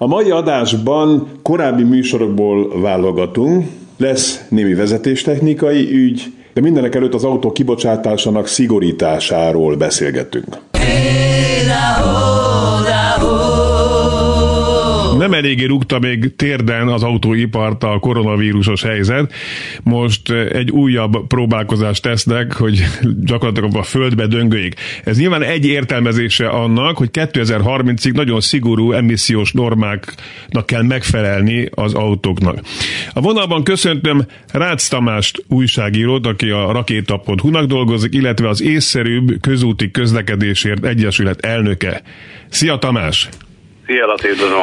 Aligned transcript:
A 0.00 0.06
mai 0.06 0.30
adásban 0.30 1.28
korábbi 1.42 1.82
műsorokból 1.82 2.80
válogatunk. 2.80 3.66
Lesz 3.96 4.44
némi 4.48 4.74
vezetéstechnikai 4.74 5.92
ügy, 5.92 6.22
de 6.54 6.60
mindenek 6.60 6.94
előtt 6.94 7.14
az 7.14 7.24
autó 7.24 7.52
kibocsátásának 7.52 8.46
szigorításáról 8.46 9.76
beszélgetünk. 9.76 10.58
Nem 15.18 15.32
eléggé 15.32 15.64
rúgta 15.64 15.98
még 15.98 16.36
térden 16.36 16.88
az 16.88 17.02
autóipart 17.02 17.84
a 17.84 17.98
koronavírusos 17.98 18.82
helyzet. 18.82 19.32
Most 19.82 20.30
egy 20.30 20.70
újabb 20.70 21.26
próbálkozást 21.26 22.02
tesznek, 22.02 22.52
hogy 22.52 22.84
gyakorlatilag 23.30 23.76
a 23.76 23.82
földbe 23.82 24.26
döngöljék. 24.26 24.74
Ez 25.04 25.18
nyilván 25.18 25.42
egy 25.42 25.66
értelmezése 25.66 26.48
annak, 26.48 26.96
hogy 26.96 27.08
2030-ig 27.12 28.12
nagyon 28.12 28.40
szigorú 28.40 28.92
emissziós 28.92 29.52
normáknak 29.52 30.66
kell 30.66 30.82
megfelelni 30.82 31.68
az 31.74 31.94
autóknak. 31.94 32.60
A 33.12 33.20
vonalban 33.20 33.64
köszöntöm 33.64 34.26
Rácz 34.52 34.88
Tamást 34.88 35.44
újságírót, 35.48 36.26
aki 36.26 36.50
a 36.50 36.72
rakéta.hu-nak 36.72 37.64
dolgozik, 37.64 38.14
illetve 38.14 38.48
az 38.48 38.62
észszerűbb 38.62 39.40
közúti 39.40 39.90
közlekedésért 39.90 40.84
egyesület 40.84 41.44
elnöke. 41.44 42.02
Szia 42.48 42.76
Tamás! 42.78 43.28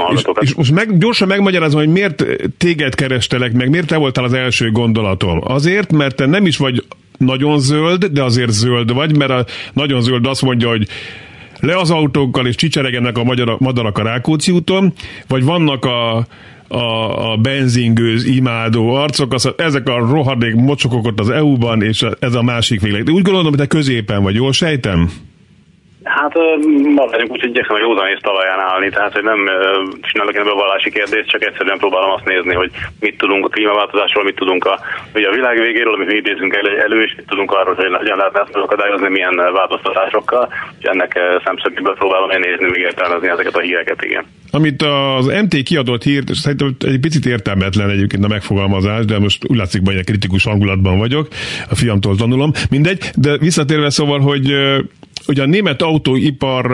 A 0.10 0.14
És, 0.42 0.50
és 0.50 0.56
most 0.56 0.72
meg, 0.72 0.98
gyorsan 0.98 1.28
megmagyarázom, 1.28 1.80
hogy 1.80 1.90
miért 1.90 2.26
téged 2.58 2.96
kerestelek 2.96 3.54
meg, 3.54 3.70
miért 3.70 3.88
te 3.88 3.98
voltál 3.98 4.24
az 4.24 4.34
első 4.34 4.72
gondolatom. 4.72 5.40
Azért, 5.44 5.92
mert 5.92 6.16
te 6.16 6.26
nem 6.26 6.46
is 6.46 6.58
vagy 6.58 6.84
nagyon 7.18 7.60
zöld, 7.60 8.06
de 8.06 8.24
azért 8.24 8.52
zöld 8.52 8.94
vagy, 8.94 9.18
mert 9.18 9.32
a 9.32 9.46
nagyon 9.74 10.02
zöld 10.02 10.26
azt 10.26 10.42
mondja, 10.42 10.70
hogy 10.70 10.88
le 11.60 11.78
az 11.78 11.92
autókkal 11.92 12.48
és 12.48 12.56
csicseregenek 12.56 13.18
a 13.18 13.24
magyar, 13.24 13.56
madarak 13.60 13.98
a 13.98 14.04
Rákóczi 14.04 14.52
úton, 14.52 14.94
vagy 15.28 15.44
vannak 15.44 15.86
a, 15.86 16.28
a, 16.68 17.32
a 17.32 17.38
benzingőz 17.38 18.26
imádó 18.26 18.94
arcok, 18.94 19.34
az, 19.34 19.54
ezek 19.58 19.90
a 19.90 19.98
rohadék 19.98 20.56
mocsokok 20.56 21.06
ott 21.06 21.20
az 21.20 21.30
EU-ban, 21.30 21.82
és 21.82 22.06
ez 22.20 22.34
a 22.34 22.42
másik 22.42 22.82
végleg. 22.82 23.04
De 23.04 23.12
úgy 23.12 23.24
gondolom, 23.24 23.48
hogy 23.50 23.58
te 23.58 23.68
középen 23.68 24.24
vagy, 24.24 24.36
jól 24.36 24.54
sejtem? 24.54 25.10
Hát 26.06 26.34
ma 26.98 27.06
vagyunk 27.06 27.32
úgy, 27.32 27.42
hogy 27.42 27.50
igyekszem 27.50 27.76
a 27.76 27.86
józanész 27.86 28.22
talaján 28.22 28.60
állni, 28.60 28.90
tehát 28.90 29.14
hogy 29.14 29.24
nem 29.24 29.40
csinálok 30.02 30.36
ebből 30.36 30.62
vallási 30.64 30.90
kérdést, 30.92 31.30
csak 31.30 31.46
egyszerűen 31.46 31.78
próbálom 31.78 32.12
azt 32.12 32.26
nézni, 32.26 32.54
hogy 32.54 32.72
mit 33.00 33.18
tudunk 33.18 33.46
a 33.46 33.50
klímaváltozásról, 33.50 34.24
mit 34.24 34.36
tudunk 34.36 34.66
a, 34.66 34.80
ugye 35.16 35.28
a 35.28 35.36
világ 35.38 35.56
végéről, 35.60 35.94
amit 35.94 36.12
mi 36.12 36.16
idézünk 36.16 36.54
elő, 36.56 36.80
elő, 36.80 37.02
és 37.02 37.14
mit 37.18 37.28
tudunk 37.28 37.52
arról, 37.52 37.76
hogy 37.76 37.94
hogyan 38.04 38.18
lehetne 38.18 38.42
ezt 38.42 38.56
akadályozni, 38.56 39.10
milyen 39.10 39.36
változtatásokkal, 39.36 40.54
és 40.80 40.86
ennek 40.86 41.20
szemszögéből 41.46 41.96
próbálom 41.96 42.30
én 42.30 42.40
nézni, 42.40 42.66
még 42.70 42.82
értelmezni 42.82 43.28
ezeket 43.30 43.56
a 43.56 43.60
híreket, 43.60 44.04
igen. 44.04 44.24
Amit 44.52 44.82
az 44.82 45.26
MT 45.44 45.64
kiadott 45.64 46.04
hír, 46.04 46.24
szerintem 46.28 46.76
egy 46.80 47.00
picit 47.00 47.26
értelmetlen 47.26 47.90
egyébként 47.90 48.24
a 48.24 48.28
megfogalmazás, 48.28 49.06
de 49.06 49.20
most 49.20 49.44
úgy 49.48 49.58
látszik, 49.58 49.82
hogy 49.86 50.04
kritikus 50.04 50.44
hangulatban 50.44 50.98
vagyok, 50.98 51.28
a 51.70 51.76
fiamtól 51.76 52.16
tanulom, 52.16 52.52
mindegy, 52.70 53.00
de 53.16 53.38
visszatérve 53.38 53.90
szóval, 53.90 54.20
hogy 54.20 54.54
Ugye 55.28 55.42
a 55.42 55.46
német 55.46 55.82
autóipar 55.82 56.72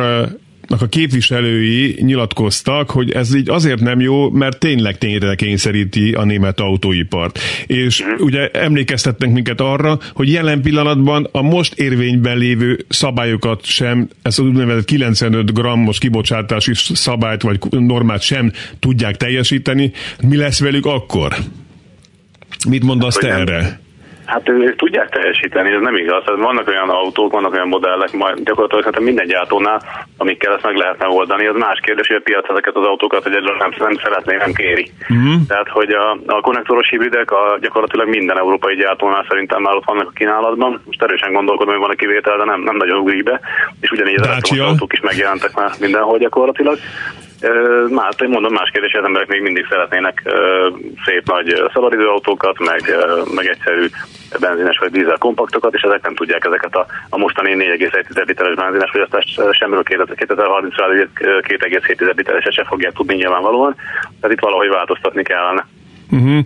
a 0.79 0.87
képviselői 0.89 1.95
nyilatkoztak, 1.99 2.89
hogy 2.89 3.11
ez 3.11 3.35
így 3.35 3.49
azért 3.49 3.79
nem 3.79 3.99
jó, 3.99 4.29
mert 4.29 4.59
tényleg 4.59 4.97
tényre 4.97 5.35
kényszeríti 5.35 6.11
a 6.11 6.23
német 6.23 6.59
autóipart. 6.59 7.39
És 7.65 8.03
ugye 8.17 8.49
emlékeztetnek 8.49 9.31
minket 9.31 9.61
arra, 9.61 9.99
hogy 10.13 10.31
jelen 10.31 10.61
pillanatban 10.61 11.27
a 11.31 11.41
most 11.41 11.73
érvényben 11.73 12.37
lévő 12.37 12.85
szabályokat 12.89 13.65
sem, 13.65 14.09
ez 14.21 14.39
az 14.39 14.45
úgynevezett 14.45 14.85
95 14.85 15.53
grammos 15.53 15.97
kibocsátási 15.97 16.71
szabályt 16.73 17.41
vagy 17.41 17.59
normát 17.69 18.21
sem 18.21 18.51
tudják 18.79 19.17
teljesíteni. 19.17 19.91
Mi 20.21 20.35
lesz 20.35 20.59
velük 20.59 20.85
akkor? 20.85 21.35
Mit 22.69 22.83
mondasz 22.83 23.15
te 23.15 23.27
erre? 23.27 23.79
Hát 24.25 24.49
ők 24.49 24.75
tudják 24.75 25.09
teljesíteni, 25.09 25.71
ez 25.71 25.81
nem 25.81 25.95
igaz. 25.95 26.23
Hát 26.25 26.35
vannak 26.35 26.67
olyan 26.67 26.89
autók, 26.89 27.31
vannak 27.31 27.53
olyan 27.53 27.67
modellek, 27.67 28.11
majd 28.11 28.35
gyakorlatilag 28.43 28.83
szerintem 28.83 29.03
minden 29.03 29.27
gyártónál, 29.27 29.81
amikkel 30.17 30.53
ezt 30.53 30.63
meg 30.63 30.75
lehetne 30.75 31.07
oldani. 31.07 31.45
Az 31.45 31.55
más 31.55 31.79
kérdés, 31.81 32.07
hogy 32.07 32.15
a 32.15 32.27
piac 32.29 32.49
ezeket 32.49 32.75
az 32.75 32.85
autókat 32.85 33.25
egyre 33.25 33.39
nem, 33.57 33.71
nem 33.77 33.95
szeretné, 34.03 34.35
nem 34.35 34.53
kéri. 34.53 34.91
Uh-huh. 35.09 35.33
Tehát, 35.47 35.69
hogy 35.69 35.91
a, 35.91 36.17
a 36.25 36.41
konnektoros 36.41 36.89
hibridek 36.89 37.31
a, 37.31 37.57
gyakorlatilag 37.61 38.07
minden 38.07 38.37
európai 38.37 38.75
gyártónál 38.75 39.25
szerintem 39.29 39.61
már 39.61 39.75
ott 39.75 39.85
vannak 39.85 40.07
a 40.07 40.17
kínálatban. 40.19 40.81
Most 40.85 41.03
erősen 41.03 41.33
gondolkodom, 41.33 41.73
hogy 41.73 41.81
van 41.81 41.95
a 41.95 42.01
kivétel, 42.01 42.37
de 42.37 42.43
nem, 42.43 42.61
nem 42.61 42.75
nagyon 42.75 42.99
ugrik 42.99 43.23
be. 43.23 43.39
És 43.81 43.91
ugyanígy 43.91 44.19
az 44.21 44.59
autók 44.59 44.93
is 44.93 44.99
megjelentek 44.99 45.55
már 45.55 45.71
mindenhol 45.79 46.17
gyakorlatilag. 46.17 46.77
Már, 47.89 48.13
mondom, 48.27 48.53
más 48.53 48.69
kérdés, 48.73 48.93
az 48.93 49.05
emberek 49.05 49.27
még 49.27 49.41
mindig 49.41 49.65
szeretnének 49.69 50.23
szép 51.05 51.23
nagy 51.25 51.63
szabadidőautókat, 51.73 52.59
meg, 52.59 52.81
meg 53.35 53.45
egyszerű 53.45 53.85
benzines 54.39 54.77
vagy 54.77 54.91
dízel 54.91 55.17
kompaktokat, 55.17 55.73
és 55.73 55.81
ezek 55.81 56.01
nem 56.01 56.15
tudják 56.15 56.45
ezeket 56.45 56.75
a, 56.75 56.85
a 57.09 57.17
mostani 57.17 57.55
4,1 57.55 58.25
literes 58.27 58.55
benzines 58.55 58.91
fogyasztást 58.91 59.41
semmiről 59.51 59.83
2030-ra 59.85 61.07
2,7 61.15 62.15
litereset 62.15 62.53
se 62.53 62.63
fogják 62.63 62.93
tudni 62.93 63.15
nyilvánvalóan, 63.15 63.75
tehát 64.19 64.35
itt 64.35 64.41
valahogy 64.41 64.69
változtatni 64.69 65.23
kellene. 65.23 65.67
Uh-huh. 66.11 66.39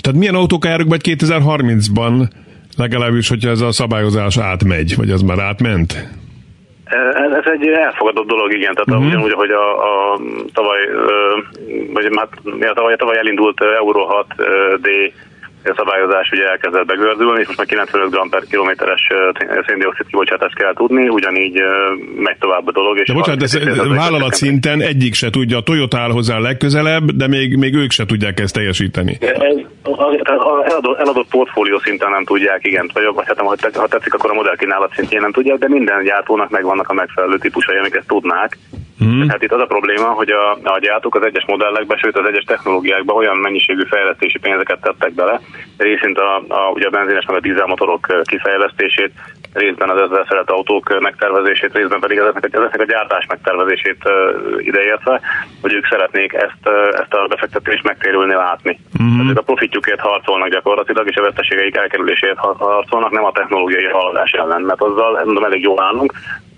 Tehát 0.00 0.18
milyen 0.18 0.34
autók 0.34 0.64
járunk 0.64 0.88
majd 0.88 1.00
2030-ban, 1.04 2.28
legalábbis, 2.76 3.28
hogyha 3.28 3.50
ez 3.50 3.60
a 3.60 3.72
szabályozás 3.72 4.38
átmegy, 4.38 4.96
vagy 4.96 5.10
az 5.10 5.22
már 5.22 5.38
átment? 5.38 6.20
Ez, 6.92 7.32
ez 7.32 7.52
egy 7.52 7.66
elfogadott 7.66 8.26
dolog, 8.26 8.52
igen, 8.52 8.74
tehát 8.74 8.90
uh-huh. 8.90 9.06
ugyanúgy, 9.06 9.32
hogy 9.32 9.50
a, 9.50 10.12
a 10.12 10.18
tavaly, 10.52 10.88
vagy 11.92 12.08
hát, 12.16 12.28
a 12.70 12.74
tavaly, 12.74 12.96
tavaly 12.96 13.18
elindult 13.18 13.60
Euro 13.60 14.24
6D 14.36 15.12
a 15.70 15.74
szabályozás 15.76 16.30
ugye 16.30 16.46
elkezdett 16.48 16.86
begördülni, 16.86 17.40
és 17.40 17.46
most 17.46 17.58
már 17.58 17.66
95 17.66 18.10
g 18.10 18.30
per 18.30 18.42
kilométeres 18.50 19.02
széndiokszid 19.66 20.06
kibocsátást 20.06 20.54
kell 20.54 20.74
tudni, 20.74 21.08
ugyanígy 21.08 21.60
megy 22.16 22.36
tovább 22.38 22.66
a 22.66 22.72
dolog. 22.72 22.98
És 22.98 23.08
de 23.08 23.14
bocsánat, 23.14 23.42
ez 23.42 23.58
vállalat 23.88 24.34
szinten 24.34 24.80
egyik 24.80 25.14
se 25.14 25.30
tudja, 25.30 25.56
a 25.56 25.62
Toyota 25.62 25.98
áll 25.98 26.10
hozzá 26.10 26.38
legközelebb, 26.38 27.10
de 27.10 27.26
még, 27.26 27.56
még 27.56 27.74
ők 27.74 27.90
se 27.90 28.04
tudják 28.06 28.40
ezt 28.40 28.54
teljesíteni. 28.54 29.18
Ez, 29.20 29.56
eladott, 30.64 30.98
eladott 30.98 31.28
portfólió 31.28 31.78
szinten 31.78 32.10
nem 32.10 32.24
tudják, 32.24 32.66
igen, 32.66 32.90
vagy, 32.92 33.04
vagy 33.14 33.24
hát 33.26 33.76
ha 33.76 33.88
tetszik, 33.88 34.14
akkor 34.14 34.30
a 34.30 34.34
modellkínálat 34.34 34.92
szintjén 34.94 35.20
nem 35.20 35.32
tudják, 35.32 35.58
de 35.58 35.68
minden 35.68 36.04
gyártónak 36.04 36.50
megvannak 36.50 36.88
a 36.88 36.92
megfelelő 36.92 37.38
típusai, 37.38 37.76
amiket 37.76 38.06
tudnák. 38.06 38.58
Hmm. 39.02 39.28
Hát 39.28 39.42
itt 39.42 39.52
az 39.52 39.60
a 39.60 39.72
probléma, 39.74 40.08
hogy 40.08 40.30
a, 40.30 40.50
a 40.62 40.78
gyártók 40.78 41.14
az 41.14 41.24
egyes 41.24 41.44
modellekbe, 41.46 41.96
sőt 41.96 42.18
az 42.18 42.26
egyes 42.26 42.44
technológiákba 42.44 43.12
olyan 43.12 43.36
mennyiségű 43.36 43.84
fejlesztési 43.84 44.38
pénzeket 44.38 44.80
tettek 44.80 45.12
bele, 45.14 45.40
részint 45.76 46.18
a, 46.18 46.36
a, 46.48 46.70
ugye 46.74 46.86
a 46.86 46.90
benzines 46.90 47.26
meg 47.26 47.36
a 47.36 47.40
dízelmotorok 47.40 48.06
kifejlesztését, 48.24 49.12
részben 49.52 49.90
az 49.90 50.00
ezzel 50.00 50.26
szeret 50.28 50.50
autók 50.50 51.00
megtervezését, 51.00 51.74
részben 51.74 52.00
pedig 52.00 52.18
ezeknek, 52.18 52.54
ezeknek 52.54 52.80
a 52.80 52.90
gyártás 52.92 53.26
megtervezését 53.26 54.02
ideértve, 54.58 55.20
hogy 55.60 55.72
ők 55.72 55.86
szeretnék 55.86 56.32
ezt, 56.32 56.66
ezt 56.92 57.14
a 57.14 57.26
befektetést 57.28 57.82
megtérülni 57.82 58.34
látni. 58.34 58.78
Mm-hmm. 59.02 59.20
Tehát 59.20 59.36
a 59.36 59.42
profitjukért 59.42 60.00
harcolnak 60.00 60.48
gyakorlatilag, 60.48 61.08
és 61.08 61.16
a 61.16 61.22
veszteségeik 61.22 61.76
elkerüléséért 61.76 62.38
harcolnak, 62.38 63.10
nem 63.10 63.24
a 63.24 63.32
technológiai 63.32 63.84
haladás 63.84 64.30
ellen, 64.30 64.60
mert 64.60 64.80
azzal 64.80 65.20
mondom, 65.24 65.44
elég 65.44 65.62
jól 65.62 65.82
állunk, 65.82 66.12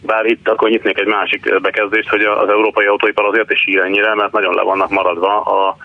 bár 0.06 0.24
itt 0.24 0.48
akkor 0.48 0.68
nyitnék 0.68 0.98
egy 0.98 1.06
másik 1.06 1.60
bekezdést, 1.60 2.08
hogy 2.08 2.22
az 2.22 2.48
európai 2.48 2.86
autóipar 2.86 3.24
azért 3.24 3.50
is 3.50 3.60
sír 3.60 3.80
ennyire, 3.80 4.14
mert 4.14 4.32
nagyon 4.32 4.54
le 4.54 4.62
vannak 4.62 4.90
maradva 4.90 5.40
a 5.40 5.76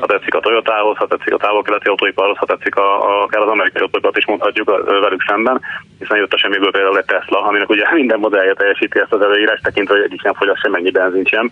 ha 0.00 0.06
tetszik 0.06 0.34
a 0.34 0.40
Toyotához, 0.40 0.96
ha 0.96 1.06
tetszik 1.06 1.32
a 1.32 1.36
távol-keleti 1.36 1.88
autóiparhoz, 1.88 2.36
ha 2.36 2.46
tetszik 2.46 2.76
a, 2.76 3.08
a, 3.08 3.22
akár 3.22 3.42
az 3.42 3.48
amerikai 3.48 3.82
autóipart 3.82 4.16
is 4.16 4.26
mondhatjuk 4.26 4.84
velük 4.84 5.24
szemben, 5.26 5.60
hiszen 5.98 6.18
jött 6.18 6.32
a 6.32 6.38
semmiből 6.38 6.70
például 6.70 6.98
egy 6.98 7.04
Tesla, 7.04 7.42
aminek 7.42 7.68
ugye 7.68 7.92
minden 8.00 8.18
modellje 8.18 8.54
teljesíti 8.54 8.98
ezt 8.98 9.12
az 9.12 9.20
előírás, 9.20 9.60
tekintve, 9.60 9.94
hogy 9.94 10.04
egyik 10.04 10.22
nem 10.22 10.34
fogyaszt 10.34 10.60
sem 10.60 10.74
ennyi 10.74 10.90
benzin 10.90 11.24
sem. 11.24 11.50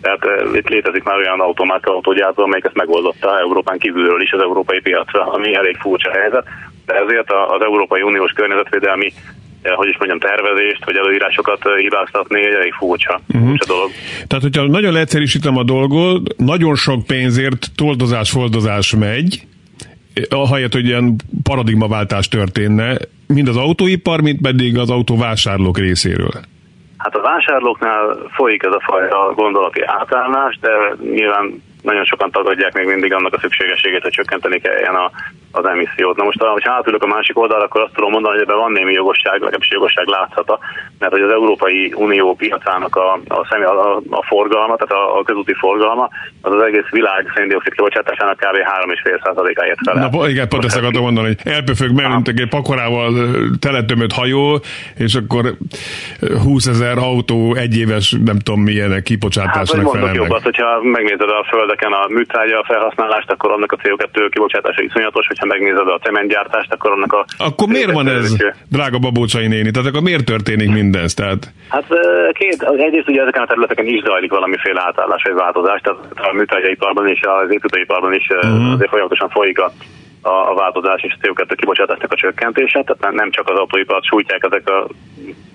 Tehát 0.00 0.24
uh, 0.24 0.56
itt 0.56 0.68
létezik 0.68 1.02
már 1.02 1.16
olyan 1.16 1.40
automárka 1.40 1.90
autógyártó, 1.92 2.42
amelyik 2.42 2.64
ezt 2.64 2.74
megoldotta 2.74 3.38
Európán 3.38 3.78
kívülről 3.78 4.22
is 4.22 4.32
az 4.32 4.40
európai 4.40 4.80
piacra, 4.80 5.32
ami 5.32 5.54
elég 5.54 5.76
furcsa 5.76 6.10
helyzet. 6.10 6.46
De 6.86 6.94
ezért 6.94 7.32
az 7.32 7.62
Európai 7.62 8.02
Uniós 8.02 8.32
környezetvédelmi 8.32 9.12
hogy 9.72 9.88
is 9.88 9.96
mondjam, 9.98 10.18
tervezést, 10.18 10.84
vagy 10.84 10.96
előírásokat 10.96 11.62
hibáztatni, 11.76 12.46
egy 12.46 12.54
elég 12.54 12.72
furcsa, 12.72 13.20
uh-huh. 13.28 13.48
furcsa 13.48 13.66
dolog. 13.66 13.90
Tehát, 14.26 14.44
hogyha 14.44 14.66
nagyon 14.66 14.92
leegyszerűsítem 14.92 15.56
a 15.56 15.62
dolgot, 15.62 16.36
nagyon 16.36 16.74
sok 16.74 17.06
pénzért 17.06 17.66
toldozás-foldozás 17.76 18.94
megy, 18.96 19.46
ahelyett, 20.28 20.72
hogy 20.72 20.86
ilyen 20.86 21.16
paradigmaváltás 21.42 22.28
történne, 22.28 22.96
mind 23.26 23.48
az 23.48 23.56
autóipar, 23.56 24.20
mind 24.20 24.40
pedig 24.40 24.78
az 24.78 24.90
autóvásárlók 24.90 25.78
részéről. 25.78 26.32
Hát 26.96 27.14
a 27.14 27.20
vásárlóknál 27.20 28.16
folyik 28.30 28.62
ez 28.62 28.72
a 28.72 28.82
fajta 28.84 29.32
gondolati 29.34 29.80
átállás, 29.84 30.58
de 30.60 30.70
nyilván 31.14 31.62
nagyon 31.84 32.04
sokan 32.04 32.30
tagadják 32.30 32.72
még 32.74 32.86
mindig 32.86 33.12
annak 33.12 33.34
a 33.34 33.38
szükségességét, 33.40 34.02
hogy 34.02 34.18
csökkenteni 34.18 34.58
kelljen 34.60 34.94
a, 34.94 35.10
az 35.52 35.64
emissziót. 35.66 36.16
Na 36.16 36.24
most, 36.24 36.38
ha 36.40 36.72
átülök 36.78 37.02
a 37.02 37.06
másik 37.06 37.38
oldalra, 37.38 37.64
akkor 37.64 37.80
azt 37.80 37.94
tudom 37.94 38.10
mondani, 38.10 38.34
hogy 38.34 38.44
ebben 38.44 38.56
van 38.64 38.72
némi 38.72 38.92
jogosság, 38.92 39.32
legalábbis 39.32 39.70
jogosság 39.70 40.06
látszata, 40.06 40.58
mert 40.98 41.12
hogy 41.12 41.22
az 41.22 41.30
Európai 41.30 41.92
Unió 41.96 42.34
piacának 42.34 42.96
a, 42.96 43.20
a, 43.28 43.46
személy, 43.50 43.66
a, 43.66 43.96
a 44.10 44.22
forgalma, 44.22 44.76
tehát 44.76 45.04
a, 45.04 45.18
a 45.18 45.22
közúti 45.22 45.54
forgalma, 45.54 46.08
az 46.40 46.52
az 46.52 46.62
egész 46.62 46.88
világ 46.90 47.32
széndiokszid 47.34 47.72
kibocsátásának 47.72 48.36
kb. 48.36 48.56
3,5%-áért 49.04 49.78
fel. 49.84 50.08
Na, 50.10 50.28
igen, 50.28 50.48
pont 50.48 50.64
ezt 50.64 50.76
akartam 50.76 51.02
mondani, 51.02 51.26
hogy 51.26 51.52
elpöfög 51.52 51.90
mellünk 51.92 52.28
egy 52.28 52.48
pakorával 52.48 53.12
teletömött 53.60 54.12
hajó, 54.12 54.60
és 54.96 55.14
akkor 55.14 55.42
20 56.42 56.66
ezer 56.66 56.98
autó 56.98 57.54
egy 57.54 57.76
éves, 57.76 58.16
nem 58.24 58.38
tudom 58.38 58.60
milyenek 58.60 59.02
kibocsátásnak 59.02 59.82
hát, 59.82 59.90
felelnek. 59.90 60.14
Jobbat, 60.14 60.42
hogyha 60.42 60.82
megnézed 60.82 61.28
a 61.28 61.44
földeken 61.74 61.92
a 61.92 62.06
műtrágya 62.08 62.64
felhasználást, 62.66 63.30
akkor 63.30 63.52
annak 63.52 63.72
a 63.72 63.76
CO2 63.76 64.28
kibocsátása 64.30 64.82
iszonyatos, 64.82 65.26
hogyha 65.26 65.46
megnézed 65.46 65.88
a 65.88 65.98
cementgyártást, 66.02 66.72
akkor 66.72 66.90
annak 66.90 67.12
a... 67.12 67.24
Akkor 67.38 67.68
miért 67.68 67.92
van 67.92 68.08
ez, 68.08 68.36
drága 68.70 68.98
Babócsai 68.98 69.46
néni? 69.46 69.70
Tehát 69.70 69.88
akkor 69.88 70.02
miért 70.02 70.24
történik 70.24 70.70
mindez? 70.70 71.14
Tehát... 71.14 71.52
Hát 71.68 71.86
két, 72.32 72.62
egyrészt 72.62 73.08
ugye 73.08 73.20
ezeken 73.20 73.42
a 73.42 73.46
területeken 73.46 73.86
is 73.86 74.02
zajlik 74.02 74.30
valamiféle 74.30 74.82
átállás 74.86 75.22
vagy 75.22 75.34
változás, 75.34 75.80
tehát 75.80 76.00
a 76.14 76.32
műtrágyaiparban 76.32 77.08
és 77.08 77.20
az 77.20 77.50
építőiparban 77.50 78.14
is 78.14 78.28
uh-huh. 78.30 78.72
azért 78.72 78.90
folyamatosan 78.90 79.28
folyik 79.28 79.58
a 79.58 79.72
a, 80.26 80.50
a 80.50 80.54
változás 80.54 81.02
és 81.02 81.16
a 81.20 81.26
CO2 81.26 81.52
kibocsátásnak 81.56 82.12
a 82.12 82.16
csökkentése, 82.16 82.82
tehát 82.82 83.14
nem 83.14 83.30
csak 83.30 83.48
az 83.48 83.58
autóipart 83.58 84.04
sújtják 84.04 84.44
ezek 84.44 84.68
a 84.68 84.86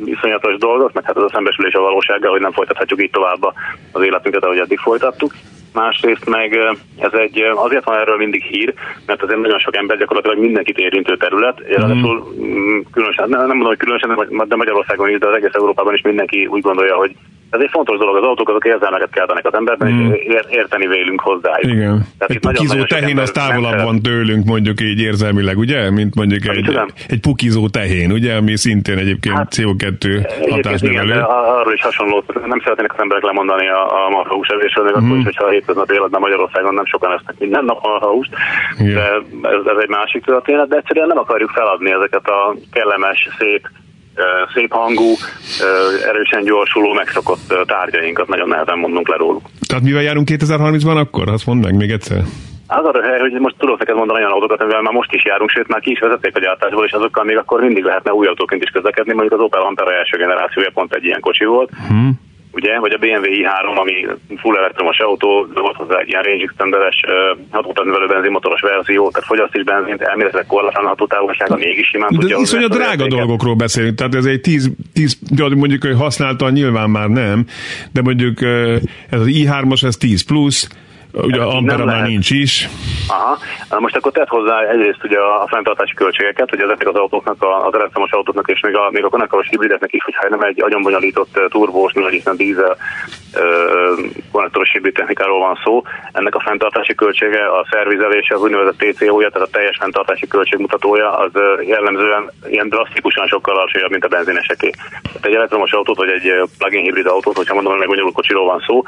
iszonyatos 0.06 0.57
dolgok, 0.57 0.94
meg 0.94 1.04
hát 1.04 1.18
az 1.18 1.24
a 1.24 1.30
szembesülés 1.33 1.74
a 1.74 1.81
valósággal, 1.81 2.31
hogy 2.31 2.42
nem 2.42 2.51
folytathatjuk 2.51 3.01
így 3.01 3.12
tovább 3.12 3.56
az 3.92 4.01
életünket, 4.01 4.44
ahogy 4.44 4.60
eddig 4.60 4.80
folytattuk 4.80 5.33
másrészt 5.74 6.25
meg 6.25 6.56
ez 6.98 7.13
egy, 7.13 7.39
azért 7.56 7.83
van 7.83 7.98
erről 7.98 8.18
mindig 8.18 8.44
hír, 8.44 8.74
mert 9.06 9.24
azért 9.24 9.39
nagyon 9.39 9.60
sok 9.60 9.75
ember 9.75 9.98
gyakorlatilag 9.98 10.38
mindenkit 10.38 10.77
érintő 10.77 11.18
terület, 11.18 11.60
ráadásul 11.60 12.33
mm. 12.42 12.80
különösen, 12.92 13.30
nem 13.30 13.48
mondom, 13.48 13.68
hogy 13.68 13.77
különösen, 13.77 14.27
de 14.48 14.56
Magyarországon 14.56 15.10
is, 15.10 15.18
de 15.18 15.27
az 15.27 15.36
egész 15.36 15.54
Európában 15.54 15.94
is 15.94 16.01
mindenki 16.01 16.45
úgy 16.45 16.62
gondolja, 16.62 16.95
hogy 16.95 17.16
ez 17.50 17.60
egy 17.60 17.69
fontos 17.72 17.98
dolog, 17.98 18.16
az 18.16 18.24
autók 18.24 18.50
azok 18.50 18.66
érzelmeket 18.66 19.10
keltenek 19.10 19.46
az 19.46 19.54
emberben, 19.54 19.92
mm. 19.92 20.12
és 20.12 20.24
ér, 20.25 20.46
érteni 20.50 20.88
vélünk 20.88 21.22
hozzá. 21.22 21.51
Igen. 21.60 22.06
Tehát 22.18 22.34
egy 22.34 22.40
pukizó 22.40 22.84
tehén 22.84 23.18
az 23.18 23.31
távolabb 23.31 23.81
van 23.84 24.01
tőlünk, 24.01 24.46
mondjuk 24.46 24.81
így 24.81 25.00
érzelmileg, 25.01 25.57
ugye? 25.57 25.92
Mint 25.92 26.16
mondjuk 26.16 26.48
egy, 26.48 26.80
egy 27.07 27.19
pukizó 27.19 27.68
tehén, 27.68 28.12
ugye? 28.12 28.36
Ami 28.36 28.56
szintén 28.57 28.98
egyébként 28.98 29.36
hát, 29.36 29.54
CO2 29.56 30.28
hatásnövelő. 30.50 31.13
Igen, 31.13 31.22
arról 31.22 31.74
is 31.74 31.81
hasonló, 31.81 32.24
nem 32.46 32.60
szeretnének 32.60 32.94
az 32.94 33.00
emberek 33.00 33.24
lemondani 33.24 33.68
a, 33.69 34.06
a 34.06 34.10
marhahús 34.10 34.48
evésről, 34.48 34.86
még 34.86 34.94
mm. 34.94 35.06
akkor 35.06 35.18
is, 35.18 35.24
hogyha 35.24 35.45
a 35.45 35.50
hétköznapi 35.50 35.94
életben 35.94 36.22
Magyarországon 36.22 36.74
nem 36.74 36.86
sokan 36.86 37.12
esznek 37.12 37.36
minden 37.40 37.66
nap 37.66 37.84
marhahúst, 37.84 38.31
de 38.78 39.04
ez, 39.42 39.62
ez 39.66 39.78
egy 39.81 39.90
másik 39.90 40.25
történet, 40.25 40.68
de 40.68 40.75
egyszerűen 40.75 41.07
nem 41.07 41.18
akarjuk 41.18 41.50
feladni 41.50 41.92
ezeket 41.92 42.28
a 42.28 42.56
kellemes, 42.72 43.28
szép 43.38 43.69
szép 44.54 44.71
hangú, 44.74 45.13
erősen 46.07 46.44
gyorsuló, 46.44 46.94
megszokott 46.94 47.54
tárgyainkat 47.66 48.27
nagyon 48.27 48.48
nehezen 48.48 48.77
mondunk 48.77 49.07
le 49.10 49.16
róluk. 49.16 49.42
Tehát 49.68 49.83
mivel 49.83 50.01
járunk 50.01 50.27
2030-ban 50.31 50.98
akkor? 51.00 51.30
Azt 51.30 51.45
mondd 51.45 51.63
meg 51.63 51.75
még 51.75 51.92
egyszer. 51.92 52.21
Az 52.68 52.86
a 52.86 53.01
hely, 53.01 53.19
hogy 53.19 53.31
most 53.31 53.56
tudok 53.57 53.80
neked 53.80 53.95
mondani 53.95 54.19
olyan 54.19 54.31
autókat, 54.31 54.62
amivel 54.62 54.81
már 54.81 54.94
most 54.94 55.13
is 55.13 55.25
járunk, 55.25 55.50
sőt 55.50 55.68
már 55.68 55.81
ki 55.81 55.92
is 55.92 56.00
vezették 56.00 56.36
a 56.36 56.39
gyártásból, 56.39 56.86
és 56.86 56.92
azokkal 56.92 57.24
még 57.24 57.38
akkor 57.38 57.62
mindig 57.62 57.83
lehetne 57.83 58.13
új 58.13 58.27
autóként 58.27 58.63
is 58.63 58.69
közlekedni. 58.69 59.13
Mondjuk 59.13 59.39
az 59.39 59.45
Opel 59.45 59.62
Ampera 59.62 59.94
első 59.94 60.18
generációja 60.18 60.69
pont 60.74 60.94
egy 60.94 61.06
ilyen 61.06 61.19
kocsi 61.19 61.45
volt. 61.45 61.71
Hmm 61.88 62.27
ugye, 62.51 62.80
vagy 62.80 62.92
a 62.92 62.98
BMW 62.98 63.25
i3, 63.25 63.78
ami 63.80 64.07
full 64.38 64.57
elektromos 64.57 65.00
autó, 65.00 65.48
volt 65.54 65.75
hozzá 65.75 65.98
egy 66.00 66.07
ilyen 66.07 66.22
range 66.22 66.44
extenderes 66.44 66.96
hatótávnövelő 67.50 68.07
benzinmotoros 68.07 68.62
verzió, 68.62 69.12
tehát 69.12 69.28
fogyaszt 69.28 69.56
is 69.56 69.63
benzint, 69.63 70.01
elméletileg 70.01 70.46
korlátlan 70.46 70.86
hatótávolsága 70.86 71.56
mégis 71.56 71.88
simán 71.88 72.10
tudja. 72.10 72.36
De 72.36 72.42
iszonyat 72.42 72.69
drága 72.69 72.92
értéket. 72.92 73.18
dolgokról 73.18 73.56
beszélünk, 73.56 73.96
tehát 73.96 74.16
ez 74.16 74.25
egy 74.25 74.42
10, 74.42 74.69
10 74.94 75.18
mondjuk, 75.56 75.84
hogy 75.84 75.96
használta, 75.96 76.50
nyilván 76.50 76.90
már 76.90 77.07
nem, 77.07 77.46
de 77.94 78.01
mondjuk 78.01 78.42
ez 79.10 79.19
az 79.19 79.28
i3-as, 79.30 79.84
ez 79.84 79.98
10 79.98 80.25
plusz, 80.25 80.69
Ugye 81.12 81.42
Ampera 81.42 81.86
már 81.86 82.08
nincs 82.08 82.30
is. 82.30 82.70
Aha. 83.08 83.38
Most 83.80 83.96
akkor 83.96 84.12
tett 84.12 84.28
hozzá 84.28 84.62
egyrészt 84.62 85.04
ugye 85.04 85.20
a 85.20 85.48
fenntartási 85.48 85.94
költségeket, 85.94 86.50
hogy 86.50 86.62
ezeknek 86.62 86.88
az 86.88 86.96
autóknak, 86.96 87.44
az 87.68 87.74
elektromos 87.74 88.12
autóknak 88.12 88.50
és 88.50 88.60
még 88.60 88.76
a, 88.76 88.90
még 88.92 89.04
a 89.04 89.10
konnektoros 89.10 89.48
hibrideknek 89.50 89.94
is, 89.94 90.04
hogyha 90.04 90.30
nem 90.30 90.42
egy 90.42 90.62
agyonbonyolított 90.62 91.40
turbós, 91.50 91.94
hiszen 92.10 92.36
dízel 92.36 92.78
konnektoros 94.31 94.72
hibrid 94.72 94.94
technikáról 94.94 95.40
van 95.40 95.60
szó, 95.64 95.84
ennek 96.12 96.36
a 96.36 96.40
fenntartási 96.40 96.96
költsége, 96.96 97.46
a 97.48 97.68
szervizelése, 97.72 98.36
az 98.36 98.42
úgynevezett 98.42 98.78
TCO-ja, 98.78 99.30
tehát 99.30 99.48
a 99.48 99.52
teljes 99.52 99.78
fenntartási 99.80 100.28
költségmutatója, 100.28 101.18
az 101.18 101.31
jellemzően 101.66 102.31
ilyen 102.48 102.70
drasztikusan 102.70 103.28
sokkal 103.28 103.58
alacsonyabb, 103.58 103.92
mint 103.92 104.06
a 104.06 104.08
benzineseké. 104.08 104.70
Tehát 105.02 105.26
egy 105.26 105.34
elektromos 105.34 105.72
autót, 105.72 105.98
vagy 105.98 106.10
egy 106.10 106.50
plug-in 106.58 106.84
hibrid 106.84 107.06
autót, 107.06 107.36
hogyha 107.38 107.54
mondom, 107.54 107.78
hogy 107.78 107.88
meg 107.88 108.12
kocsiról 108.14 108.46
van 108.46 108.64
szó, 108.68 108.84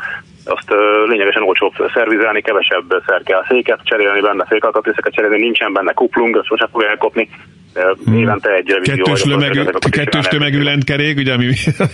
azt 0.45 0.73
lényegesen 1.07 1.43
olcsóbb 1.43 1.73
szervizelni, 1.93 2.41
kevesebb 2.41 3.01
szer 3.05 3.23
kell 3.23 3.45
széket 3.47 3.79
cserélni 3.83 4.21
benne, 4.21 4.45
fékalkatrészeket 4.45 5.13
cserélni, 5.13 5.39
nincsen 5.39 5.73
benne 5.73 5.93
kuplung, 5.93 6.35
azt 6.35 6.47
sosem 6.47 6.67
fogja 6.71 6.89
elkopni. 6.89 7.29
Hmm. 7.73 8.17
Évente 8.17 8.49
egy 8.49 8.69
revízió. 8.69 9.03
Kettős, 9.03 9.21
tömegű, 9.21 9.63
kettős 9.89 10.27
tömegű 10.27 10.63
lentkerék, 10.63 11.17
ugye, 11.17 11.33
ami 11.33 11.45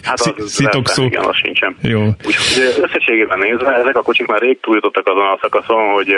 hát 0.03 0.19
az, 0.19 0.33
szitokszó. 0.57 1.03
Igen, 1.03 1.23
az 1.23 1.35
sincsen. 1.35 1.75
Jó. 1.81 2.01
Úgyhogy 2.01 2.83
összességében 2.83 3.39
nézve, 3.39 3.75
ezek 3.75 3.97
a 3.97 4.01
kocsik 4.01 4.27
már 4.27 4.41
rég 4.41 4.59
túljutottak 4.59 5.07
azon 5.07 5.27
a 5.27 5.37
szakaszon, 5.41 5.93
hogy 5.93 6.15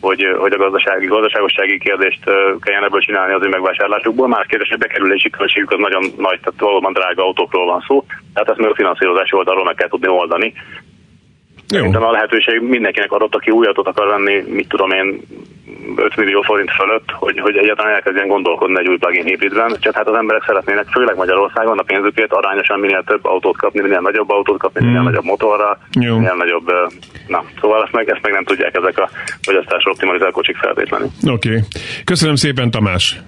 hogy, 0.00 0.22
hogy 0.38 0.52
a 0.52 0.56
gazdasági, 0.56 1.06
gazdaságossági 1.06 1.78
kérdést 1.78 2.22
kelljen 2.60 2.84
ebből 2.84 3.00
csinálni 3.00 3.32
az 3.32 3.42
ő 3.42 3.48
megvásárlásukból. 3.48 4.28
Más 4.28 4.46
kérdés, 4.48 4.68
hogy 4.68 4.78
bekerülési 4.78 5.30
költségük 5.30 5.70
az 5.70 5.78
nagyon 5.78 6.02
nagy, 6.02 6.40
tehát 6.40 6.60
valóban 6.60 6.92
drága 6.92 7.22
autókról 7.22 7.66
van 7.66 7.84
szó, 7.86 8.04
tehát 8.34 8.48
ezt 8.48 8.58
még 8.58 8.70
a 8.70 8.74
finanszírozási 8.74 9.36
oldalról 9.36 9.64
meg 9.64 9.74
kell 9.74 9.88
tudni 9.88 10.08
oldani. 10.08 10.52
Szerintem 11.66 12.02
a 12.02 12.10
lehetőség 12.10 12.60
mindenkinek 12.60 13.12
adott, 13.12 13.34
aki 13.34 13.50
új 13.50 13.66
autót 13.66 13.86
akar 13.86 14.06
venni, 14.06 14.44
mit 14.46 14.68
tudom 14.68 14.90
én, 14.90 15.20
5 15.96 16.16
millió 16.16 16.42
forint 16.42 16.70
fölött, 16.70 17.10
hogy, 17.10 17.38
hogy 17.38 17.56
egyáltalán 17.56 17.94
elkezdjen 17.94 18.28
gondolkodni 18.28 18.78
egy 18.78 18.88
új 18.88 18.96
plug-in 18.96 19.24
hibridben. 19.24 19.76
Csak 19.80 19.94
hát 19.94 20.08
az 20.08 20.16
emberek 20.16 20.44
szeretnének, 20.46 20.86
főleg 20.88 21.16
Magyarországon 21.16 21.78
a 21.78 21.82
pénzükért 21.82 22.32
arányosan 22.32 22.80
minél 22.80 23.02
több 23.06 23.24
autót 23.24 23.56
kapni, 23.56 23.80
minél 23.80 24.00
nagyobb 24.00 24.30
autót 24.30 24.58
kapni, 24.58 24.84
mm. 24.84 24.86
minél 24.86 25.02
nagyobb 25.02 25.24
motorra, 25.24 25.78
Jó. 26.00 26.14
minél 26.16 26.34
nagyobb, 26.34 26.72
na, 27.26 27.44
szóval 27.60 27.82
ezt 27.82 27.92
meg, 27.92 28.08
ezt 28.08 28.22
meg 28.22 28.32
nem 28.32 28.44
tudják 28.44 28.76
ezek 28.76 28.98
a 28.98 29.08
fogyasztásra 29.42 29.90
optimalizált 29.90 30.32
kocsik 30.32 30.56
feltétlenül. 30.56 31.08
Oké. 31.30 31.48
Okay. 31.48 31.60
Köszönöm 32.04 32.34
szépen, 32.34 32.70
Tamás. 32.70 33.20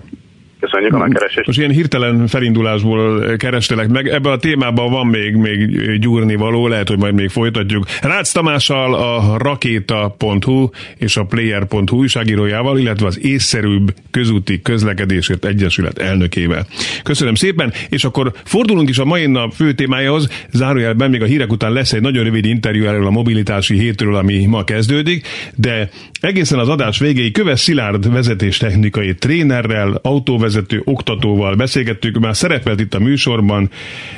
Köszönjük 0.61 0.95
a 0.95 0.99
megkeresést. 0.99 1.47
Most 1.47 1.59
ilyen 1.59 1.71
hirtelen 1.71 2.27
felindulásból 2.27 3.37
kerestelek 3.37 3.89
meg. 3.89 4.09
Ebben 4.09 4.33
a 4.33 4.37
témában 4.37 4.91
van 4.91 5.07
még, 5.07 5.35
még 5.35 5.91
gyúrni 5.99 6.35
való, 6.35 6.69
lehet, 6.69 6.89
hogy 6.89 6.99
majd 6.99 7.15
még 7.15 7.29
folytatjuk. 7.29 7.85
Rácz 8.03 8.33
Tamással 8.33 8.95
a 8.95 9.39
rakéta.hu 9.39 10.69
és 10.99 11.17
a 11.17 11.25
player.hu 11.25 11.97
újságírójával, 11.97 12.79
illetve 12.79 13.07
az 13.07 13.25
észszerűbb 13.25 13.95
közúti 14.11 14.63
közlekedésért 14.63 15.45
egyesület 15.45 15.99
elnökével. 15.99 16.67
Köszönöm 17.03 17.35
szépen, 17.35 17.73
és 17.89 18.05
akkor 18.05 18.33
fordulunk 18.45 18.89
is 18.89 18.99
a 18.99 19.05
mai 19.05 19.27
nap 19.27 19.53
fő 19.53 19.73
témájához. 19.73 20.29
Zárójelben 20.53 21.11
még 21.11 21.23
a 21.23 21.27
hírek 21.27 21.53
után 21.53 21.73
lesz 21.73 21.93
egy 21.93 22.03
nagyon 22.03 22.25
rövid 22.25 22.45
interjú 22.45 22.85
erről 22.85 23.07
a 23.07 23.11
mobilitási 23.11 23.79
hétről, 23.79 24.15
ami 24.15 24.47
ma 24.47 24.65
kezdődik, 24.65 25.27
de 25.55 25.91
egészen 26.21 26.59
az 26.59 26.69
adás 26.69 26.99
végéig 26.99 27.33
Köves 27.33 27.61
Szilárd 27.61 28.13
vezetéstechnikai 28.13 29.15
trénerrel, 29.15 29.99
autóvezető 30.03 30.45
vezető 30.47 30.83
oktatóval 30.85 31.55
beszélgettük, 31.55 32.19
már 32.19 32.37
szerepelt 32.37 32.81
itt 32.81 32.95
a 32.95 32.99
műsorban, 32.99 33.71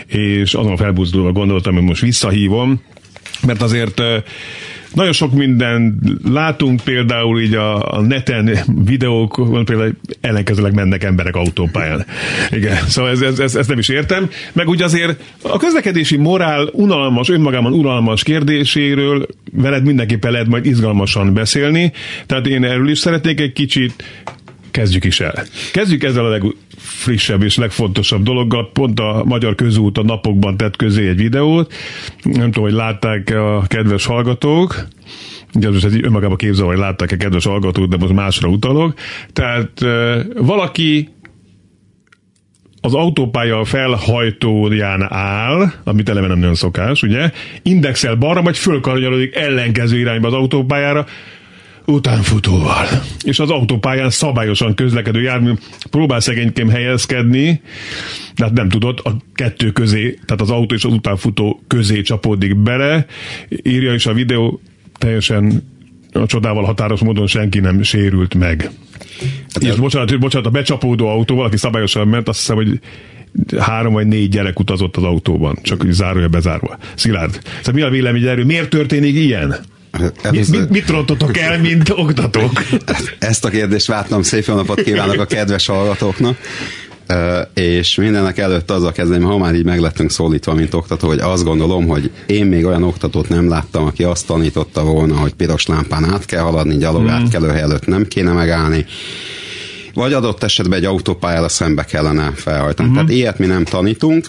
és 0.07 0.55
azon 0.55 0.77
felbuzdulva 0.77 1.33
gondoltam, 1.33 1.75
hogy 1.75 1.83
most 1.83 2.03
visszahívom, 2.03 2.81
mert 3.47 3.63
azért 3.63 4.03
nagyon 4.95 5.13
sok 5.13 5.33
minden 5.33 5.99
látunk, 6.25 6.81
például 6.81 7.41
így 7.41 7.55
a, 7.55 7.93
a 7.93 8.01
neten 8.01 8.59
videók, 8.85 9.65
például 9.65 9.97
ellenkezőleg 10.21 10.75
mennek 10.75 11.05
emberek 11.05 11.37
autópályán. 11.37 12.07
Igen, 12.51 12.77
szóval 12.87 13.11
ez, 13.11 13.21
ez, 13.21 13.39
ez, 13.39 13.55
ez 13.55 13.67
nem 13.67 13.79
is 13.79 13.89
értem. 13.89 14.31
Meg 14.53 14.69
úgy 14.69 14.83
azért 14.83 15.21
a 15.43 15.59
közlekedési 15.59 16.17
morál 16.17 16.69
unalmas, 16.73 17.29
önmagában 17.29 17.73
unalmas 17.73 18.23
kérdéséről 18.23 19.27
veled 19.53 19.85
mindenképpen 19.85 20.31
lehet 20.31 20.49
majd 20.49 20.67
izgalmasan 20.67 21.35
beszélni. 21.35 21.93
Tehát 22.27 22.47
én 22.47 22.65
erről 22.65 22.89
is 22.89 22.99
szeretnék 22.99 23.41
egy 23.41 23.53
kicsit 23.53 24.05
kezdjük 24.79 25.05
is 25.05 25.21
el. 25.21 25.35
Kezdjük 25.73 26.03
ezzel 26.03 26.25
a 26.25 26.29
legfrissebb 26.29 27.43
és 27.43 27.57
legfontosabb 27.57 28.23
dologgal. 28.23 28.71
Pont 28.73 29.01
a 29.01 29.23
Magyar 29.25 29.55
Közút 29.55 29.99
a 29.99 30.03
napokban 30.03 30.57
tett 30.57 30.77
közé 30.77 31.09
egy 31.09 31.17
videót. 31.17 31.73
Nem 32.23 32.51
tudom, 32.51 32.65
hogy 32.65 32.73
látták 32.73 33.31
a 33.31 33.65
kedves 33.67 34.07
hallgatók. 34.07 34.87
Ugye 35.55 35.71
most 35.71 35.85
ez 35.85 35.95
önmagában 35.95 36.37
képzel, 36.37 36.67
hogy 36.67 36.79
látták-e 36.79 37.17
kedves 37.17 37.45
hallgatók, 37.45 37.87
de 37.87 37.97
most 37.97 38.13
másra 38.13 38.49
utalok. 38.49 38.95
Tehát 39.33 39.81
valaki 40.35 41.09
az 42.81 42.95
autópálya 42.95 43.65
felhajtóján 43.65 45.13
áll, 45.13 45.73
amit 45.85 46.09
eleve 46.09 46.27
nem 46.27 46.39
nagyon 46.39 46.55
szokás, 46.55 47.03
ugye, 47.03 47.31
indexel 47.63 48.15
balra, 48.15 48.43
vagy 48.43 48.59
fölkarnyalodik 48.59 49.35
ellenkező 49.35 49.99
irányba 49.99 50.27
az 50.27 50.35
autópályára, 50.35 51.07
utánfutóval. 51.89 52.87
És 53.25 53.39
az 53.39 53.51
autópályán 53.51 54.11
szabályosan 54.11 54.75
közlekedő 54.75 55.21
jármű 55.21 55.53
próbál 55.91 56.21
szegényként 56.21 56.71
helyezkedni, 56.71 57.61
de 58.37 58.45
hát 58.45 58.53
nem 58.53 58.69
tudott, 58.69 59.01
a 59.01 59.17
kettő 59.35 59.71
közé, 59.71 60.19
tehát 60.27 60.41
az 60.41 60.51
autó 60.51 60.75
és 60.75 60.85
az 60.85 60.93
utánfutó 60.93 61.61
közé 61.67 62.03
csapódik 62.03 62.57
bele, 62.57 63.07
írja 63.63 63.95
is 63.95 64.07
a 64.07 64.13
videó, 64.13 64.61
teljesen 64.99 65.63
a 66.13 66.27
csodával 66.27 66.65
határos 66.65 67.01
módon 67.01 67.27
senki 67.27 67.59
nem 67.59 67.83
sérült 67.83 68.35
meg. 68.35 68.71
Hát 69.53 69.63
és 69.63 69.75
bocsánat, 69.75 70.19
bocsánat, 70.19 70.47
a 70.47 70.51
becsapódó 70.51 71.07
autó, 71.07 71.35
valaki 71.35 71.57
szabályosan 71.57 72.09
ment, 72.09 72.29
azt 72.29 72.39
hiszem, 72.39 72.57
hogy 72.57 72.81
három 73.59 73.93
vagy 73.93 74.07
négy 74.07 74.29
gyerek 74.29 74.61
utazott 74.61 74.97
az 74.97 75.03
autóban, 75.03 75.59
csak 75.63 75.85
úgy 75.85 75.91
zárója 75.91 76.29
bezárva. 76.29 76.79
Szilárd, 76.95 77.41
szóval 77.57 77.75
mi 77.75 77.81
a 77.81 77.91
vélemény 77.91 78.27
erről? 78.27 78.45
Miért 78.45 78.71
történik 78.71 79.15
ilyen? 79.15 79.57
Mi, 80.31 80.45
mit, 80.51 80.71
mit 80.71 80.89
rontotok 80.89 81.37
el, 81.37 81.61
mint 81.61 81.91
oktatók? 81.91 82.63
Ezt 83.19 83.45
a 83.45 83.49
kérdést 83.49 83.87
vártam, 83.87 84.23
szép 84.23 84.45
jó 84.45 84.55
napot 84.55 84.83
kívánok 84.83 85.21
a 85.21 85.25
kedves 85.25 85.67
hallgatóknak. 85.67 86.37
és 87.55 87.95
mindenek 87.95 88.39
előtt 88.39 88.71
azzal 88.71 88.93
kezdeném, 88.93 89.27
ha 89.27 89.39
már 89.39 89.55
így 89.55 89.65
meglettünk 89.65 90.11
szólítva, 90.11 90.55
mint 90.55 90.75
oktató, 90.75 91.09
hogy 91.09 91.19
azt 91.19 91.45
gondolom, 91.45 91.87
hogy 91.87 92.11
én 92.27 92.47
még 92.47 92.65
olyan 92.67 92.83
oktatót 92.83 93.29
nem 93.29 93.49
láttam, 93.49 93.85
aki 93.85 94.03
azt 94.03 94.27
tanította 94.27 94.85
volna, 94.85 95.17
hogy 95.17 95.33
piros 95.33 95.67
lámpán 95.67 96.05
át 96.05 96.25
kell 96.25 96.43
haladni, 96.43 96.77
gyalog 96.77 97.03
mm. 97.03 97.09
átkelőhely 97.09 97.61
előtt 97.61 97.87
nem 97.87 98.07
kéne 98.07 98.33
megállni, 98.33 98.87
vagy 99.95 100.13
adott 100.13 100.43
esetben 100.43 100.79
egy 100.79 100.85
autópályára 100.85 101.49
szembe 101.49 101.85
kellene 101.85 102.33
felhajtani. 102.35 102.89
Uh-huh. 102.89 103.05
Tehát 103.05 103.19
ilyet 103.19 103.39
mi 103.39 103.47
nem 103.47 103.65
tanítunk, 103.65 104.27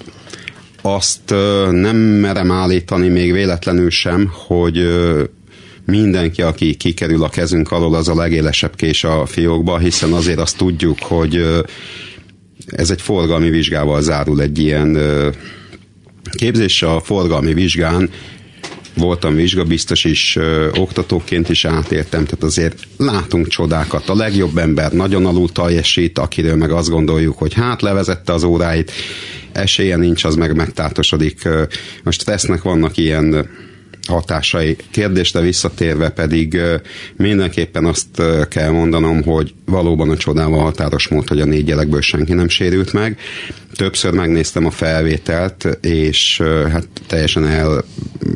azt 0.81 1.29
nem 1.71 1.95
merem 1.97 2.51
állítani 2.51 3.07
még 3.07 3.31
véletlenül 3.31 3.89
sem, 3.89 4.31
hogy 4.47 4.87
mindenki, 5.89 6.41
aki 6.41 6.75
kikerül 6.75 7.23
a 7.23 7.29
kezünk 7.29 7.71
alól, 7.71 7.95
az 7.95 8.07
a 8.07 8.15
legélesebb 8.15 8.75
kés 8.75 9.03
a 9.03 9.25
fiókba, 9.25 9.77
hiszen 9.77 10.13
azért 10.13 10.39
azt 10.39 10.57
tudjuk, 10.57 10.97
hogy 11.01 11.45
ez 12.67 12.89
egy 12.91 13.01
forgalmi 13.01 13.49
vizsgával 13.49 14.01
zárul 14.01 14.41
egy 14.41 14.59
ilyen 14.59 14.97
képzés. 16.31 16.81
A 16.81 16.99
forgalmi 16.99 17.53
vizsgán 17.53 18.09
voltam 18.95 19.35
vizsgabiztos 19.35 20.03
is, 20.03 20.35
ö, 20.35 20.69
oktatóként 20.77 21.49
is 21.49 21.65
átértem, 21.65 22.25
tehát 22.25 22.43
azért 22.43 22.87
látunk 22.97 23.47
csodákat. 23.47 24.09
A 24.09 24.15
legjobb 24.15 24.57
ember 24.57 24.91
nagyon 24.91 25.25
alul 25.25 25.49
teljesít, 25.49 26.17
akiről 26.17 26.55
meg 26.55 26.71
azt 26.71 26.89
gondoljuk, 26.89 27.37
hogy 27.37 27.53
hát 27.53 27.81
levezette 27.81 28.33
az 28.33 28.43
óráit, 28.43 28.91
esélye 29.51 29.95
nincs, 29.95 30.23
az 30.23 30.35
meg 30.35 30.55
megtátosodik. 30.55 31.47
Most 32.03 32.25
tesznek 32.25 32.61
vannak 32.61 32.97
ilyen 32.97 33.49
hatásai. 34.09 34.75
Kérdésre 34.91 35.39
visszatérve 35.39 36.09
pedig 36.09 36.57
mindenképpen 37.15 37.85
azt 37.85 38.21
kell 38.49 38.69
mondanom, 38.69 39.23
hogy 39.23 39.53
valóban 39.65 40.09
a 40.09 40.17
csodával 40.17 40.63
határos 40.63 41.07
mód, 41.07 41.27
hogy 41.27 41.41
a 41.41 41.45
négy 41.45 41.65
gyerekből 41.65 42.01
senki 42.01 42.33
nem 42.33 42.47
sérült 42.49 42.93
meg. 42.93 43.17
Többször 43.75 44.13
megnéztem 44.13 44.65
a 44.65 44.71
felvételt, 44.71 45.77
és 45.81 46.41
hát 46.71 46.87
teljesen 47.07 47.47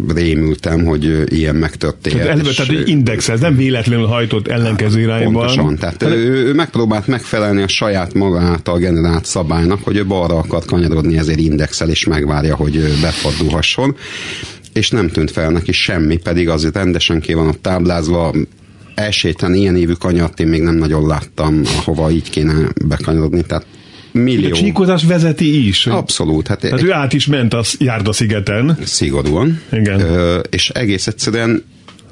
elrémültem, 0.07 0.85
hogy 0.85 1.33
ilyen 1.33 1.55
megtörtént. 1.55 2.15
Tehát 2.15 2.31
előbb, 2.31 2.53
tehát 2.55 2.71
egy 2.71 2.89
index, 2.89 3.29
ez 3.29 3.39
nem 3.39 3.55
véletlenül 3.55 4.05
hajtott 4.05 4.47
ellenkező 4.47 5.01
irányban. 5.01 5.33
Pontosan, 5.33 5.77
tehát 5.77 6.03
ő, 6.03 6.47
ő 6.47 6.53
megpróbált 6.53 7.07
megfelelni 7.07 7.61
a 7.61 7.67
saját 7.67 8.13
maga 8.13 8.39
által 8.39 8.77
generált 8.77 9.25
szabálynak, 9.25 9.83
hogy 9.83 9.97
ő 9.97 10.05
balra 10.05 10.37
akar 10.37 10.65
kanyarodni, 10.65 11.17
ezért 11.17 11.39
indexel 11.39 11.89
és 11.89 12.05
megvárja, 12.05 12.55
hogy 12.55 12.99
befordulhasson 13.01 13.95
és 14.73 14.89
nem 14.89 15.09
tűnt 15.09 15.31
fel 15.31 15.49
neki 15.49 15.71
semmi, 15.71 16.17
pedig 16.17 16.49
azért 16.49 16.75
rendesen 16.75 17.19
ki 17.19 17.33
van 17.33 17.47
a 17.47 17.53
táblázva, 17.61 18.33
elsétlen 18.95 19.53
ilyen 19.53 19.75
évű 19.75 19.93
kanyart 19.93 20.39
én 20.39 20.47
még 20.47 20.61
nem 20.61 20.75
nagyon 20.75 21.07
láttam, 21.07 21.61
ahova 21.77 22.11
így 22.11 22.29
kéne 22.29 22.53
bekanyarodni, 22.85 23.41
tehát 23.41 23.65
millió. 24.11 24.49
A 24.49 24.55
csíkozás 24.55 25.03
vezeti 25.03 25.67
is. 25.67 25.87
Abszolút. 25.87 26.47
Hát 26.47 26.63
egy, 26.63 26.83
ő 26.83 26.91
át 26.91 27.13
is 27.13 27.25
ment 27.25 27.53
a 27.53 27.63
Járda 27.77 28.13
szigeten. 28.13 28.77
Szigorúan. 28.83 29.61
Igen. 29.71 29.99
Ö, 29.99 30.39
és 30.49 30.69
egész 30.69 31.07
egyszerűen 31.07 31.63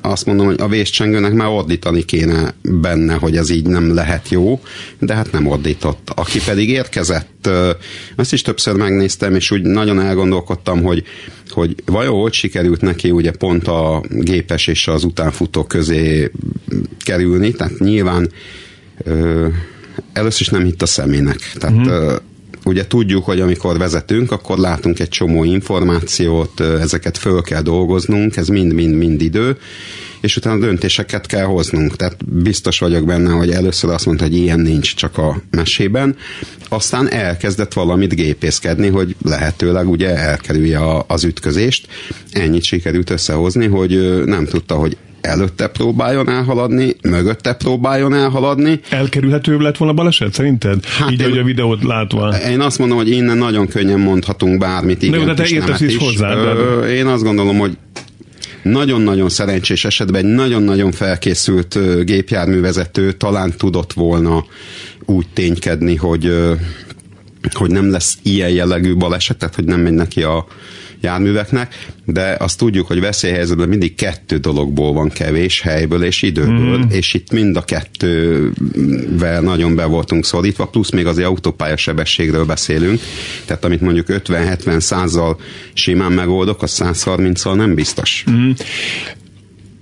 azt 0.01 0.25
mondom, 0.25 0.45
hogy 0.45 0.61
a 0.61 0.67
vészcsengőnek 0.67 1.33
már 1.33 1.47
ordítani 1.47 2.03
kéne 2.03 2.53
benne, 2.61 3.13
hogy 3.13 3.37
ez 3.37 3.49
így 3.49 3.65
nem 3.65 3.93
lehet 3.93 4.29
jó, 4.29 4.59
de 4.99 5.15
hát 5.15 5.31
nem 5.31 5.47
ordított. 5.47 6.11
Aki 6.15 6.39
pedig 6.45 6.69
érkezett, 6.69 7.49
ezt 8.15 8.33
is 8.33 8.41
többször 8.41 8.75
megnéztem, 8.75 9.35
és 9.35 9.51
úgy 9.51 9.61
nagyon 9.61 9.99
elgondolkodtam, 9.99 10.83
hogy, 10.83 11.03
hogy 11.51 11.75
vajon 11.85 12.21
hogy 12.21 12.33
sikerült 12.33 12.81
neki 12.81 13.11
ugye 13.11 13.31
pont 13.31 13.67
a 13.67 14.03
gépes 14.09 14.67
és 14.67 14.87
az 14.87 15.03
utánfutó 15.03 15.63
közé 15.63 16.31
kerülni, 16.99 17.51
tehát 17.51 17.79
nyilván 17.79 18.31
először 20.13 20.41
is 20.41 20.49
nem 20.49 20.63
hitt 20.63 20.81
a 20.81 20.85
szemének. 20.85 21.51
Tehát 21.59 21.87
uh-huh 21.87 22.19
ugye 22.65 22.87
tudjuk, 22.87 23.25
hogy 23.25 23.39
amikor 23.39 23.77
vezetünk, 23.77 24.31
akkor 24.31 24.57
látunk 24.57 24.99
egy 24.99 25.09
csomó 25.09 25.43
információt, 25.43 26.59
ezeket 26.59 27.17
föl 27.17 27.41
kell 27.41 27.61
dolgoznunk, 27.61 28.35
ez 28.35 28.47
mind-mind-mind 28.47 29.21
idő, 29.21 29.57
és 30.21 30.35
utána 30.35 30.59
döntéseket 30.59 31.25
kell 31.25 31.45
hoznunk. 31.45 31.95
Tehát 31.95 32.25
biztos 32.25 32.79
vagyok 32.79 33.05
benne, 33.05 33.31
hogy 33.31 33.49
először 33.49 33.89
azt 33.89 34.05
mondta, 34.05 34.23
hogy 34.23 34.35
ilyen 34.35 34.59
nincs 34.59 34.95
csak 34.95 35.17
a 35.17 35.41
mesében, 35.51 36.15
aztán 36.69 37.11
elkezdett 37.11 37.73
valamit 37.73 38.15
gépészkedni, 38.15 38.87
hogy 38.87 39.15
lehetőleg 39.23 39.89
ugye 39.89 40.15
elkerülje 40.15 40.79
az 41.07 41.23
ütközést. 41.23 41.87
Ennyit 42.31 42.63
sikerült 42.63 43.09
összehozni, 43.09 43.67
hogy 43.67 44.23
nem 44.25 44.45
tudta, 44.45 44.75
hogy 44.75 44.97
előtte 45.21 45.67
próbáljon 45.67 46.29
elhaladni, 46.29 46.95
mögötte 47.01 47.53
próbáljon 47.53 48.13
elhaladni. 48.13 48.79
Elkerülhető 48.89 49.57
lett 49.57 49.77
volna 49.77 49.93
baleset 49.93 50.33
szerinted? 50.33 50.85
Hát 50.85 51.11
Így, 51.11 51.21
én, 51.21 51.29
hogy 51.29 51.37
a 51.37 51.43
videót 51.43 51.83
látva. 51.83 52.37
Én 52.37 52.59
azt 52.59 52.79
mondom, 52.79 52.97
hogy 52.97 53.09
innen 53.09 53.37
nagyon 53.37 53.67
könnyen 53.67 53.99
mondhatunk 53.99 54.59
bármit. 54.59 55.03
Igen, 55.03 55.25
de 55.25 55.33
te 55.33 55.47
értesz 55.47 55.81
is 55.81 55.97
hozzá. 55.97 56.35
De... 56.35 56.51
Én 56.95 57.05
azt 57.05 57.23
gondolom, 57.23 57.57
hogy 57.57 57.77
nagyon-nagyon 58.63 59.29
szerencsés 59.29 59.85
esetben 59.85 60.25
egy 60.25 60.33
nagyon-nagyon 60.33 60.91
felkészült 60.91 61.77
gépjárművezető 62.05 63.11
talán 63.11 63.53
tudott 63.57 63.93
volna 63.93 64.45
úgy 65.05 65.27
ténykedni, 65.33 65.95
hogy 65.95 66.33
hogy 67.53 67.71
nem 67.71 67.91
lesz 67.91 68.17
ilyen 68.23 68.49
jellegű 68.49 68.95
baleset, 68.95 69.37
tehát 69.37 69.55
hogy 69.55 69.65
nem 69.65 69.79
megy 69.79 69.93
neki 69.93 70.23
a, 70.23 70.47
járműveknek, 71.01 71.85
de 72.05 72.35
azt 72.39 72.57
tudjuk, 72.57 72.87
hogy 72.87 72.99
veszélyhelyzetben 72.99 73.69
mindig 73.69 73.95
kettő 73.95 74.37
dologból 74.37 74.93
van 74.93 75.09
kevés, 75.09 75.61
helyből 75.61 76.03
és 76.03 76.21
időből, 76.21 76.77
mm. 76.77 76.89
és 76.89 77.13
itt 77.13 77.31
mind 77.31 77.55
a 77.55 77.61
kettővel 77.61 79.41
nagyon 79.41 79.75
be 79.75 79.85
voltunk 79.85 80.25
szorítva, 80.25 80.65
plusz 80.65 80.91
még 80.91 81.05
az 81.05 81.17
autópálya 81.17 81.77
sebességről 81.77 82.45
beszélünk, 82.45 82.99
tehát 83.45 83.65
amit 83.65 83.81
mondjuk 83.81 84.05
50-70 84.09 84.79
százal 84.79 85.39
simán 85.73 86.11
megoldok, 86.11 86.61
az 86.61 86.81
130-al 86.83 87.55
nem 87.55 87.75
biztos. 87.75 88.23
Mm 88.31 88.51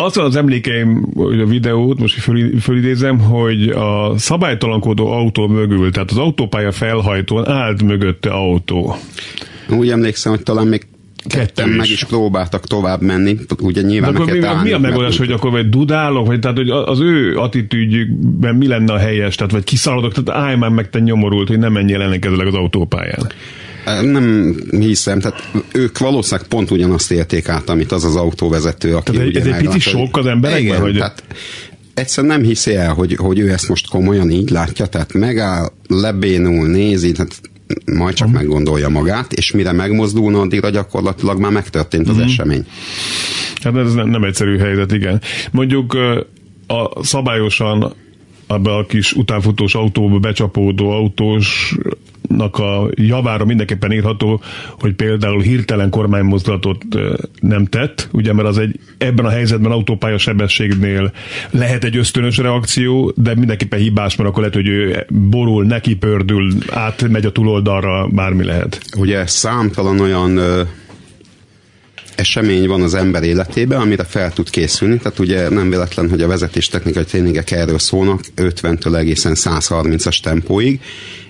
az 0.01 0.15
van 0.15 0.25
az 0.25 0.35
emlékeim, 0.35 1.11
hogy 1.13 1.39
a 1.39 1.45
videót, 1.45 1.99
most 1.99 2.19
föl, 2.19 2.59
fölidézem, 2.59 3.19
hogy 3.19 3.69
a 3.69 4.17
szabálytalankodó 4.17 5.11
autó 5.11 5.47
mögül, 5.47 5.91
tehát 5.91 6.11
az 6.11 6.17
autópálya 6.17 6.71
felhajtón 6.71 7.47
állt 7.47 7.83
mögötte 7.83 8.29
autó. 8.29 8.95
Úgy 9.69 9.89
emlékszem, 9.89 10.31
hogy 10.31 10.43
talán 10.43 10.67
még 10.67 10.87
ketten 11.27 11.69
meg 11.69 11.89
is 11.89 12.03
próbáltak 12.03 12.67
tovább 12.67 13.01
menni, 13.01 13.37
ugye 13.61 13.81
nyilván 13.81 14.15
akkor 14.15 14.31
mi, 14.31 14.41
állni, 14.41 14.61
mi 14.63 14.71
a 14.71 14.79
megoldás, 14.79 15.17
hogy 15.17 15.31
akkor 15.31 15.51
vagy 15.51 15.69
dudálok, 15.69 16.27
vagy 16.27 16.39
tehát 16.39 16.57
hogy 16.57 16.69
az 16.69 16.99
ő 16.99 17.37
attitűdjükben 17.37 18.55
mi 18.55 18.67
lenne 18.67 18.93
a 18.93 18.97
helyes, 18.97 19.35
tehát 19.35 19.51
vagy 19.51 19.63
kiszaladok, 19.63 20.13
tehát 20.13 20.41
állj 20.41 20.55
már 20.55 20.69
meg 20.69 20.89
te 20.89 20.99
nyomorult, 20.99 21.47
hogy 21.47 21.59
nem 21.59 21.71
menjél 21.71 22.01
ellenkezőleg 22.01 22.47
az 22.47 22.53
autópályán. 22.53 23.31
Nem 24.01 24.55
hiszem, 24.69 25.19
tehát 25.19 25.49
ők 25.71 25.97
valószínűleg 25.97 26.47
pont 26.47 26.71
ugyanazt 26.71 27.11
élték 27.11 27.49
át, 27.49 27.69
amit 27.69 27.91
az 27.91 28.03
az 28.03 28.15
autóvezető, 28.15 28.95
aki 28.95 29.11
tehát 29.11 29.27
ugye 29.27 29.39
ez 29.39 29.45
egy 29.45 29.57
pici 29.57 29.79
sok 29.79 30.17
az 30.17 30.25
emberekben? 30.25 30.65
Igen, 30.65 30.81
hogy... 30.81 30.93
tehát 30.95 31.23
egyszerűen 31.93 32.37
nem 32.37 32.43
hiszi 32.43 32.75
el, 32.75 32.93
hogy, 32.93 33.15
hogy 33.15 33.39
ő 33.39 33.49
ezt 33.49 33.69
most 33.69 33.89
komolyan 33.89 34.29
így 34.29 34.49
látja, 34.49 34.85
tehát 34.85 35.13
megáll, 35.13 35.71
lebénul, 35.87 36.67
nézi, 36.67 37.11
tehát 37.11 37.41
majd 37.85 38.15
csak 38.15 38.27
uh-huh. 38.27 38.41
meggondolja 38.41 38.89
magát, 38.89 39.33
és 39.33 39.51
mire 39.51 39.71
megmozdulna, 39.71 40.39
addigra 40.39 40.69
gyakorlatilag 40.69 41.39
már 41.39 41.51
megtörtént 41.51 42.07
az 42.07 42.15
uh-huh. 42.15 42.31
esemény. 42.31 42.65
Hát 43.61 43.75
ez 43.75 43.93
nem, 43.93 44.23
egyszerű 44.23 44.57
helyzet, 44.57 44.91
igen. 44.91 45.21
Mondjuk 45.51 45.97
a 46.67 47.03
szabályosan 47.03 47.93
abban 48.47 48.79
a 48.79 48.85
kis 48.85 49.13
utánfutós 49.13 49.75
autóba 49.75 50.19
becsapódó 50.19 50.89
autós 50.89 51.77
a 52.37 52.89
javára 52.93 53.45
mindenképpen 53.45 53.91
írható, 53.91 54.41
hogy 54.79 54.93
például 54.93 55.41
hirtelen 55.41 55.89
kormánymozdulatot 55.89 56.83
nem 57.39 57.65
tett, 57.65 58.09
ugye 58.11 58.33
mert 58.33 58.47
az 58.47 58.57
egy 58.57 58.79
ebben 58.97 59.25
a 59.25 59.29
helyzetben 59.29 59.71
autópálya 59.71 60.17
sebességnél 60.17 61.11
lehet 61.49 61.83
egy 61.83 61.97
ösztönös 61.97 62.37
reakció, 62.37 63.13
de 63.15 63.35
mindenképpen 63.35 63.79
hibás, 63.79 64.15
mert 64.15 64.29
akkor 64.29 64.41
lehet, 64.41 64.55
hogy 64.55 64.67
ő 64.67 65.05
borul, 65.29 65.63
neki 65.63 65.95
pördül, 65.95 66.51
átmegy 66.69 67.25
a 67.25 67.31
túloldalra, 67.31 68.07
bármi 68.07 68.43
lehet. 68.43 68.81
Ugye 68.97 69.25
számtalan 69.25 69.99
olyan 69.99 70.39
esemény 72.19 72.67
van 72.67 72.81
az 72.81 72.93
ember 72.93 73.23
életében, 73.23 73.81
amire 73.81 74.03
fel 74.03 74.33
tud 74.33 74.49
készülni. 74.49 74.97
Tehát 74.97 75.19
ugye 75.19 75.49
nem 75.49 75.69
véletlen, 75.69 76.09
hogy 76.09 76.21
a 76.21 76.27
vezetéstechnikai 76.27 77.03
tréningek 77.03 77.51
erről 77.51 77.79
szólnak 77.79 78.21
50-től 78.35 78.95
egészen 78.95 79.33
130-as 79.35 80.19
tempóig. 80.21 80.79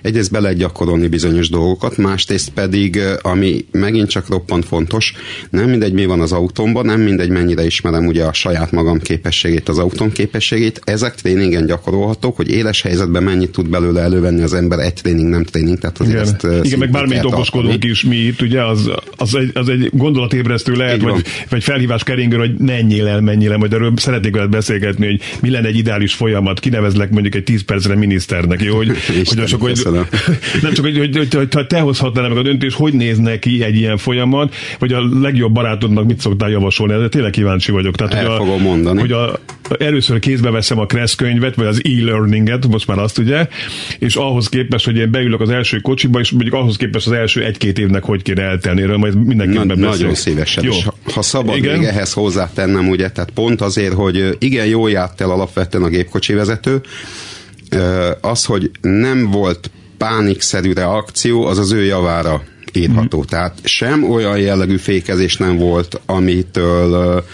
Egyrészt 0.02 0.30
be 0.30 0.40
lehet 0.40 0.56
gyakorolni 0.56 1.08
bizonyos 1.08 1.48
dolgokat, 1.48 1.96
másrészt 1.96 2.50
pedig, 2.50 3.00
ami 3.22 3.64
megint 3.70 4.08
csak 4.08 4.28
roppant 4.28 4.64
fontos, 4.64 5.12
nem 5.50 5.68
mindegy 5.68 5.92
mi 5.92 6.04
van 6.04 6.20
az 6.20 6.32
autómban, 6.32 6.84
nem 6.84 7.00
mindegy 7.00 7.28
mennyire 7.28 7.64
ismerem 7.64 8.06
ugye 8.06 8.24
a 8.24 8.32
saját 8.32 8.72
magam 8.72 8.98
képességét, 8.98 9.68
az 9.68 9.78
autóm 9.78 10.12
képességét, 10.12 10.80
ezek 10.84 11.14
tréningen 11.14 11.66
gyakorolhatók, 11.66 12.36
hogy 12.36 12.50
éles 12.50 12.82
helyzetben 12.82 13.22
mennyit 13.22 13.50
tud 13.50 13.68
belőle 13.68 14.00
elővenni 14.00 14.42
az 14.42 14.54
ember, 14.54 14.78
egy 14.78 14.94
tréning, 14.94 15.28
nem 15.28 15.44
tréning, 15.44 15.78
tehát 15.78 15.98
azért 15.98 16.42
Igen, 16.42 16.54
ezt 16.54 16.64
Igen 16.64 16.78
meg 16.78 16.90
bármilyen 16.90 17.26
okoskodunk 17.26 17.84
is 17.84 18.04
mi 18.04 18.16
itt, 18.16 18.40
ugye, 18.40 18.64
az, 18.64 18.90
az, 19.16 19.34
egy, 19.34 19.50
az 19.54 19.68
egy 19.68 19.90
gondolatébresztő 19.92 20.74
lehet, 20.80 21.00
vagy, 21.00 21.24
vagy 21.48 21.64
felhívás 21.64 22.02
keringő, 22.02 22.36
hogy 22.36 22.54
menjél 22.58 23.06
el, 23.06 23.20
menjél 23.20 23.52
el, 23.52 23.58
majd 23.58 23.72
erről 23.72 23.92
szeretnék 23.96 24.34
veled 24.34 24.50
beszélgetni, 24.50 25.06
hogy 25.06 25.20
mi 25.40 25.50
lenne 25.50 25.66
egy 25.66 25.76
ideális 25.76 26.14
folyamat, 26.14 26.60
kinevezlek 26.60 27.10
mondjuk 27.10 27.34
egy 27.34 27.44
10 27.44 27.64
percre 27.64 27.94
miniszternek, 27.94 28.62
jó? 28.62 28.76
Hogy, 28.76 28.88
hogy, 29.06 29.44
csak, 29.44 29.60
hogy, 29.60 29.82
nem 30.62 30.72
csak, 30.72 30.84
hogy, 30.84 30.98
hogy, 30.98 31.16
hogy, 31.16 31.34
hogy, 31.34 31.54
hogy 31.54 31.66
te 31.66 31.80
hozhatnál 31.80 32.28
meg 32.28 32.38
a 32.38 32.42
döntés, 32.42 32.74
hogy 32.74 32.92
néz 32.92 33.18
neki 33.18 33.62
egy 33.62 33.76
ilyen 33.76 33.96
folyamat, 33.96 34.54
vagy 34.78 34.92
a 34.92 35.02
legjobb 35.20 35.52
barátodnak 35.52 36.06
mit 36.06 36.20
szoktál 36.20 36.50
javasolni, 36.50 36.98
de 36.98 37.08
tényleg 37.08 37.30
kíváncsi 37.30 37.72
vagyok. 37.72 37.96
Tehát, 37.96 38.14
El 38.14 38.24
hogy 38.24 38.34
a, 38.34 38.36
fogom 38.36 38.62
mondani. 38.62 39.00
Hogy 39.00 39.12
a, 39.12 39.38
először 39.78 40.18
kézbe 40.18 40.50
veszem 40.50 40.78
a 40.78 40.86
Kressz 40.86 41.14
könyvet, 41.14 41.54
vagy 41.54 41.66
az 41.66 41.80
e-learninget, 41.84 42.66
most 42.66 42.86
már 42.86 42.98
azt 42.98 43.18
ugye, 43.18 43.48
és 43.98 44.16
ahhoz 44.16 44.48
képest, 44.48 44.84
hogy 44.84 44.96
én 44.96 45.10
beülök 45.10 45.40
az 45.40 45.50
első 45.50 45.78
kocsiba, 45.78 46.20
és 46.20 46.30
mondjuk 46.30 46.54
ahhoz 46.54 46.76
képest 46.76 47.06
az 47.06 47.12
első 47.12 47.44
egy-két 47.44 47.78
évnek 47.78 48.04
hogy 48.04 48.22
kéne 48.22 48.42
eltelni, 48.42 48.82
erről 48.82 48.96
majd 48.96 49.26
mindenképpen 49.26 49.66
Na, 49.66 49.88
Nagyon 49.88 50.14
szívesen. 50.14 50.64
Jó. 50.64 50.72
És 50.72 51.14
ha 51.14 51.22
szabad 51.22 51.56
igen. 51.56 51.78
még 51.78 51.86
ehhez 51.86 52.12
hozzátennem, 52.12 52.88
ugye, 52.88 53.10
tehát 53.10 53.30
pont 53.30 53.60
azért, 53.60 53.92
hogy 53.92 54.36
igen, 54.38 54.66
jól 54.66 54.90
járt 54.90 55.20
el 55.20 55.30
alapvetően 55.30 55.84
a 55.84 55.88
gépkocsi 55.88 56.32
vezető, 56.32 56.80
az, 58.20 58.44
hogy 58.44 58.70
nem 58.80 59.30
volt 59.30 59.70
pánikszerű 59.96 60.72
reakció, 60.72 61.46
az 61.46 61.58
az 61.58 61.72
ő 61.72 61.84
javára 61.84 62.42
írható. 62.72 63.18
Mm. 63.18 63.28
Tehát 63.28 63.58
sem 63.64 64.10
olyan 64.10 64.38
jellegű 64.38 64.76
fékezés 64.76 65.36
nem 65.36 65.56
volt, 65.56 66.00
amitől 66.06 67.24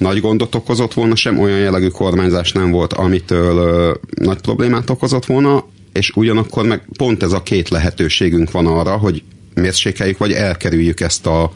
nagy 0.00 0.20
gondot 0.20 0.54
okozott 0.54 0.94
volna, 0.94 1.14
sem 1.14 1.38
olyan 1.38 1.58
jellegű 1.58 1.88
kormányzás 1.88 2.52
nem 2.52 2.70
volt, 2.70 2.92
amitől 2.92 3.96
nagy 4.14 4.40
problémát 4.40 4.90
okozott 4.90 5.26
volna, 5.26 5.64
és 5.92 6.10
ugyanakkor 6.14 6.66
meg 6.66 6.82
pont 6.96 7.22
ez 7.22 7.32
a 7.32 7.42
két 7.42 7.68
lehetőségünk 7.68 8.50
van 8.50 8.66
arra, 8.66 8.96
hogy 8.96 9.22
mérsékeljük, 9.54 10.18
vagy 10.18 10.32
elkerüljük 10.32 11.00
ezt 11.00 11.26
a 11.26 11.52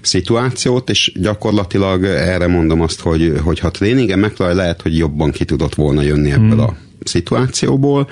szituációt, 0.00 0.90
és 0.90 1.12
gyakorlatilag 1.14 2.04
erre 2.04 2.46
mondom 2.46 2.80
azt, 2.80 3.00
hogy, 3.00 3.32
hogy 3.42 3.58
ha 3.58 3.70
tréningen 3.70 4.18
megtalálja, 4.18 4.56
lehet, 4.56 4.82
hogy 4.82 4.96
jobban 4.96 5.30
ki 5.30 5.44
tudott 5.44 5.74
volna 5.74 6.02
jönni 6.02 6.30
ebből 6.30 6.50
hmm. 6.50 6.60
a 6.60 6.76
szituációból, 7.04 8.08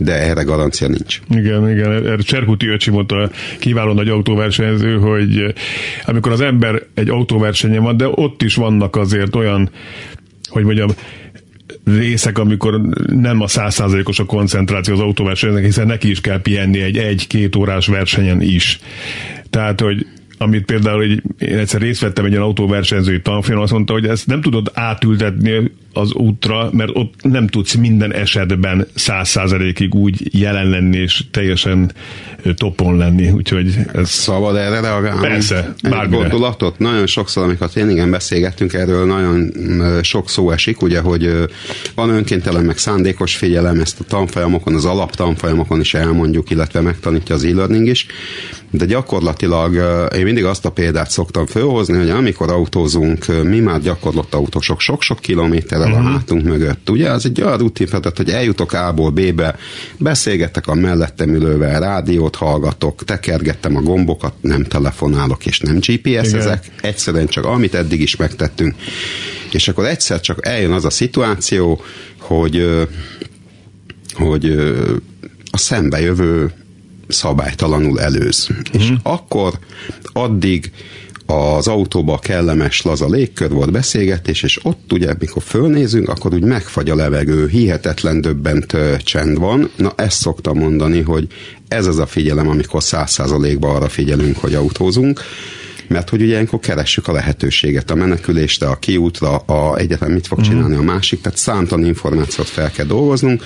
de 0.00 0.12
erre 0.12 0.42
garancia 0.42 0.88
nincs. 0.88 1.20
Igen, 1.30 1.70
igen, 1.70 1.92
erre 1.92 2.16
Cserkuti 2.16 2.66
öcsi 2.66 2.90
mondta, 2.90 3.30
kiváló 3.58 3.92
nagy 3.92 4.08
autóversenyző, 4.08 4.96
hogy 4.96 5.54
amikor 6.06 6.32
az 6.32 6.40
ember 6.40 6.82
egy 6.94 7.08
autóversenyen 7.08 7.82
van, 7.82 7.96
de 7.96 8.06
ott 8.10 8.42
is 8.42 8.54
vannak 8.54 8.96
azért 8.96 9.36
olyan, 9.36 9.70
hogy 10.48 10.64
mondjam, 10.64 10.88
részek, 11.84 12.38
amikor 12.38 12.80
nem 13.06 13.40
a 13.40 13.46
százszázalékos 13.46 14.18
a 14.18 14.24
koncentráció 14.24 14.94
az 14.94 15.00
autóversenynek, 15.00 15.64
hiszen 15.64 15.86
neki 15.86 16.10
is 16.10 16.20
kell 16.20 16.40
pihenni 16.40 16.80
egy 16.80 16.96
egy-két 16.96 17.56
órás 17.56 17.86
versenyen 17.86 18.40
is. 18.40 18.80
Tehát, 19.50 19.80
hogy 19.80 20.06
amit 20.38 20.64
például 20.64 20.96
hogy 20.96 21.22
én 21.38 21.58
egyszer 21.58 21.80
részt 21.80 22.00
vettem 22.00 22.24
egy 22.24 22.30
ilyen 22.30 22.42
autóversenyzői 22.42 23.20
tanfolyamon, 23.20 23.64
azt 23.64 23.72
mondta, 23.72 23.92
hogy 23.92 24.06
ezt 24.06 24.26
nem 24.26 24.40
tudod 24.40 24.70
átültetni 24.74 25.70
az 25.92 26.12
útra, 26.12 26.70
mert 26.72 26.90
ott 26.92 27.14
nem 27.22 27.46
tudsz 27.46 27.74
minden 27.74 28.12
esetben 28.14 28.86
száz 28.94 29.28
százalékig 29.28 29.94
úgy 29.94 30.40
jelen 30.40 30.68
lenni 30.68 30.96
és 30.96 31.24
teljesen 31.30 31.92
topon 32.54 32.96
lenni, 32.96 33.30
úgyhogy 33.30 33.74
ez... 33.92 34.08
Szabad 34.10 34.56
erre 34.56 34.80
reagálni? 34.80 35.20
Persze, 35.20 35.74
bármire. 35.82 36.20
gondolatot? 36.20 36.78
Nagyon 36.78 37.06
sokszor, 37.06 37.42
amikor 37.42 37.68
tréningen 37.68 38.10
beszélgettünk 38.10 38.72
erről, 38.72 39.06
nagyon 39.06 39.52
sok 40.02 40.28
szó 40.28 40.50
esik, 40.50 40.82
ugye, 40.82 41.00
hogy 41.00 41.48
van 41.94 42.10
önkéntelen 42.10 42.64
meg 42.64 42.78
szándékos 42.78 43.36
figyelem, 43.36 43.80
ezt 43.80 44.00
a 44.00 44.04
tanfolyamokon, 44.04 44.74
az 44.74 44.84
alaptanfolyamokon 44.84 45.80
is 45.80 45.94
elmondjuk, 45.94 46.50
illetve 46.50 46.80
megtanítja 46.80 47.34
az 47.34 47.44
e-learning 47.44 47.86
is, 47.86 48.06
de 48.70 48.84
gyakorlatilag 48.84 49.74
én 50.16 50.24
mindig 50.24 50.44
azt 50.44 50.64
a 50.64 50.70
példát 50.70 51.10
szoktam 51.10 51.46
fölhozni, 51.46 51.98
hogy 51.98 52.10
amikor 52.10 52.50
autózunk, 52.50 53.26
mi 53.44 53.58
már 53.58 53.80
gyakorlott 53.80 54.34
autósok 54.34 54.80
sok-sok 54.80 55.20
kilométerrel 55.80 55.92
uh-huh. 55.92 56.04
mhm. 56.04 56.12
hátunk 56.12 56.44
mögött. 56.44 56.90
Ugye 56.90 57.10
az 57.10 57.26
egy 57.26 57.42
olyan 57.42 57.58
rutin 57.58 57.86
feladat, 57.86 58.16
hogy 58.16 58.30
eljutok 58.30 58.72
A-ból 58.72 59.10
B-be, 59.10 59.56
beszélgetek 59.98 60.66
a 60.66 60.74
mellettem 60.74 61.34
ülővel, 61.34 61.80
rádiót 61.80 62.36
hallgatok, 62.36 63.04
tekergettem 63.04 63.76
a 63.76 63.80
gombokat, 63.80 64.32
nem 64.40 64.64
telefonálok 64.64 65.46
és 65.46 65.60
nem 65.60 65.78
GPS-ezek, 65.78 66.70
egyszerűen 66.80 67.26
csak 67.26 67.44
amit 67.44 67.74
eddig 67.74 68.00
is 68.00 68.16
megtettünk. 68.16 68.74
És 69.52 69.68
akkor 69.68 69.86
egyszer 69.86 70.20
csak 70.20 70.46
eljön 70.46 70.72
az 70.72 70.84
a 70.84 70.90
szituáció, 70.90 71.82
hogy 72.18 72.86
hogy 74.12 74.50
a 75.50 75.58
szembejövő 75.58 76.52
szabálytalanul 77.08 78.00
előz. 78.00 78.48
Mm. 78.52 78.56
És 78.72 78.88
mhm. 78.88 78.94
akkor 79.02 79.58
addig 80.12 80.70
az 81.30 81.68
autóba 81.68 82.18
kellemes, 82.18 82.82
laza 82.82 83.08
légkör 83.08 83.50
volt 83.50 83.72
beszélgetés, 83.72 84.42
és 84.42 84.60
ott 84.62 84.92
ugye, 84.92 85.14
mikor 85.18 85.42
fölnézünk, 85.42 86.08
akkor 86.08 86.34
úgy 86.34 86.44
megfagy 86.44 86.90
a 86.90 86.94
levegő, 86.94 87.48
hihetetlen 87.48 88.20
döbbent 88.20 88.76
csend 88.98 89.38
van. 89.38 89.70
Na, 89.76 89.92
ezt 89.96 90.20
szoktam 90.20 90.58
mondani, 90.58 91.00
hogy 91.00 91.26
ez 91.68 91.86
az 91.86 91.98
a 91.98 92.06
figyelem, 92.06 92.48
amikor 92.48 92.82
száz 92.82 93.10
százalékban 93.10 93.76
arra 93.76 93.88
figyelünk, 93.88 94.36
hogy 94.36 94.54
autózunk, 94.54 95.20
mert 95.88 96.08
hogy 96.08 96.22
ugye 96.22 96.30
ilyenkor 96.30 96.58
keressük 96.58 97.08
a 97.08 97.12
lehetőséget 97.12 97.90
a 97.90 97.94
menekülésre, 97.94 98.66
a 98.68 98.76
kiútra, 98.76 99.36
a 99.36 99.76
egyetem 99.76 100.12
mit 100.12 100.26
fog 100.26 100.38
mhm. 100.38 100.48
csinálni 100.48 100.76
a 100.76 100.82
másik, 100.82 101.20
tehát 101.20 101.38
számtalan 101.38 101.84
információt 101.84 102.48
fel 102.48 102.70
kell 102.70 102.86
dolgoznunk, 102.86 103.42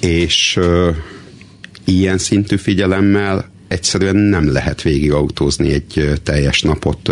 és 0.00 0.58
ilyen 1.84 2.18
szintű 2.18 2.56
figyelemmel 2.56 3.51
egyszerűen 3.72 4.16
nem 4.16 4.52
lehet 4.52 4.82
végigautózni 4.82 5.72
egy 5.72 6.20
teljes 6.22 6.62
napot, 6.62 7.10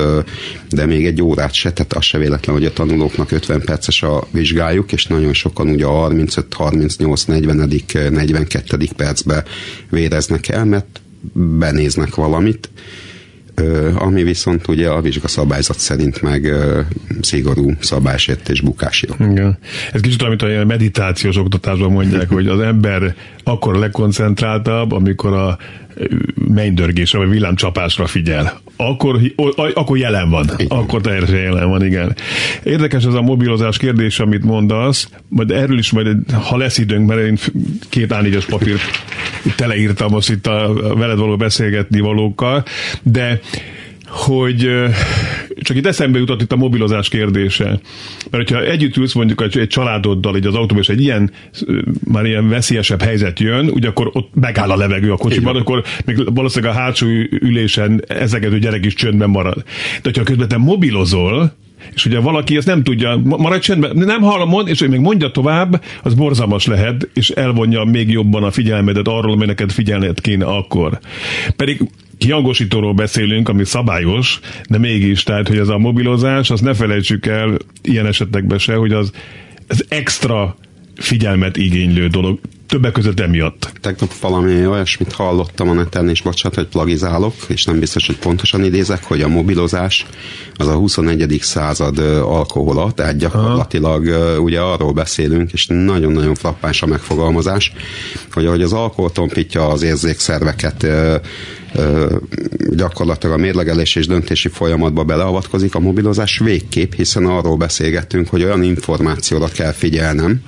de 0.71 0.87
még 0.87 1.07
egy 1.07 1.23
órát 1.23 1.53
se, 1.53 1.73
tehát 1.73 1.93
az 1.93 2.05
se 2.05 2.19
véletlen, 2.19 2.55
hogy 2.55 2.65
a 2.65 2.73
tanulóknak 2.73 3.31
50 3.31 3.61
perces 3.61 4.03
a 4.03 4.29
vizsgájuk, 4.31 4.93
és 4.93 5.07
nagyon 5.07 5.33
sokan 5.33 5.69
ugye 5.69 5.85
a 5.85 5.91
35, 5.91 6.55
38, 6.55 7.25
40, 7.25 7.69
42. 8.11 8.89
percbe 8.97 9.45
véreznek 9.91 10.49
el, 10.49 10.65
mert 10.65 11.01
benéznek 11.33 12.15
valamit, 12.15 12.71
ami 13.95 14.23
viszont 14.23 14.69
ugye 14.69 14.89
a 14.89 15.01
vizsgaszabályzat 15.01 15.79
szerint 15.79 16.23
meg 16.23 16.55
szigorú 17.21 17.73
szabálysértés 17.81 18.61
bukásjog. 18.61 19.17
Igen. 19.21 19.59
Ez 19.93 20.01
kicsit 20.01 20.23
amit 20.23 20.43
a 20.43 20.65
meditációs 20.65 21.37
oktatásban 21.37 21.93
mondják, 21.93 22.29
hogy 22.29 22.47
az 22.47 22.61
ember 22.61 23.15
akkor 23.45 23.77
legkoncentráltabb, 23.77 24.93
amikor 24.93 25.33
a 25.33 25.59
mennydörgésre 26.49 27.19
vagy 27.19 27.29
villámcsapásra 27.29 28.07
figyel. 28.07 28.61
Akkor, 28.77 29.21
akkor 29.75 29.99
jelen 29.99 30.31
van. 30.31 30.51
Igen. 30.57 30.79
Akkor 30.79 31.01
teljesen 31.01 31.39
jelen 31.39 31.69
van, 31.69 31.85
igen. 31.85 32.17
Érdekes 32.63 33.05
ez 33.05 33.15
a 33.15 33.21
mobilozás 33.21 33.77
kérdés, 33.77 34.21
amit 34.21 34.45
mondasz, 34.45 35.09
majd 35.29 35.51
erről 35.51 35.79
is 35.79 35.91
majd, 35.91 36.17
ha 36.33 36.57
lesz 36.57 36.79
időnk, 36.79 37.07
mert 37.07 37.21
én 37.21 37.39
két 37.89 38.15
A4-es 38.15 38.45
papírt 38.49 38.81
teleírtam 39.57 40.11
most 40.11 40.31
itt 40.31 40.47
a 40.47 40.73
veled 40.97 41.19
való 41.19 41.37
beszélgetni 41.37 42.01
valókkal, 42.01 42.65
de 43.03 43.41
hogy 44.11 44.71
csak 45.63 45.77
itt 45.77 45.87
eszembe 45.87 46.19
jutott 46.19 46.43
itt 46.43 46.53
a 46.53 46.57
mobilozás 46.57 47.09
kérdése. 47.09 47.65
Mert 48.31 48.49
hogyha 48.49 48.63
együtt 48.65 48.97
ülsz 48.97 49.13
mondjuk 49.13 49.43
egy, 49.43 49.67
családoddal 49.69 50.37
így 50.37 50.47
az 50.47 50.55
autóban, 50.55 50.83
és 50.83 50.89
egy 50.89 51.01
ilyen, 51.01 51.31
már 52.05 52.25
ilyen 52.25 52.49
veszélyesebb 52.49 53.03
helyzet 53.03 53.41
jön, 53.41 53.69
ugye 53.69 53.89
akkor 53.89 54.11
ott 54.13 54.31
megáll 54.35 54.71
a 54.71 54.77
levegő 54.77 55.13
a 55.13 55.17
kocsiban, 55.17 55.57
akkor 55.57 55.85
még 56.05 56.35
valószínűleg 56.35 56.75
a 56.75 56.79
hátsó 56.79 57.07
ülésen 57.31 58.05
ezegető 58.09 58.59
gyerek 58.59 58.85
is 58.85 58.95
csöndben 58.95 59.31
marad. 59.31 59.57
De 59.57 60.01
hogyha 60.03 60.23
közben 60.23 60.49
te 60.49 60.57
mobilozol, 60.57 61.53
És 61.95 62.07
ugye 62.07 62.19
valaki 62.19 62.57
ezt 62.57 62.67
nem 62.67 62.83
tudja, 62.83 63.21
maradj 63.25 63.65
csendben, 63.65 63.97
nem 63.97 64.21
hallom, 64.21 64.49
mond, 64.49 64.69
és 64.69 64.81
még 64.81 65.01
mondja 65.01 65.31
tovább, 65.31 65.83
az 66.03 66.15
borzalmas 66.15 66.67
lehet, 66.67 67.09
és 67.15 67.31
elvonja 67.31 67.85
még 67.85 68.11
jobban 68.11 68.43
a 68.43 68.51
figyelmedet 68.51 69.09
arról, 69.09 69.33
ami 69.33 69.47
neked 69.47 69.73
figyelned 69.73 70.21
kéne 70.21 70.45
akkor. 70.45 70.99
Pedig 71.57 71.81
kihangosítóról 72.19 72.95
beszélünk, 72.95 73.49
ami 73.49 73.65
szabályos, 73.65 74.41
de 74.69 74.79
mégis, 74.79 75.23
tehát, 75.23 75.49
hogy 75.49 75.59
ez 75.59 75.69
a 75.69 75.79
mobilozás, 75.79 76.51
azt 76.51 76.63
ne 76.63 76.75
felejtsük 76.75 77.27
el 77.27 77.57
ilyen 77.83 78.07
esetekben 78.07 78.59
se, 78.59 78.75
hogy 78.75 78.93
az, 78.93 79.13
az 79.69 79.85
extra 79.89 80.57
figyelmet 80.95 81.57
igénylő 81.57 82.07
dolog. 82.07 82.39
Többek 82.71 82.93
között 82.93 83.21
emiatt. 83.21 83.73
Tegnap 83.81 84.15
valami 84.21 84.67
olyasmit 84.67 85.13
hallottam 85.13 85.69
a 85.69 85.73
neten, 85.73 86.09
és 86.09 86.23
bocsánat, 86.23 86.59
hogy 86.59 86.67
plagizálok, 86.67 87.35
és 87.47 87.65
nem 87.65 87.79
biztos, 87.79 88.07
hogy 88.07 88.19
pontosan 88.19 88.65
idézek, 88.65 89.05
hogy 89.05 89.23
a 89.23 89.29
mobilozás 89.29 90.07
az 90.57 90.67
a 90.67 90.75
21. 90.75 91.39
század 91.43 91.99
alkohola, 92.23 92.93
tehát 92.93 93.17
gyakorlatilag 93.17 94.07
Aha. 94.07 94.39
ugye 94.39 94.61
arról 94.61 94.93
beszélünk, 94.93 95.53
és 95.53 95.67
nagyon-nagyon 95.67 96.35
frappáns 96.35 96.83
a 96.83 96.87
megfogalmazás, 96.87 97.73
hogy 98.33 98.47
ahogy 98.47 98.63
az 98.63 98.73
alkohol 98.73 99.13
tompítja 99.13 99.69
az 99.69 99.83
érzékszerveket, 99.83 100.87
gyakorlatilag 102.71 103.39
a 103.39 103.41
mérlegelés 103.41 103.97
és 103.97 104.07
döntési 104.07 104.49
folyamatba 104.49 105.05
beleavatkozik, 105.05 105.75
a 105.75 105.81
mobilozás 105.81 106.39
végképp, 106.39 106.93
hiszen 106.93 107.27
arról 107.27 107.57
beszélgettünk, 107.57 108.29
hogy 108.29 108.43
olyan 108.43 108.63
információra 108.63 109.49
kell 109.49 109.73
figyelnem, 109.73 110.43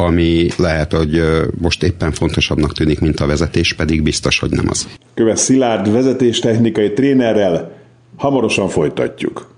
ami 0.00 0.48
lehet, 0.56 0.92
hogy 0.92 1.22
most 1.60 1.82
éppen 1.82 2.12
fontosabbnak 2.12 2.72
tűnik, 2.72 3.00
mint 3.00 3.20
a 3.20 3.26
vezetés, 3.26 3.72
pedig 3.72 4.02
biztos, 4.02 4.38
hogy 4.38 4.50
nem 4.50 4.66
az. 4.68 4.88
Köves 5.14 5.38
Szilárd 5.38 5.92
vezetéstechnikai 5.92 6.92
trénerrel 6.92 7.72
hamarosan 8.16 8.68
folytatjuk. 8.68 9.54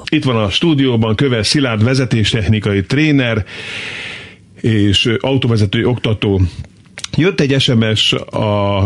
Itt 0.10 0.24
van 0.24 0.36
a 0.36 0.50
stúdióban 0.50 1.16
Köves 1.16 1.48
Szilárd 1.48 1.84
vezetéstechnikai 1.84 2.84
tréner 2.84 3.46
és 4.62 5.10
autóvezető 5.20 5.86
oktató. 5.86 6.42
Jött 7.18 7.40
egy 7.40 7.62
SMS 7.62 8.14
a 8.14 8.84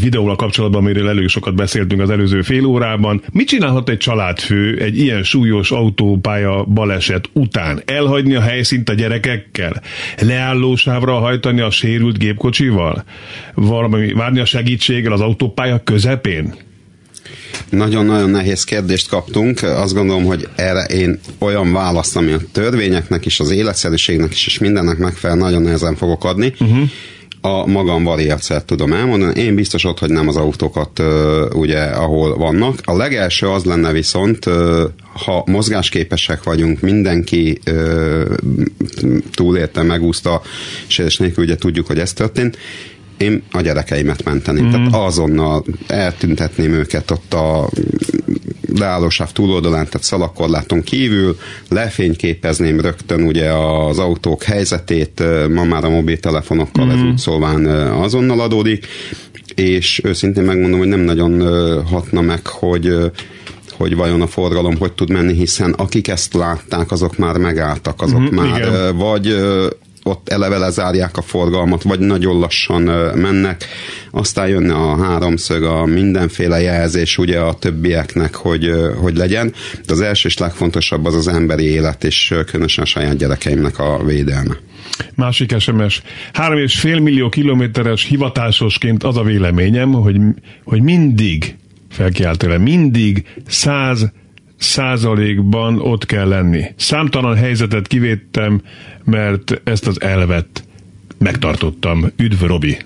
videóval 0.00 0.36
kapcsolatban, 0.36 0.80
amiről 0.80 1.08
elég 1.08 1.28
sokat 1.28 1.54
beszéltünk 1.54 2.00
az 2.00 2.10
előző 2.10 2.42
fél 2.42 2.64
órában. 2.64 3.22
Mit 3.32 3.48
csinálhat 3.48 3.88
egy 3.88 3.98
családfő 3.98 4.78
egy 4.78 4.98
ilyen 4.98 5.22
súlyos 5.22 5.70
autópálya 5.70 6.64
baleset 6.64 7.28
után? 7.32 7.82
Elhagyni 7.84 8.34
a 8.34 8.40
helyszínt 8.40 8.88
a 8.88 8.94
gyerekekkel? 8.94 9.82
Leállósávra 10.20 11.18
hajtani 11.18 11.60
a 11.60 11.70
sérült 11.70 12.18
gépkocsival? 12.18 13.04
Valami, 13.54 14.12
várni 14.12 14.40
a 14.40 14.44
segítséggel 14.44 15.12
az 15.12 15.20
autópálya 15.20 15.82
közepén? 15.84 16.54
Nagyon-nagyon 17.70 18.30
nehéz 18.30 18.64
kérdést 18.64 19.08
kaptunk. 19.08 19.62
Azt 19.62 19.94
gondolom, 19.94 20.24
hogy 20.24 20.48
erre 20.54 20.84
én 20.84 21.18
olyan 21.38 21.72
választ, 21.72 22.16
ami 22.16 22.32
a 22.32 22.38
törvényeknek 22.52 23.26
is, 23.26 23.40
az 23.40 23.50
életszerűségnek 23.50 24.32
is, 24.32 24.46
és 24.46 24.58
mindennek 24.58 24.98
megfelel, 24.98 25.36
nagyon 25.36 25.62
nehezen 25.62 25.96
fogok 25.96 26.24
adni. 26.24 26.52
Uh-huh 26.60 26.88
a 27.46 27.66
magam 27.66 28.04
variációt 28.04 28.64
tudom 28.64 28.92
elmondani. 28.92 29.40
Én 29.40 29.54
biztos 29.54 29.84
ott, 29.84 29.98
hogy 29.98 30.10
nem 30.10 30.28
az 30.28 30.36
autókat 30.36 31.02
ugye, 31.52 31.80
ahol 31.80 32.36
vannak. 32.36 32.78
A 32.84 32.96
legelső 32.96 33.48
az 33.48 33.64
lenne 33.64 33.92
viszont, 33.92 34.44
ha 35.24 35.42
mozgásképesek 35.46 36.42
vagyunk, 36.42 36.80
mindenki 36.80 37.58
túlélte, 39.34 39.82
megúszta, 39.82 40.42
és 40.88 41.16
nélkül 41.16 41.44
ugye 41.44 41.56
tudjuk, 41.56 41.86
hogy 41.86 41.98
ez 41.98 42.12
történt, 42.12 42.58
én 43.16 43.42
a 43.50 43.60
gyerekeimet 43.60 44.24
menteni. 44.24 44.60
Mm. 44.60 44.70
Tehát 44.70 44.94
azonnal 44.94 45.64
eltüntetném 45.86 46.72
őket 46.72 47.10
ott 47.10 47.34
a 47.34 47.68
leállósáv 48.78 49.32
túloldalán, 49.32 49.84
tehát 49.84 50.02
szalakorláton 50.02 50.82
kívül, 50.82 51.36
lefényképezném 51.68 52.80
rögtön 52.80 53.22
ugye 53.22 53.52
az 53.52 53.98
autók 53.98 54.42
helyzetét, 54.42 55.22
ma 55.54 55.64
már 55.64 55.84
a 55.84 55.90
mobiltelefonokkal 55.90 56.86
mm. 56.86 56.90
ez 56.90 57.02
úgy 57.02 57.18
szóván 57.18 57.66
azonnal 57.90 58.40
adódik, 58.40 58.86
és 59.54 60.00
őszintén 60.04 60.44
megmondom, 60.44 60.78
hogy 60.78 60.88
nem 60.88 61.00
nagyon 61.00 61.42
hatna 61.84 62.20
meg, 62.20 62.46
hogy 62.46 62.96
hogy 63.76 63.96
vajon 63.96 64.22
a 64.22 64.26
forgalom 64.26 64.76
hogy 64.78 64.92
tud 64.92 65.10
menni, 65.10 65.34
hiszen 65.34 65.72
akik 65.72 66.08
ezt 66.08 66.34
látták, 66.34 66.90
azok 66.90 67.18
már 67.18 67.36
megálltak, 67.36 68.02
azok 68.02 68.20
mm, 68.20 68.34
már 68.34 68.58
igen. 68.58 68.96
vagy 68.96 69.36
ott 70.06 70.28
eleve 70.28 70.58
lezárják 70.58 71.16
a 71.16 71.22
forgalmat, 71.22 71.82
vagy 71.82 71.98
nagyon 71.98 72.38
lassan 72.38 72.82
mennek, 73.14 73.64
aztán 74.10 74.48
jönne 74.48 74.74
a 74.74 75.04
háromszög, 75.04 75.62
a 75.62 75.84
mindenféle 75.84 76.60
jelzés 76.60 77.18
ugye 77.18 77.38
a 77.38 77.54
többieknek, 77.54 78.34
hogy, 78.34 78.70
hogy 78.96 79.16
legyen, 79.16 79.52
de 79.86 79.92
az 79.92 80.00
első 80.00 80.28
és 80.28 80.38
legfontosabb 80.38 81.04
az 81.04 81.14
az 81.14 81.28
emberi 81.28 81.64
élet, 81.64 82.04
és 82.04 82.34
különösen 82.46 82.84
a 82.84 82.86
saját 82.86 83.16
gyerekeimnek 83.16 83.78
a 83.78 84.04
védelme. 84.04 84.56
Másik 85.14 85.58
SMS. 85.58 86.02
Három 86.32 86.58
és 86.58 86.78
fél 86.78 87.00
millió 87.00 87.28
kilométeres 87.28 88.04
hivatásosként 88.04 89.02
az 89.02 89.16
a 89.16 89.22
véleményem, 89.22 89.92
hogy, 89.92 90.20
hogy 90.64 90.82
mindig 90.82 91.56
felkiáltően 91.90 92.60
mindig 92.60 93.24
száz 93.46 94.12
százalékban 94.56 95.80
ott 95.80 96.06
kell 96.06 96.28
lenni. 96.28 96.64
Számtalan 96.76 97.36
helyzetet 97.36 97.86
kivédtem, 97.86 98.62
mert 99.04 99.60
ezt 99.64 99.86
az 99.86 100.00
elvet 100.00 100.64
megtartottam. 101.18 102.12
Üdv, 102.16 102.44
Robi! 102.44 102.76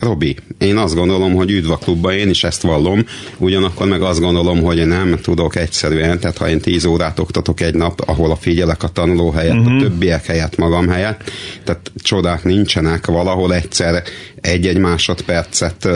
Robi, 0.00 0.36
én 0.58 0.76
azt 0.76 0.94
gondolom, 0.94 1.34
hogy 1.34 1.50
üdv 1.50 1.70
a 1.70 1.76
klubba, 1.76 2.14
én 2.14 2.28
is 2.28 2.44
ezt 2.44 2.62
vallom, 2.62 3.04
ugyanakkor 3.38 3.86
meg 3.86 4.02
azt 4.02 4.20
gondolom, 4.20 4.62
hogy 4.62 4.86
nem 4.86 5.18
tudok 5.22 5.56
egyszerűen, 5.56 6.18
tehát 6.20 6.36
ha 6.36 6.48
én 6.48 6.60
10 6.60 6.84
órát 6.84 7.18
oktatok 7.18 7.60
egy 7.60 7.74
nap, 7.74 8.00
ahol 8.06 8.30
a 8.30 8.36
figyelek 8.36 8.82
a 8.82 8.88
tanuló 8.88 9.30
helyett, 9.30 9.54
uh-huh. 9.54 9.66
a 9.66 9.74
mhm. 9.74 9.82
többiek 9.82 10.26
helyett 10.26 10.56
magam 10.56 10.88
helyett, 10.88 11.30
tehát 11.64 11.92
csodák 12.02 12.44
nincsenek, 12.44 13.06
valahol 13.06 13.54
egyszer 13.54 14.02
egy-egy 14.40 14.78
másodpercet 14.78 15.88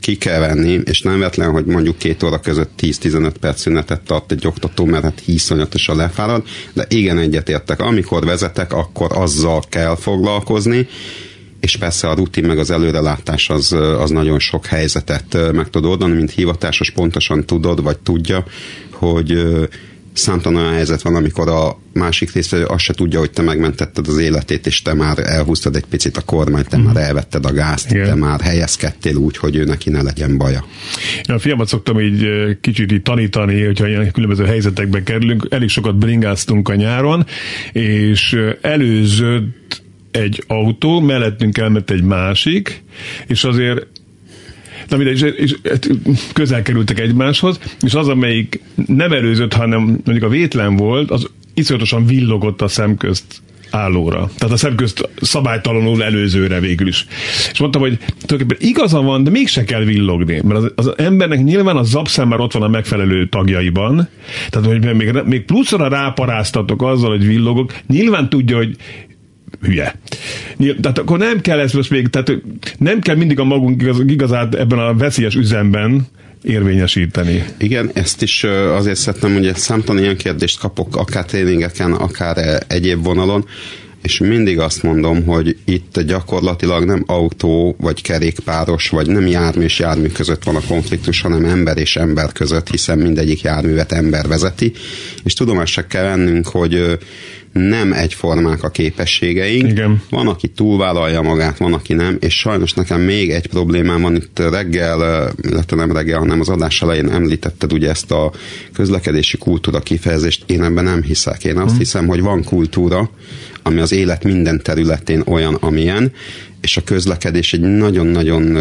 ki 0.00 0.16
kell 0.16 0.38
venni, 0.38 0.80
és 0.84 1.02
nem 1.02 1.18
vetlen, 1.18 1.50
hogy 1.50 1.64
mondjuk 1.64 1.98
két 1.98 2.22
óra 2.22 2.40
között 2.40 2.70
10-15 2.80 3.32
perc 3.40 3.60
szünetet 3.60 4.00
tart 4.00 4.32
egy 4.32 4.46
oktató, 4.46 4.84
mert 4.84 5.02
hát 5.02 5.22
hiszonyatosan 5.24 5.96
lefárad, 5.96 6.42
de 6.72 6.84
igen 6.88 7.18
egyetértek, 7.18 7.80
amikor 7.80 8.24
vezetek, 8.24 8.72
akkor 8.72 9.10
azzal 9.14 9.62
kell 9.68 9.96
foglalkozni, 9.96 10.88
és 11.60 11.76
persze 11.76 12.08
a 12.08 12.14
rutin 12.14 12.44
meg 12.44 12.58
az 12.58 12.70
előrelátás 12.70 13.50
az, 13.50 13.72
az 13.72 14.10
nagyon 14.10 14.38
sok 14.38 14.66
helyzetet 14.66 15.52
meg 15.52 15.70
tud 15.70 15.84
oldani, 15.84 16.14
mint 16.14 16.30
hivatásos 16.30 16.90
pontosan 16.90 17.44
tudod, 17.44 17.82
vagy 17.82 17.98
tudja, 17.98 18.44
hogy 18.92 19.46
számtalan 20.18 20.60
olyan 20.60 20.74
helyzet 20.74 21.02
van, 21.02 21.14
amikor 21.14 21.48
a 21.48 21.78
másik 21.92 22.32
résztvevő 22.32 22.64
azt 22.64 22.84
se 22.84 22.92
tudja, 22.92 23.18
hogy 23.18 23.30
te 23.30 23.42
megmentetted 23.42 24.08
az 24.08 24.18
életét, 24.18 24.66
és 24.66 24.82
te 24.82 24.94
már 24.94 25.18
elhúztad 25.18 25.76
egy 25.76 25.84
picit 25.84 26.16
a 26.16 26.20
kormányt, 26.20 26.68
te 26.68 26.76
mm. 26.76 26.82
már 26.82 26.96
elvetted 26.96 27.46
a 27.46 27.52
gázt, 27.52 27.90
Igen. 27.90 28.06
te 28.06 28.14
már 28.14 28.40
helyezkedtél 28.40 29.16
úgy, 29.16 29.36
hogy 29.36 29.56
ő 29.56 29.64
neki 29.64 29.90
ne 29.90 30.02
legyen 30.02 30.38
baja. 30.38 30.64
Én 31.28 31.34
a 31.34 31.38
fiamat 31.38 31.68
szoktam 31.68 32.00
így 32.00 32.26
kicsit 32.60 32.92
így 32.92 33.02
tanítani, 33.02 33.64
hogyha 33.64 33.88
ilyen 33.88 34.12
különböző 34.12 34.44
helyzetekbe 34.44 35.02
kerülünk. 35.02 35.46
Elég 35.50 35.68
sokat 35.68 35.96
bringáztunk 35.96 36.68
a 36.68 36.74
nyáron, 36.74 37.26
és 37.72 38.36
előzött 38.60 39.82
egy 40.10 40.44
autó, 40.46 41.00
mellettünk 41.00 41.58
elment 41.58 41.90
egy 41.90 42.02
másik, 42.02 42.82
és 43.26 43.44
azért 43.44 43.86
Na 44.88 44.96
mindegy, 44.96 45.22
és, 45.22 45.34
és 45.36 45.54
közel 46.32 46.62
kerültek 46.62 46.98
egymáshoz, 46.98 47.58
és 47.80 47.94
az, 47.94 48.08
amelyik 48.08 48.60
nem 48.86 49.12
előzött, 49.12 49.52
hanem 49.52 49.80
mondjuk 49.80 50.22
a 50.22 50.28
vétlen 50.28 50.76
volt, 50.76 51.10
az 51.10 51.30
iszonyatosan 51.54 52.06
villogott 52.06 52.62
a 52.62 52.68
szemközt 52.68 53.42
állóra. 53.70 54.30
Tehát 54.38 54.54
a 54.54 54.56
szemközt 54.56 55.08
szabálytalanul 55.20 56.04
előzőre 56.04 56.60
végül 56.60 56.86
is. 56.86 57.06
És 57.52 57.58
mondtam, 57.58 57.82
hogy 57.82 57.98
tulajdonképpen 57.98 58.68
igaza 58.68 59.02
van, 59.02 59.24
de 59.24 59.30
mégse 59.30 59.64
kell 59.64 59.84
villogni, 59.84 60.40
mert 60.44 60.60
az, 60.60 60.72
az 60.74 60.98
embernek 60.98 61.42
nyilván 61.42 61.76
a 61.76 61.82
zapszem 61.82 62.28
már 62.28 62.40
ott 62.40 62.52
van 62.52 62.62
a 62.62 62.68
megfelelő 62.68 63.28
tagjaiban, 63.28 64.08
tehát 64.50 64.68
hogy 64.68 64.96
még, 64.96 65.22
még 65.24 65.44
pluszra 65.44 65.88
ráparáztatok 65.88 66.82
azzal, 66.82 67.10
hogy 67.10 67.26
villogok, 67.26 67.74
nyilván 67.86 68.28
tudja, 68.28 68.56
hogy 68.56 68.76
hülye. 69.62 69.98
Tehát 70.80 70.98
akkor 70.98 71.18
nem 71.18 71.40
kell 71.40 71.58
ezt 71.58 71.74
most 71.74 71.90
még, 71.90 72.08
tehát 72.08 72.32
nem 72.78 73.00
kell 73.00 73.16
mindig 73.16 73.38
a 73.38 73.44
magunk 73.44 73.82
igaz, 73.82 74.02
igazát 74.06 74.54
ebben 74.54 74.78
a 74.78 74.94
veszélyes 74.94 75.34
üzemben 75.34 76.06
érvényesíteni. 76.42 77.44
Igen, 77.58 77.90
ezt 77.94 78.22
is 78.22 78.44
azért 78.74 78.96
szeretném, 78.96 79.32
hogy 79.32 79.54
számtalan 79.54 80.02
ilyen 80.02 80.16
kérdést 80.16 80.58
kapok, 80.58 80.96
akár 80.96 81.24
tréningeken, 81.24 81.92
akár 81.92 82.62
egyéb 82.66 83.04
vonalon, 83.04 83.44
és 84.02 84.18
mindig 84.18 84.58
azt 84.58 84.82
mondom, 84.82 85.24
hogy 85.24 85.56
itt 85.64 86.00
gyakorlatilag 86.00 86.84
nem 86.84 87.04
autó, 87.06 87.76
vagy 87.80 88.02
kerékpáros, 88.02 88.88
vagy 88.88 89.06
nem 89.06 89.26
jármű 89.26 89.64
és 89.64 89.78
jármű 89.78 90.06
között 90.06 90.44
van 90.44 90.56
a 90.56 90.66
konfliktus, 90.68 91.20
hanem 91.20 91.44
ember 91.44 91.78
és 91.78 91.96
ember 91.96 92.32
között, 92.32 92.70
hiszen 92.70 92.98
mindegyik 92.98 93.40
járművet 93.40 93.92
ember 93.92 94.26
vezeti, 94.28 94.72
és 95.24 95.32
tudomást 95.34 95.86
kell 95.86 96.02
vennünk, 96.02 96.46
hogy 96.46 96.98
nem 97.52 97.92
egyformák 97.92 98.62
a 98.62 98.68
képességeink. 98.68 99.70
Igen. 99.70 100.02
Van, 100.10 100.26
aki 100.26 100.48
túlvállalja 100.48 101.22
magát, 101.22 101.58
van, 101.58 101.72
aki 101.72 101.94
nem, 101.94 102.16
és 102.20 102.38
sajnos 102.38 102.72
nekem 102.72 103.00
még 103.00 103.30
egy 103.30 103.46
problémám 103.46 104.00
van 104.00 104.14
itt 104.14 104.38
reggel, 104.38 105.32
illetve 105.42 105.76
nem 105.76 105.92
reggel, 105.92 106.18
hanem 106.18 106.40
az 106.40 106.48
adás 106.48 106.82
elején 106.82 107.08
említetted 107.10 107.72
ugye 107.72 107.88
ezt 107.88 108.10
a 108.10 108.32
közlekedési 108.72 109.36
kultúra 109.36 109.80
kifejezést. 109.80 110.44
Én 110.46 110.62
ebben 110.62 110.84
nem 110.84 111.02
hiszek. 111.02 111.44
Én 111.44 111.56
azt 111.56 111.68
hmm. 111.68 111.78
hiszem, 111.78 112.06
hogy 112.06 112.20
van 112.20 112.44
kultúra, 112.44 113.10
ami 113.62 113.80
az 113.80 113.92
élet 113.92 114.24
minden 114.24 114.62
területén 114.62 115.22
olyan, 115.26 115.54
amilyen, 115.54 116.12
és 116.68 116.76
a 116.76 116.82
közlekedés 116.84 117.52
egy 117.52 117.60
nagyon-nagyon 117.60 118.58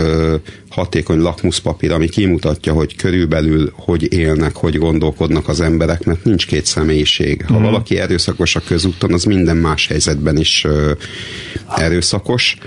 hatékony 0.70 1.20
lakmuszpapír, 1.20 1.92
ami 1.92 2.10
kimutatja, 2.10 2.74
hogy 2.74 2.96
körülbelül 2.96 3.72
hogy 3.74 4.14
élnek, 4.14 4.56
hogy 4.56 4.78
gondolkodnak 4.78 5.48
az 5.48 5.62
emberek, 5.62 6.04
mert 6.04 6.24
nincs 6.24 6.48
két 6.48 6.66
személyiség. 6.66 7.46
Ha 7.48 7.60
mm. 7.60 7.62
valaki 7.62 8.00
erőszakos 8.00 8.56
a 8.56 8.62
közúton, 8.68 9.14
az 9.14 9.24
minden 9.24 9.58
más 9.58 9.88
helyzetben 9.88 10.38
is 10.38 10.66
erőszakos. 11.76 12.58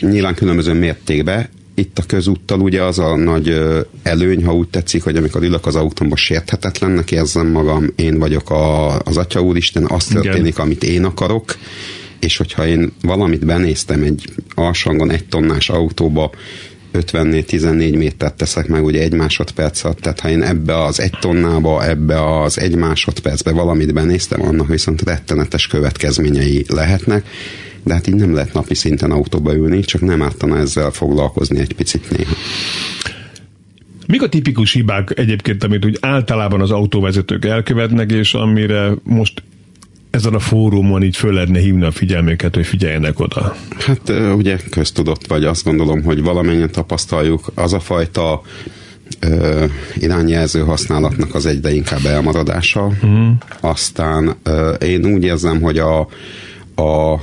Nyilván 0.00 0.34
különböző 0.34 0.72
mértékben, 0.72 1.48
itt 1.74 1.98
a 1.98 2.02
közúttal 2.06 2.60
ugye 2.60 2.82
az 2.82 2.98
a 2.98 3.16
nagy 3.16 3.62
előny, 4.02 4.44
ha 4.44 4.54
úgy 4.54 4.68
tetszik, 4.68 5.02
hogy 5.02 5.16
amikor 5.16 5.42
ülök 5.42 5.66
az 5.66 5.76
autómba 5.76 6.16
sérthetetlennek 6.16 7.10
érzem 7.10 7.46
magam, 7.46 7.92
én 7.96 8.18
vagyok 8.18 8.50
a, 8.50 8.98
az 8.98 9.16
Atya 9.16 9.40
Úristen, 9.40 9.84
azt 9.88 10.12
történik, 10.12 10.52
Igen. 10.52 10.64
amit 10.64 10.84
én 10.84 11.04
akarok, 11.04 11.56
és 12.24 12.36
hogyha 12.36 12.66
én 12.66 12.92
valamit 13.02 13.46
benéztem 13.46 14.02
egy 14.02 14.24
alsangon 14.54 15.10
egy 15.10 15.24
tonnás 15.24 15.70
autóba, 15.70 16.30
54 16.92 17.44
14 17.44 17.96
métert 17.96 18.34
teszek 18.34 18.68
meg 18.68 18.84
ugye 18.84 19.00
egy 19.00 19.12
másodperc 19.12 19.84
alatt, 19.84 19.98
tehát 19.98 20.20
ha 20.20 20.28
én 20.28 20.42
ebbe 20.42 20.82
az 20.84 21.00
egy 21.00 21.18
tonnába, 21.20 21.88
ebbe 21.88 22.40
az 22.40 22.58
egy 22.58 22.76
másodpercbe 22.76 23.52
valamit 23.52 23.92
benéztem, 23.92 24.42
annak 24.42 24.68
viszont 24.68 25.02
rettenetes 25.02 25.66
következményei 25.66 26.64
lehetnek, 26.68 27.26
de 27.84 27.94
hát 27.94 28.06
így 28.06 28.14
nem 28.14 28.34
lehet 28.34 28.52
napi 28.52 28.74
szinten 28.74 29.10
autóba 29.10 29.54
ülni, 29.54 29.80
csak 29.80 30.00
nem 30.00 30.22
ártana 30.22 30.58
ezzel 30.58 30.90
foglalkozni 30.90 31.60
egy 31.60 31.74
picit 31.74 32.10
néha. 32.16 32.34
Mik 34.06 34.22
a 34.22 34.28
tipikus 34.28 34.72
hibák 34.72 35.18
egyébként, 35.18 35.64
amit 35.64 35.84
úgy 35.84 35.98
általában 36.00 36.60
az 36.60 36.70
autóvezetők 36.70 37.44
elkövetnek, 37.44 38.12
és 38.12 38.34
amire 38.34 38.90
most 39.02 39.42
ezen 40.12 40.34
a 40.34 40.38
fórumon 40.38 41.02
így 41.02 41.16
föl 41.16 41.32
lehetne 41.32 41.58
hívni 41.58 41.84
a 41.84 41.90
figyelmüket, 41.90 42.54
hogy 42.54 42.66
figyeljenek 42.66 43.20
oda? 43.20 43.56
Hát 43.78 44.12
ugye 44.36 44.56
köztudott 44.70 45.26
vagy, 45.26 45.44
azt 45.44 45.64
gondolom, 45.64 46.02
hogy 46.02 46.22
valamennyien 46.22 46.70
tapasztaljuk, 46.70 47.50
az 47.54 47.72
a 47.72 47.80
fajta 47.80 48.42
ö, 49.20 49.64
irányjelző 49.94 50.60
használatnak 50.60 51.34
az 51.34 51.46
egyre 51.46 51.72
inkább 51.72 52.04
elmaradása. 52.04 52.92
Mm. 53.06 53.30
Aztán 53.60 54.34
ö, 54.42 54.72
én 54.72 55.06
úgy 55.06 55.24
érzem, 55.24 55.60
hogy 55.60 55.78
a, 55.78 56.00
a 56.74 57.20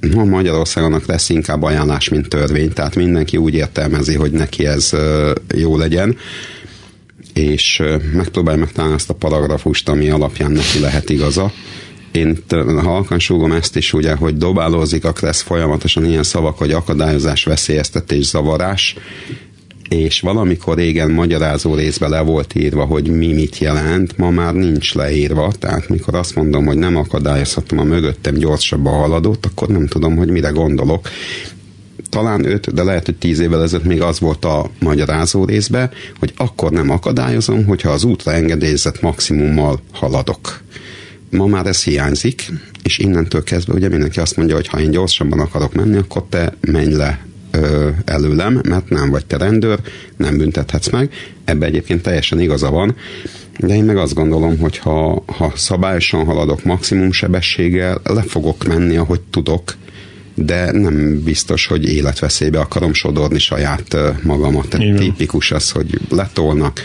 No, 0.00 0.24
Magyarországonak 0.24 1.06
lesz 1.06 1.28
inkább 1.28 1.62
ajánlás, 1.62 2.08
mint 2.08 2.28
törvény, 2.28 2.72
tehát 2.72 2.96
mindenki 2.96 3.36
úgy 3.36 3.54
értelmezi, 3.54 4.14
hogy 4.14 4.30
neki 4.30 4.66
ez 4.66 4.92
jó 5.54 5.76
legyen, 5.76 6.16
és 7.32 7.82
megpróbálja 8.12 8.60
megtalálni 8.60 8.94
azt 8.94 9.10
a 9.10 9.14
paragrafust, 9.14 9.88
ami 9.88 10.10
alapján 10.10 10.50
neki 10.50 10.78
lehet 10.80 11.10
igaza 11.10 11.52
én 12.12 12.42
halkan 12.82 13.18
súgom 13.18 13.52
ezt 13.52 13.76
is, 13.76 13.92
ugye, 13.92 14.14
hogy 14.14 14.36
dobálózik 14.36 15.04
a 15.04 15.12
kressz 15.12 15.42
folyamatosan 15.42 16.04
ilyen 16.04 16.22
szavak, 16.22 16.58
hogy 16.58 16.70
akadályozás, 16.70 17.44
veszélyeztetés, 17.44 18.24
zavarás, 18.24 18.96
és 19.88 20.20
valamikor 20.20 20.76
régen 20.76 21.10
magyarázó 21.10 21.74
részbe 21.74 22.08
le 22.08 22.20
volt 22.20 22.54
írva, 22.54 22.84
hogy 22.84 23.08
mi 23.08 23.32
mit 23.32 23.58
jelent, 23.58 24.16
ma 24.16 24.30
már 24.30 24.54
nincs 24.54 24.94
leírva, 24.94 25.52
tehát 25.58 25.88
mikor 25.88 26.14
azt 26.14 26.34
mondom, 26.34 26.66
hogy 26.66 26.76
nem 26.76 26.96
akadályozhatom 26.96 27.78
a 27.78 27.84
mögöttem 27.84 28.34
gyorsabb 28.34 28.86
a 28.86 28.90
haladót, 28.90 29.46
akkor 29.46 29.68
nem 29.68 29.86
tudom, 29.86 30.16
hogy 30.16 30.28
mire 30.30 30.48
gondolok. 30.48 31.08
Talán 32.08 32.44
öt, 32.44 32.74
de 32.74 32.82
lehet, 32.82 33.04
hogy 33.04 33.16
tíz 33.16 33.38
évvel 33.38 33.62
ezelőtt 33.62 33.86
még 33.86 34.02
az 34.02 34.20
volt 34.20 34.44
a 34.44 34.70
magyarázó 34.80 35.44
részbe, 35.44 35.90
hogy 36.18 36.32
akkor 36.36 36.70
nem 36.70 36.90
akadályozom, 36.90 37.64
hogyha 37.64 37.90
az 37.90 38.04
útra 38.04 38.32
engedélyezett 38.32 39.00
maximummal 39.00 39.80
haladok 39.92 40.60
ma 41.30 41.46
már 41.46 41.66
ez 41.66 41.84
hiányzik, 41.84 42.52
és 42.82 42.98
innentől 42.98 43.44
kezdve 43.44 43.72
ugye 43.74 43.88
mindenki 43.88 44.20
azt 44.20 44.36
mondja, 44.36 44.54
hogy 44.54 44.68
ha 44.68 44.80
én 44.80 44.90
gyorsabban 44.90 45.40
akarok 45.40 45.74
menni, 45.74 45.96
akkor 45.96 46.24
te 46.28 46.54
menj 46.60 46.94
le 46.94 47.26
ö, 47.50 47.88
előlem, 48.04 48.60
mert 48.68 48.88
nem 48.88 49.10
vagy 49.10 49.26
te 49.26 49.36
rendőr, 49.36 49.78
nem 50.16 50.36
büntethetsz 50.36 50.90
meg. 50.90 51.12
Ebbe 51.44 51.66
egyébként 51.66 52.02
teljesen 52.02 52.40
igaza 52.40 52.70
van, 52.70 52.96
de 53.58 53.74
én 53.74 53.84
meg 53.84 53.96
azt 53.96 54.14
gondolom, 54.14 54.58
hogy 54.58 54.78
ha, 54.78 55.22
ha 55.26 55.52
szabályosan 55.56 56.24
haladok 56.24 56.64
maximum 56.64 57.12
sebességgel, 57.12 58.00
le 58.04 58.22
fogok 58.22 58.64
menni, 58.66 58.96
ahogy 58.96 59.20
tudok, 59.20 59.76
de 60.34 60.72
nem 60.72 61.22
biztos, 61.22 61.66
hogy 61.66 61.92
életveszélybe 61.92 62.60
akarom 62.60 62.92
sodorni 62.92 63.38
saját 63.38 63.96
magamat. 64.22 64.68
Tehát 64.68 64.96
tipikus 64.96 65.52
az, 65.52 65.70
hogy 65.70 66.00
letolnak, 66.08 66.80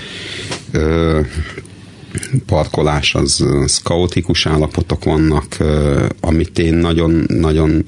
ö, 0.71 1.19
parkolás, 2.45 3.15
az, 3.15 3.45
az 3.63 3.77
kaotikus 3.77 4.45
állapotok 4.45 5.03
vannak, 5.03 5.57
amit 6.19 6.59
én 6.59 6.73
nagyon-nagyon 6.73 7.83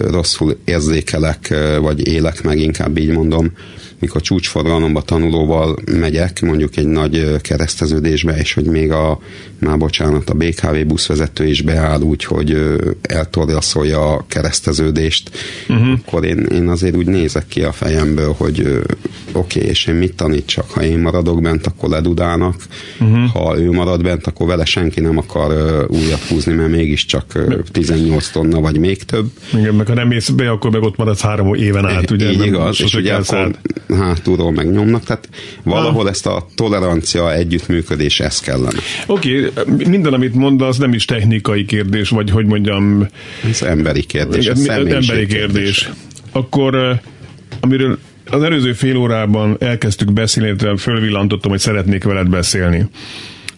rosszul 0.00 0.56
érzékelek, 0.64 1.54
vagy 1.80 2.08
élek 2.08 2.42
meg, 2.42 2.58
inkább 2.58 2.98
így 2.98 3.10
mondom, 3.10 3.52
mikor 4.00 4.20
csúcsforgalomba 4.20 5.02
tanulóval 5.02 5.76
megyek, 5.92 6.40
mondjuk 6.40 6.76
egy 6.76 6.86
nagy 6.86 7.40
kereszteződésbe, 7.40 8.36
és 8.36 8.52
hogy 8.54 8.64
még 8.64 8.92
a, 8.92 9.18
már 9.58 9.78
bocsánat, 9.78 10.30
a 10.30 10.34
BKV 10.34 10.86
buszvezető 10.86 11.46
is 11.46 11.62
beáll 11.62 12.00
úgy, 12.00 12.24
hogy 12.24 12.78
eltorjaszolja 13.02 14.12
a 14.12 14.24
kereszteződést, 14.28 15.30
uh-huh. 15.68 15.88
akkor 15.90 16.24
én, 16.24 16.38
én 16.38 16.68
azért 16.68 16.96
úgy 16.96 17.06
nézek 17.06 17.46
ki 17.48 17.62
a 17.62 17.72
fejemből, 17.72 18.34
hogy 18.36 18.60
oké, 19.32 19.58
okay, 19.58 19.70
és 19.70 19.86
én 19.86 19.94
mit 19.94 20.14
tanítsak? 20.14 20.70
Ha 20.70 20.82
én 20.82 20.98
maradok 20.98 21.40
bent, 21.40 21.66
akkor 21.66 21.88
ledudálnak, 21.88 22.54
uh-huh. 23.00 23.30
ha 23.32 23.58
ő 23.58 23.70
marad 23.70 24.02
bent, 24.02 24.26
akkor 24.26 24.46
vele 24.46 24.64
senki 24.64 25.00
nem 25.00 25.18
akar 25.18 25.52
újat 25.88 26.22
húzni, 26.28 26.52
mert 26.52 26.70
mégiscsak 26.70 27.38
18 27.72 28.30
tonna, 28.30 28.60
vagy 28.60 28.78
még 28.78 29.02
több. 29.02 29.30
Igen, 29.52 29.74
meg 29.74 29.86
ha 29.86 29.94
nem 29.94 30.08
mész 30.08 30.28
be, 30.28 30.50
akkor 30.50 30.70
meg 30.70 30.82
ott 30.82 30.96
maradsz 30.96 31.20
három 31.20 31.54
éven 31.54 31.86
át, 31.86 32.10
ugye? 32.10 32.30
Így 32.30 32.46
igaz, 32.46 32.80
és 32.80 32.94
ugye 32.94 33.14
akkor 33.14 33.54
hátulról 33.94 34.52
megnyomnak, 34.52 35.04
tehát 35.04 35.28
valahol 35.62 36.04
ah. 36.04 36.10
ezt 36.10 36.26
a 36.26 36.46
tolerancia, 36.54 37.34
együttműködés, 37.34 38.20
ez 38.20 38.40
kellene. 38.40 38.78
Oké, 39.06 39.46
okay, 39.56 39.86
minden, 39.88 40.12
amit 40.12 40.34
mondasz, 40.34 40.76
nem 40.76 40.92
is 40.92 41.04
technikai 41.04 41.64
kérdés, 41.64 42.08
vagy 42.08 42.30
hogy 42.30 42.46
mondjam... 42.46 43.06
Ez 43.50 43.62
emberi 43.62 44.02
kérdés, 44.04 44.46
ez 44.46 44.66
emberi 44.66 45.06
kérdés. 45.06 45.26
kérdés. 45.26 45.90
Akkor 46.32 47.00
amiről 47.60 47.98
az 48.30 48.42
előző 48.42 48.72
fél 48.72 48.96
órában 48.96 49.56
elkezdtük 49.60 50.12
beszélni, 50.12 50.76
fölvillantottam, 50.78 51.50
hogy 51.50 51.60
szeretnék 51.60 52.04
veled 52.04 52.28
beszélni. 52.28 52.86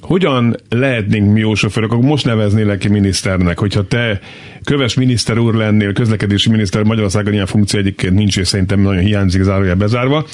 Hogyan 0.02 0.56
lehetnénk 0.68 1.32
mi 1.32 1.40
jó 1.40 1.54
sofőrök, 1.54 1.92
akkor 1.92 2.04
most 2.04 2.24
neveznélek 2.24 2.78
ki 2.78 2.88
miniszternek, 2.88 3.58
hogyha 3.58 3.86
te 3.86 4.20
köves 4.64 4.94
miniszter 4.94 5.38
úr 5.38 5.54
lennél, 5.54 5.92
közlekedési 5.92 6.50
miniszter 6.50 6.82
Magyarországon 6.82 7.32
ilyen 7.32 7.46
funkció 7.46 7.78
egyébként 7.78 8.14
nincs, 8.14 8.38
és 8.38 8.48
szerintem 8.48 8.80
nagyon 8.80 9.02
hiányzik, 9.02 9.42
zárója 9.42 9.76
bezárva, 9.76 10.26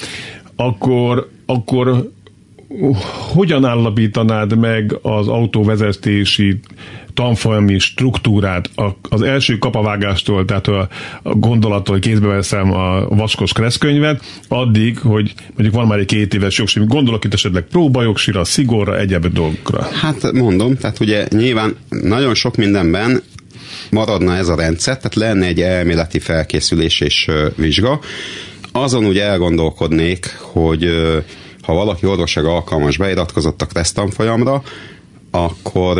akkor, 0.55 1.29
akkor 1.45 2.11
hogyan 3.33 3.65
állapítanád 3.65 4.57
meg 4.57 4.97
az 5.01 5.27
autóvezetési 5.27 6.59
tanfolyami 7.13 7.79
struktúrát 7.79 8.69
az 9.09 9.21
első 9.21 9.57
kapavágástól, 9.57 10.45
tehát 10.45 10.67
a, 10.67 10.87
a 11.23 11.35
gondolattól, 11.35 11.99
kézbe 11.99 12.27
veszem 12.27 12.73
a 12.73 13.07
vaskos 13.07 13.53
kreszkönyvet, 13.53 14.23
addig, 14.47 14.99
hogy 14.99 15.33
mondjuk 15.53 15.75
van 15.75 15.87
már 15.87 15.99
egy 15.99 16.05
két 16.05 16.33
éves 16.33 16.57
jogsim, 16.57 16.87
gondolok 16.87 17.25
itt 17.25 17.33
esetleg 17.33 17.63
próbajogsira, 17.63 18.43
szigorra, 18.43 18.99
egyéb 18.99 19.25
dolgokra. 19.25 19.87
Hát 20.01 20.31
mondom, 20.31 20.75
tehát 20.75 20.99
ugye 20.99 21.27
nyilván 21.29 21.75
nagyon 21.89 22.33
sok 22.33 22.55
mindenben 22.55 23.21
maradna 23.91 24.35
ez 24.35 24.47
a 24.47 24.55
rendszer, 24.55 24.97
tehát 24.97 25.15
lenne 25.15 25.45
egy 25.45 25.61
elméleti 25.61 26.19
felkészülés 26.19 26.99
és 26.99 27.29
vizsga. 27.55 27.99
Azon 28.71 29.05
ugye 29.05 29.23
elgondolkodnék, 29.23 30.35
hogy 30.39 30.89
ha 31.69 31.75
valaki 31.75 32.05
orvosság 32.05 32.45
alkalmas 32.45 32.97
beiratkozott 32.97 33.61
a 33.61 33.65
kresztanfolyamra, 33.65 34.63
akkor 35.31 35.97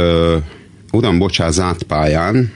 uram, 0.91 1.17
bocsánat, 1.17 1.53
zárt 1.53 1.83
pályán 1.83 2.51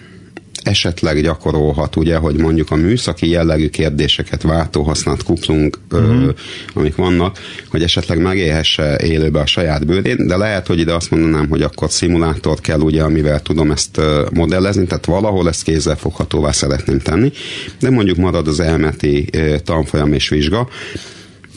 esetleg 0.63 1.21
gyakorolhat, 1.21 1.95
ugye, 1.95 2.17
hogy 2.17 2.35
mondjuk 2.37 2.71
a 2.71 2.75
műszaki 2.75 3.29
jellegű 3.29 3.69
kérdéseket, 3.69 4.41
váltóhasznált 4.41 5.23
kuplunk, 5.23 5.77
uh-huh. 5.91 6.23
ö, 6.23 6.29
amik 6.73 6.95
vannak, 6.95 7.39
hogy 7.69 7.83
esetleg 7.83 8.21
megélhesse 8.21 8.97
élőbe 8.97 9.39
a 9.39 9.45
saját 9.45 9.85
bőrén, 9.85 10.27
de 10.27 10.37
lehet, 10.37 10.67
hogy 10.67 10.79
ide 10.79 10.93
azt 10.93 11.11
mondanám, 11.11 11.49
hogy 11.49 11.61
akkor 11.61 11.91
szimulátor 11.91 12.59
kell, 12.59 12.79
ugye, 12.79 13.03
amivel 13.03 13.41
tudom 13.41 13.71
ezt 13.71 14.01
modellezni, 14.33 14.85
tehát 14.85 15.05
valahol 15.05 15.47
ezt 15.47 15.63
kézzelfoghatóvá 15.63 16.51
szeretném 16.51 16.99
tenni, 16.99 17.31
de 17.79 17.89
mondjuk 17.89 18.17
marad 18.17 18.47
az 18.47 18.59
elmeti 18.59 19.29
tanfolyam 19.63 20.13
és 20.13 20.29
vizsga, 20.29 20.67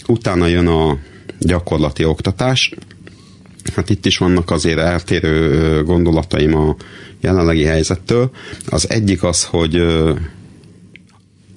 utána 0.07 0.47
jön 0.47 0.67
a 0.67 0.99
gyakorlati 1.39 2.05
oktatás, 2.05 2.75
Hát 3.75 3.91
itt 3.91 4.07
is 4.07 4.19
vannak 4.19 4.51
azért 4.51 4.79
eltérő 4.79 5.83
gondolataim 5.85 6.55
a 6.55 6.77
jelenlegi 7.21 7.65
helyzettől. 7.65 8.31
Az 8.69 8.91
egyik 8.91 9.23
az, 9.23 9.45
hogy 9.45 9.83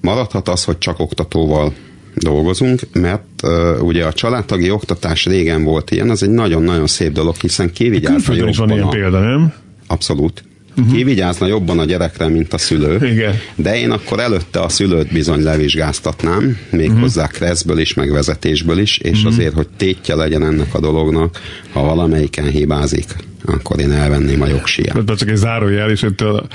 maradhat 0.02 0.48
az, 0.48 0.64
hogy 0.64 0.78
csak 0.78 1.00
oktatóval 1.00 1.74
dolgozunk, 2.16 2.82
mert 2.94 3.24
uh, 3.44 3.84
ugye 3.84 4.06
a 4.06 4.14
családtagi 4.14 4.72
oktatás 4.72 5.26
régen 5.26 5.64
volt 5.64 5.92
ilyen, 5.92 6.10
az 6.10 6.24
egy 6.24 6.30
nagyon-nagyon 6.30 6.88
szép 6.88 7.12
dolog, 7.12 7.36
hiszen 7.36 7.72
kivigyázna 7.72 8.34
jobban. 8.34 8.50
is 8.50 8.58
van 8.58 8.70
ilyen 8.70 8.90
példa, 8.90 9.20
nem? 9.20 9.54
Abszolút. 9.88 10.44
Uh-huh. 10.80 10.96
Kivigyázna 10.96 11.48
jobban 11.48 11.80
a 11.80 11.86
gyerekre, 11.86 12.28
mint 12.28 12.54
a 12.54 12.58
szülő. 12.58 13.08
Igen. 13.08 13.36
De 13.56 13.78
én 13.78 13.92
akkor 13.92 14.20
előtte 14.20 14.62
a 14.62 14.70
szülőt 14.70 15.12
bizony 15.14 15.44
levizsgáztatnám, 15.44 16.58
méghozzá 16.72 17.24
uh-huh. 17.24 17.38
kreszből 17.38 17.80
is, 17.80 17.94
meg 17.94 18.12
vezetésből 18.12 18.80
is, 18.80 18.98
és 18.98 19.18
uh-huh. 19.18 19.34
azért, 19.34 19.54
hogy 19.54 19.68
tétje 19.78 20.16
legyen 20.16 20.44
ennek 20.44 20.74
a 20.74 20.80
dolognak, 20.80 21.40
ha 21.72 21.82
valamelyiken 21.82 22.46
hibázik, 22.46 23.16
akkor 23.46 23.80
én 23.80 23.92
elvenném 23.92 24.42
a 24.42 24.48
jogsiját. 24.48 25.16
Csak 25.18 25.30
egy 25.30 25.36
zárójel, 25.36 25.90
és 25.90 26.04
a 26.04 26.48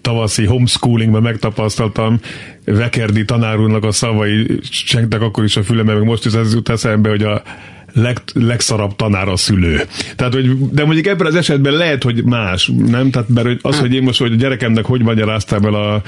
tavaszi 0.00 0.44
homeschoolingban 0.44 1.22
megtapasztaltam, 1.22 2.20
Vekerdi 2.64 3.24
tanár 3.24 3.58
úrnak 3.58 3.84
a 3.84 3.92
szavai 3.92 4.58
csengtek 4.86 5.20
akkor 5.20 5.44
is 5.44 5.56
a 5.56 5.62
fülembe, 5.62 5.94
meg 5.94 6.04
most 6.04 6.26
is 6.26 6.32
ez 6.32 6.54
jut 6.54 6.68
eszembe, 6.68 7.08
hogy 7.08 7.22
a 7.22 7.42
leg, 7.94 8.18
legszarabb 8.32 8.96
tanár 8.96 9.28
a 9.28 9.36
szülő. 9.36 9.80
Tehát, 10.16 10.34
hogy, 10.34 10.70
de 10.70 10.84
mondjuk 10.84 11.06
ebben 11.06 11.26
az 11.26 11.34
esetben 11.34 11.72
lehet, 11.72 12.02
hogy 12.02 12.24
más, 12.24 12.70
nem? 12.86 13.10
Tehát, 13.10 13.28
mert 13.28 13.46
hogy 13.46 13.58
az, 13.62 13.78
hogy 13.78 13.94
én 13.94 14.02
most, 14.02 14.18
hogy 14.18 14.32
a 14.32 14.36
gyerekemnek 14.36 14.84
hogy 14.84 15.02
magyaráztál 15.02 15.66
el 15.66 15.74
a 15.74 16.02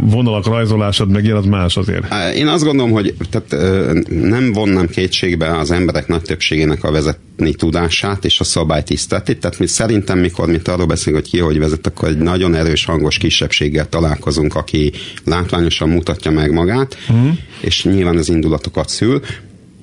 vonalak 0.00 0.46
rajzolásod, 0.46 1.10
meg 1.10 1.24
ilyen, 1.24 1.36
az 1.36 1.44
más 1.44 1.76
azért. 1.76 2.14
Én 2.34 2.46
azt 2.46 2.64
gondolom, 2.64 2.90
hogy 2.92 3.14
tehát, 3.30 3.78
nem 4.08 4.52
vonnám 4.52 4.88
kétségbe 4.88 5.58
az 5.58 5.70
emberek 5.70 6.06
nagy 6.06 6.22
többségének 6.22 6.84
a 6.84 6.90
vezetni 6.90 7.54
tudását 7.54 8.24
és 8.24 8.40
a 8.40 8.44
szabálytiszteletét. 8.44 9.40
Tehát 9.40 9.58
mi 9.58 9.66
szerintem, 9.66 10.18
mikor 10.18 10.48
mi 10.48 10.58
arról 10.64 10.86
beszélünk, 10.86 11.22
hogy 11.22 11.30
ki 11.30 11.38
hogy 11.38 11.58
vezet, 11.58 11.86
akkor 11.86 12.08
egy 12.08 12.18
nagyon 12.18 12.54
erős 12.54 12.84
hangos 12.84 13.18
kisebbséggel 13.18 13.88
találkozunk, 13.88 14.54
aki 14.54 14.92
látványosan 15.24 15.88
mutatja 15.88 16.30
meg 16.30 16.52
magát, 16.52 16.96
uh-huh. 17.08 17.36
és 17.60 17.84
nyilván 17.84 18.16
az 18.16 18.28
indulatokat 18.28 18.88
szül 18.88 19.20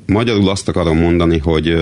magyarul 0.05 0.49
azt 0.49 0.67
akarom 0.67 0.97
mondani, 0.97 1.37
hogy 1.37 1.75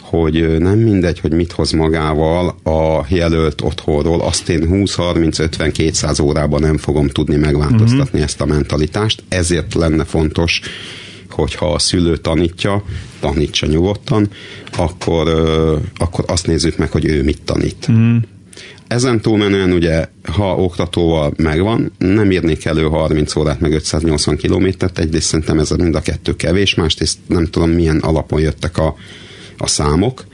hogy 0.00 0.58
nem 0.58 0.78
mindegy, 0.78 1.20
hogy 1.20 1.32
mit 1.32 1.52
hoz 1.52 1.70
magával 1.70 2.48
a 2.62 3.04
jelölt 3.08 3.60
otthonról, 3.62 4.20
azt 4.20 4.48
én 4.48 4.68
20-30-50-200 4.70 6.22
órában 6.22 6.60
nem 6.60 6.78
fogom 6.78 7.08
tudni 7.08 7.36
megváltoztatni 7.36 8.02
uh-huh. 8.02 8.22
ezt 8.22 8.40
a 8.40 8.46
mentalitást, 8.46 9.22
ezért 9.28 9.74
lenne 9.74 10.04
fontos, 10.04 10.60
hogyha 11.30 11.72
a 11.72 11.78
szülő 11.78 12.16
tanítja, 12.16 12.84
tanítsa 13.20 13.66
nyugodtan, 13.66 14.28
akkor, 14.76 15.28
akkor 15.96 16.24
azt 16.28 16.46
nézzük 16.46 16.76
meg, 16.76 16.90
hogy 16.90 17.04
ő 17.04 17.22
mit 17.22 17.42
tanít. 17.42 17.86
Uh-huh. 17.88 18.16
Ezen 18.86 19.20
túlmenően 19.20 19.72
ugye, 19.72 20.06
ha 20.22 20.56
oktatóval 20.56 21.32
megvan, 21.36 21.92
nem 21.98 22.30
írnék 22.30 22.64
elő 22.64 22.82
30 22.82 23.36
órát 23.36 23.60
meg 23.60 23.72
580 23.72 24.36
kilométert, 24.36 24.98
egyrészt 24.98 25.26
szerintem 25.26 25.58
ez 25.58 25.70
mind 25.70 25.94
a 25.94 26.00
kettő 26.00 26.36
kevés, 26.36 26.74
másrészt 26.74 27.18
nem 27.26 27.46
tudom 27.46 27.70
milyen 27.70 27.98
alapon 27.98 28.40
jöttek 28.40 28.78
a, 28.78 28.96
a 29.58 29.66
számok, 29.66 30.24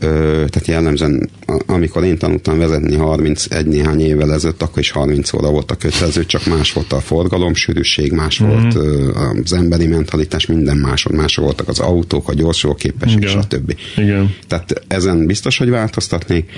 Ö, 0.00 0.44
tehát 0.50 0.66
jellemzően, 0.66 1.30
amikor 1.66 2.04
én 2.04 2.18
tanultam 2.18 2.58
vezetni 2.58 2.96
31 2.96 3.66
néhány 3.66 4.00
évvel 4.00 4.32
ezelőtt, 4.32 4.62
akkor 4.62 4.78
is 4.78 4.90
30 4.90 5.32
óra 5.32 5.50
volt 5.50 5.70
a 5.70 5.74
kötelező, 5.74 6.26
csak 6.26 6.46
más 6.46 6.72
volt 6.72 6.92
a 6.92 7.00
forgalomsűrűség, 7.00 8.12
más 8.12 8.42
mm-hmm. 8.42 8.52
volt 8.52 8.74
ö, 8.74 9.10
az 9.44 9.52
emberi 9.52 9.86
mentalitás, 9.86 10.46
minden 10.46 10.76
másod, 10.76 11.12
mások 11.12 11.44
voltak 11.44 11.68
az 11.68 11.78
autók, 11.78 12.28
a 12.28 12.34
gyorsulóképesség, 12.34 13.22
és 13.22 13.34
a 13.34 13.44
többi. 13.44 13.76
Igen. 13.96 14.34
Tehát 14.48 14.84
ezen 14.88 15.26
biztos, 15.26 15.58
hogy 15.58 15.70
változtatnék 15.70 16.50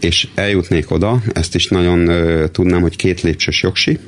és 0.00 0.28
eljutnék 0.34 0.90
oda, 0.90 1.22
ezt 1.32 1.54
is 1.54 1.68
nagyon 1.68 2.08
ö, 2.08 2.48
tudnám, 2.48 2.80
hogy 2.80 2.96
két 2.96 3.20
lépcsős 3.20 3.62
jogsi, 3.62 3.98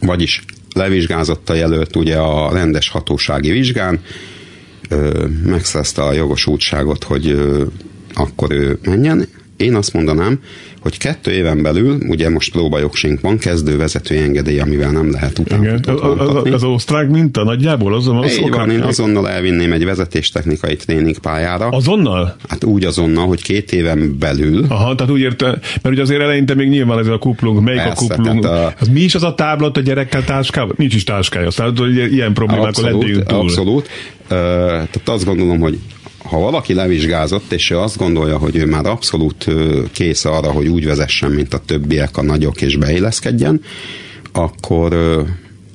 vagyis 0.00 0.44
levizsgázott 0.74 1.50
a 1.50 1.54
jelölt 1.54 1.96
ugye 1.96 2.16
a 2.16 2.52
rendes 2.52 2.88
hatósági 2.88 3.50
vizsgán, 3.50 4.00
ö, 4.88 5.26
megszerezte 5.44 6.02
a 6.02 6.12
jogosultságot, 6.12 7.04
hogy 7.04 7.26
ö, 7.26 7.64
akkor 8.14 8.52
ő 8.52 8.78
menjen. 8.82 9.28
Én 9.56 9.74
azt 9.74 9.92
mondanám, 9.92 10.40
hogy 10.80 10.98
kettő 10.98 11.30
éven 11.30 11.62
belül, 11.62 11.98
ugye 12.08 12.30
most 12.30 12.52
próbajogsink 12.52 13.20
van, 13.20 13.38
kezdő 13.38 13.76
vezetői 13.76 14.18
engedély, 14.18 14.60
amivel 14.60 14.90
nem 14.90 15.10
lehet 15.10 15.38
Az, 16.18 16.52
az 16.52 16.64
osztrák 16.64 17.08
minta 17.08 17.44
nagyjából? 17.44 17.94
Azon, 17.94 18.16
az 18.16 18.38
Így 18.38 18.50
van, 18.50 18.70
én 18.70 18.82
azonnal 18.82 19.28
elvinném 19.28 19.72
egy 19.72 19.84
vezetéstechnikai 19.84 20.76
tréningpályára. 20.76 21.68
Azonnal? 21.68 22.36
Hát 22.48 22.64
úgy 22.64 22.84
azonnal, 22.84 23.26
hogy 23.26 23.42
két 23.42 23.72
éven 23.72 24.16
belül. 24.18 24.64
Aha, 24.68 24.94
tehát 24.94 25.12
úgy 25.12 25.20
érte, 25.20 25.46
mert 25.46 25.88
ugye 25.94 26.02
azért 26.02 26.20
eleinte 26.20 26.54
még 26.54 26.68
nyilván 26.68 26.98
ez 26.98 27.06
a 27.06 27.18
kuplung, 27.18 27.62
melyik 27.62 27.82
Persze, 27.82 28.14
a 28.14 28.16
kuplung? 28.16 28.44
A... 28.44 28.74
Az 28.80 28.88
mi 28.88 29.00
is 29.00 29.14
az 29.14 29.22
a 29.22 29.34
táblat 29.34 29.76
a 29.76 29.80
gyerekkel 29.80 30.24
táskával? 30.24 30.74
Nincs 30.78 30.94
is 30.94 31.04
táskája, 31.04 31.48
tehát 31.48 31.78
hogy 31.78 32.12
ilyen 32.12 32.32
problémákkal 32.32 32.84
lendüljünk 32.84 33.24
túl. 33.26 33.38
Abszolút. 33.38 33.88
Uh, 34.22 34.28
tehát 34.28 35.00
azt 35.04 35.24
gondolom, 35.24 35.58
hogy 35.58 35.78
ha 36.28 36.38
valaki 36.38 36.74
levizsgázott, 36.74 37.52
és 37.52 37.70
ő 37.70 37.78
azt 37.78 37.96
gondolja, 37.96 38.38
hogy 38.38 38.56
ő 38.56 38.66
már 38.66 38.86
abszolút 38.86 39.46
kész 39.92 40.24
arra, 40.24 40.50
hogy 40.50 40.66
úgy 40.66 40.84
vezessen, 40.84 41.30
mint 41.30 41.54
a 41.54 41.58
többiek, 41.58 42.16
a 42.16 42.22
nagyok, 42.22 42.62
és 42.62 42.76
beilleszkedjen, 42.76 43.60
akkor 44.32 44.96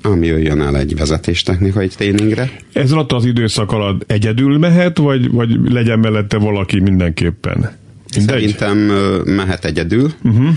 ami 0.04 0.28
jöjjön 0.28 0.62
el 0.62 0.78
egy 0.78 0.96
vezetéstechnikai 0.96 1.88
tréningre. 1.88 2.52
Ez 2.74 2.92
alatt 2.92 3.12
az 3.12 3.26
időszak 3.26 3.72
alatt 3.72 4.12
egyedül 4.12 4.58
mehet, 4.58 4.98
vagy, 4.98 5.32
vagy 5.32 5.50
legyen 5.70 6.00
mellette 6.00 6.38
valaki 6.38 6.80
mindenképpen? 6.80 7.72
Mindegy? 8.16 8.40
Szerintem 8.40 8.78
mehet 9.26 9.66
egyedül. 9.66 10.12
Uh-huh 10.24 10.50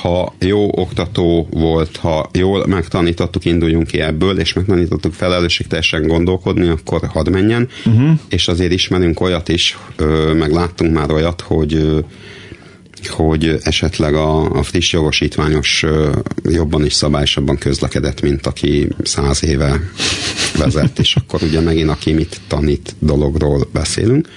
ha 0.00 0.34
jó 0.38 0.70
oktató 0.80 1.48
volt, 1.50 1.96
ha 1.96 2.30
jól 2.32 2.66
megtanítottuk, 2.66 3.44
induljunk 3.44 3.86
ki 3.86 4.00
ebből, 4.00 4.38
és 4.38 4.52
megtanítottuk 4.52 5.12
felelősségteljesen 5.12 6.06
gondolkodni, 6.06 6.68
akkor 6.68 7.00
hadd 7.06 7.30
menjen, 7.30 7.68
uh-huh. 7.86 8.10
és 8.28 8.48
azért 8.48 8.72
ismerünk 8.72 9.20
olyat 9.20 9.48
is, 9.48 9.78
meg 10.38 10.52
láttunk 10.52 10.92
már 10.92 11.10
olyat, 11.10 11.40
hogy 11.40 12.04
hogy 13.06 13.58
esetleg 13.62 14.14
a, 14.14 14.58
a 14.58 14.62
friss 14.62 14.92
jogosítványos 14.92 15.84
jobban 16.42 16.84
is 16.84 16.92
szabályosabban 16.92 17.58
közlekedett, 17.58 18.20
mint 18.20 18.46
aki 18.46 18.88
száz 19.02 19.44
éve 19.44 19.80
vezet, 20.56 20.98
és 20.98 21.16
akkor 21.16 21.42
ugye 21.42 21.60
megint 21.60 21.90
aki 21.90 22.12
mit 22.12 22.40
tanít 22.48 22.94
dologról 22.98 23.68
beszélünk. 23.72 24.28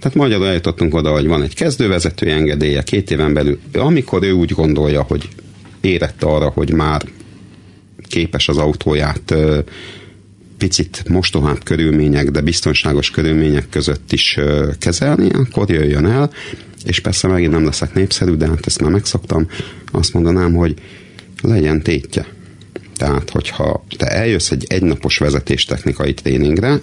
Tehát 0.00 0.16
magyarul 0.16 0.46
eljutottunk 0.46 0.94
oda, 0.94 1.10
hogy 1.10 1.26
van 1.26 1.42
egy 1.42 1.54
kezdővezető 1.54 2.30
engedélye 2.30 2.82
két 2.82 3.10
éven 3.10 3.32
belül, 3.32 3.58
amikor 3.72 4.22
ő 4.22 4.32
úgy 4.32 4.52
gondolja, 4.52 5.02
hogy 5.02 5.28
érett 5.80 6.22
arra, 6.22 6.48
hogy 6.48 6.72
már 6.72 7.02
képes 8.08 8.48
az 8.48 8.56
autóját 8.56 9.34
picit 10.58 11.08
mostohább 11.08 11.62
körülmények, 11.64 12.30
de 12.30 12.40
biztonságos 12.40 13.10
körülmények 13.10 13.68
között 13.68 14.12
is 14.12 14.38
kezelni, 14.78 15.28
akkor 15.30 15.70
jöjjön 15.70 16.06
el, 16.06 16.30
és 16.84 17.00
persze 17.00 17.28
megint 17.28 17.52
nem 17.52 17.64
leszek 17.64 17.94
népszerű, 17.94 18.34
de 18.34 18.46
hát 18.46 18.66
ezt 18.66 18.80
már 18.80 18.90
megszoktam, 18.90 19.46
azt 19.92 20.12
mondanám, 20.12 20.54
hogy 20.54 20.74
legyen 21.42 21.82
tétje. 21.82 22.26
Tehát, 22.96 23.30
hogyha 23.30 23.84
te 23.96 24.06
eljössz 24.06 24.50
egy 24.50 24.64
egynapos 24.68 25.18
vezetéstechnikai 25.18 26.14
tréningre, 26.14 26.80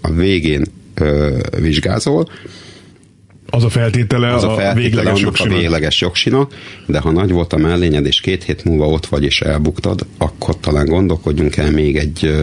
a 0.00 0.12
végén 0.12 0.64
ö, 1.00 1.38
vizsgázol, 1.60 2.28
az 3.50 3.64
a 3.64 3.68
feltétele, 3.68 4.34
az 4.34 4.44
a, 4.44 4.54
feltétele 4.54 4.70
a 4.70 4.74
végleges 4.74 5.20
jogsinak. 5.20 5.56
a 5.56 5.60
végleges 5.60 6.00
jogsinak, 6.00 6.54
de 6.86 6.98
ha 6.98 7.10
nagy 7.10 7.30
volt 7.30 7.52
a 7.52 7.56
mellényed, 7.56 8.06
és 8.06 8.20
két 8.20 8.44
hét 8.44 8.64
múlva 8.64 8.86
ott 8.86 9.06
vagy, 9.06 9.24
és 9.24 9.40
elbuktad, 9.40 10.06
akkor 10.18 10.60
talán 10.60 10.86
gondolkodjunk 10.86 11.56
el 11.56 11.70
még 11.70 11.96
egy 11.96 12.34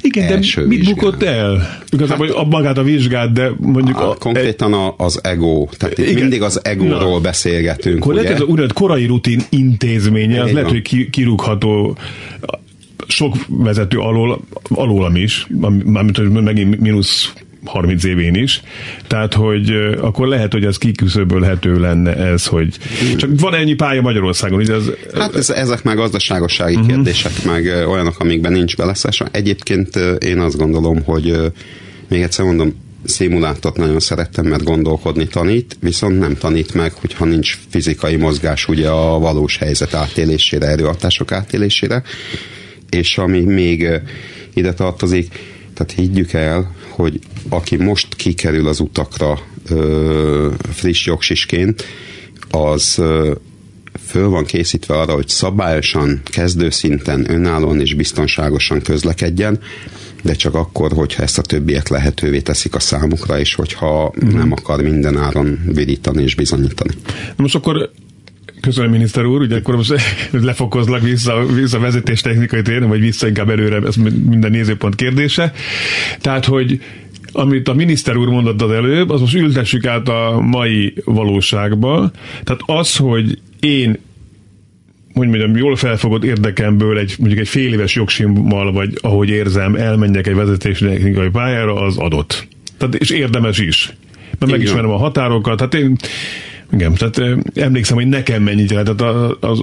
Igen, 0.00 0.28
de 0.28 0.34
mit 0.34 0.68
vizsgál. 0.68 0.94
bukott 0.94 1.22
el? 1.22 1.78
Igazából 1.90 2.26
hát, 2.26 2.36
a 2.36 2.44
magát 2.44 2.78
a 2.78 2.82
vizsgát, 2.82 3.32
de 3.32 3.50
mondjuk... 3.58 3.98
A, 3.98 4.10
a, 4.10 4.14
konkrétan 4.14 4.72
a, 4.72 4.94
az 4.96 5.20
ego. 5.22 5.68
Tehát 5.78 5.98
igen, 5.98 6.14
mindig 6.14 6.42
az 6.42 6.60
egóról 6.64 7.10
Na, 7.10 7.20
beszélgetünk, 7.20 7.96
akkor 7.96 8.12
ugye? 8.12 8.22
Lehet, 8.22 8.40
ez 8.40 8.68
a 8.68 8.72
korai 8.74 9.06
rutin 9.06 9.42
intézménye, 9.48 10.42
az 10.42 10.48
Igen. 10.48 10.54
lehet, 10.54 10.70
hogy 10.70 11.10
kirúgható 11.10 11.96
sok 13.10 13.34
vezető 13.46 13.98
alól, 13.98 14.40
alólam 14.68 15.16
is, 15.16 15.46
mármint, 15.84 16.16
hogy 16.16 16.30
megint 16.30 16.80
mínusz 16.80 17.32
30 17.64 18.04
évén 18.04 18.34
is. 18.34 18.62
Tehát, 19.06 19.34
hogy 19.34 19.70
akkor 20.00 20.28
lehet, 20.28 20.52
hogy 20.52 20.64
ez 20.64 20.78
kiküszöbölhető 20.78 21.80
lenne 21.80 22.16
ez, 22.16 22.46
hogy 22.46 22.76
csak 23.16 23.30
van 23.40 23.54
ennyi 23.54 23.74
pálya 23.74 24.00
Magyarországon, 24.00 24.58
ugye 24.58 24.74
ez... 24.74 24.90
Hát 25.14 25.34
ez, 25.34 25.50
ezek 25.50 25.82
már 25.82 25.96
gazdaságossági 25.96 26.74
uh-huh. 26.74 26.88
kérdések, 26.90 27.44
meg 27.44 27.64
olyanok, 27.88 28.18
amikben 28.18 28.52
nincs 28.52 28.76
beleszes. 28.76 29.22
Egyébként 29.30 29.96
én 30.18 30.38
azt 30.38 30.56
gondolom, 30.56 31.02
hogy 31.04 31.52
még 32.08 32.22
egyszer 32.22 32.44
mondom, 32.44 32.74
szimulátort 33.04 33.76
nagyon 33.76 34.00
szerettem, 34.00 34.46
mert 34.46 34.64
gondolkodni 34.64 35.26
tanít, 35.26 35.76
viszont 35.80 36.18
nem 36.18 36.36
tanít 36.36 36.74
meg, 36.74 36.92
hogyha 36.92 37.24
nincs 37.24 37.58
fizikai 37.68 38.16
mozgás 38.16 38.68
ugye 38.68 38.88
a 38.88 39.18
valós 39.18 39.56
helyzet 39.56 39.94
átélésére, 39.94 40.66
erőhatások 40.66 41.32
átélésére 41.32 42.02
és 42.90 43.18
ami 43.18 43.40
még 43.40 43.88
ide 44.54 44.74
tartozik, 44.74 45.28
tehát 45.74 45.92
higgyük 45.92 46.32
el, 46.32 46.74
hogy 46.88 47.18
aki 47.48 47.76
most 47.76 48.14
kikerül 48.14 48.68
az 48.68 48.80
utakra 48.80 49.38
ö, 49.68 50.50
friss 50.72 51.06
jogsisként, 51.06 51.84
az 52.50 53.02
föl 54.06 54.28
van 54.28 54.44
készítve 54.44 54.98
arra, 54.98 55.12
hogy 55.12 55.28
szabályosan, 55.28 56.20
kezdőszinten, 56.24 57.30
önállóan 57.30 57.80
és 57.80 57.94
biztonságosan 57.94 58.82
közlekedjen, 58.82 59.60
de 60.22 60.34
csak 60.34 60.54
akkor, 60.54 60.92
hogyha 60.92 61.22
ezt 61.22 61.38
a 61.38 61.42
többiek 61.42 61.88
lehetővé 61.88 62.40
teszik 62.40 62.74
a 62.74 62.80
számukra, 62.80 63.38
és 63.38 63.54
hogyha 63.54 64.12
uh-huh. 64.16 64.32
nem 64.32 64.52
akar 64.52 64.82
minden 64.82 65.16
áron 65.16 65.58
virítani 65.72 66.22
és 66.22 66.34
bizonyítani. 66.34 66.94
Most 67.36 67.54
akkor 67.54 67.90
Köszönöm, 68.60 68.90
miniszter 68.90 69.24
úr, 69.24 69.40
ugye 69.40 69.56
akkor 69.56 69.76
most 69.76 69.94
lefokozlak 70.32 71.02
vissza, 71.02 71.46
vissza 71.46 71.78
vezetés 71.78 72.20
technikai 72.20 72.62
téren, 72.62 72.88
vagy 72.88 73.00
vissza 73.00 73.26
inkább 73.26 73.50
előre, 73.50 73.80
ez 73.86 73.96
minden 74.28 74.50
nézőpont 74.50 74.94
kérdése. 74.94 75.52
Tehát, 76.20 76.44
hogy 76.44 76.80
amit 77.32 77.68
a 77.68 77.74
miniszter 77.74 78.16
úr 78.16 78.28
mondott 78.28 78.62
az 78.62 78.70
előbb, 78.70 79.10
az 79.10 79.20
most 79.20 79.34
ültessük 79.34 79.86
át 79.86 80.08
a 80.08 80.40
mai 80.40 80.94
valóságba. 81.04 82.10
Tehát 82.44 82.62
az, 82.66 82.96
hogy 82.96 83.38
én 83.60 83.98
hogy 85.14 85.28
mondjam, 85.28 85.56
jól 85.56 85.76
felfogott 85.76 86.24
érdekemből 86.24 86.98
egy, 86.98 87.14
mondjuk 87.18 87.40
egy 87.40 87.48
fél 87.48 87.72
éves 87.72 87.94
jogsimmal, 87.94 88.72
vagy 88.72 88.98
ahogy 89.00 89.28
érzem, 89.28 89.74
elmenjek 89.74 90.26
egy 90.26 90.34
vezetési 90.34 90.84
technikai 90.84 91.28
pályára, 91.28 91.74
az 91.74 91.96
adott. 91.96 92.46
Tehát, 92.78 92.94
és 92.94 93.10
érdemes 93.10 93.58
is. 93.58 93.92
Mert 94.38 94.52
megismerem 94.52 94.90
a 94.90 94.96
határokat. 94.96 95.56
Tehát 95.56 95.74
én, 95.74 95.96
igen, 96.72 96.94
tehát 96.94 97.38
emlékszem, 97.54 97.96
hogy 97.96 98.06
nekem 98.06 98.42
mennyit 98.42 98.70
lehetett 98.70 99.00
az, 99.40 99.62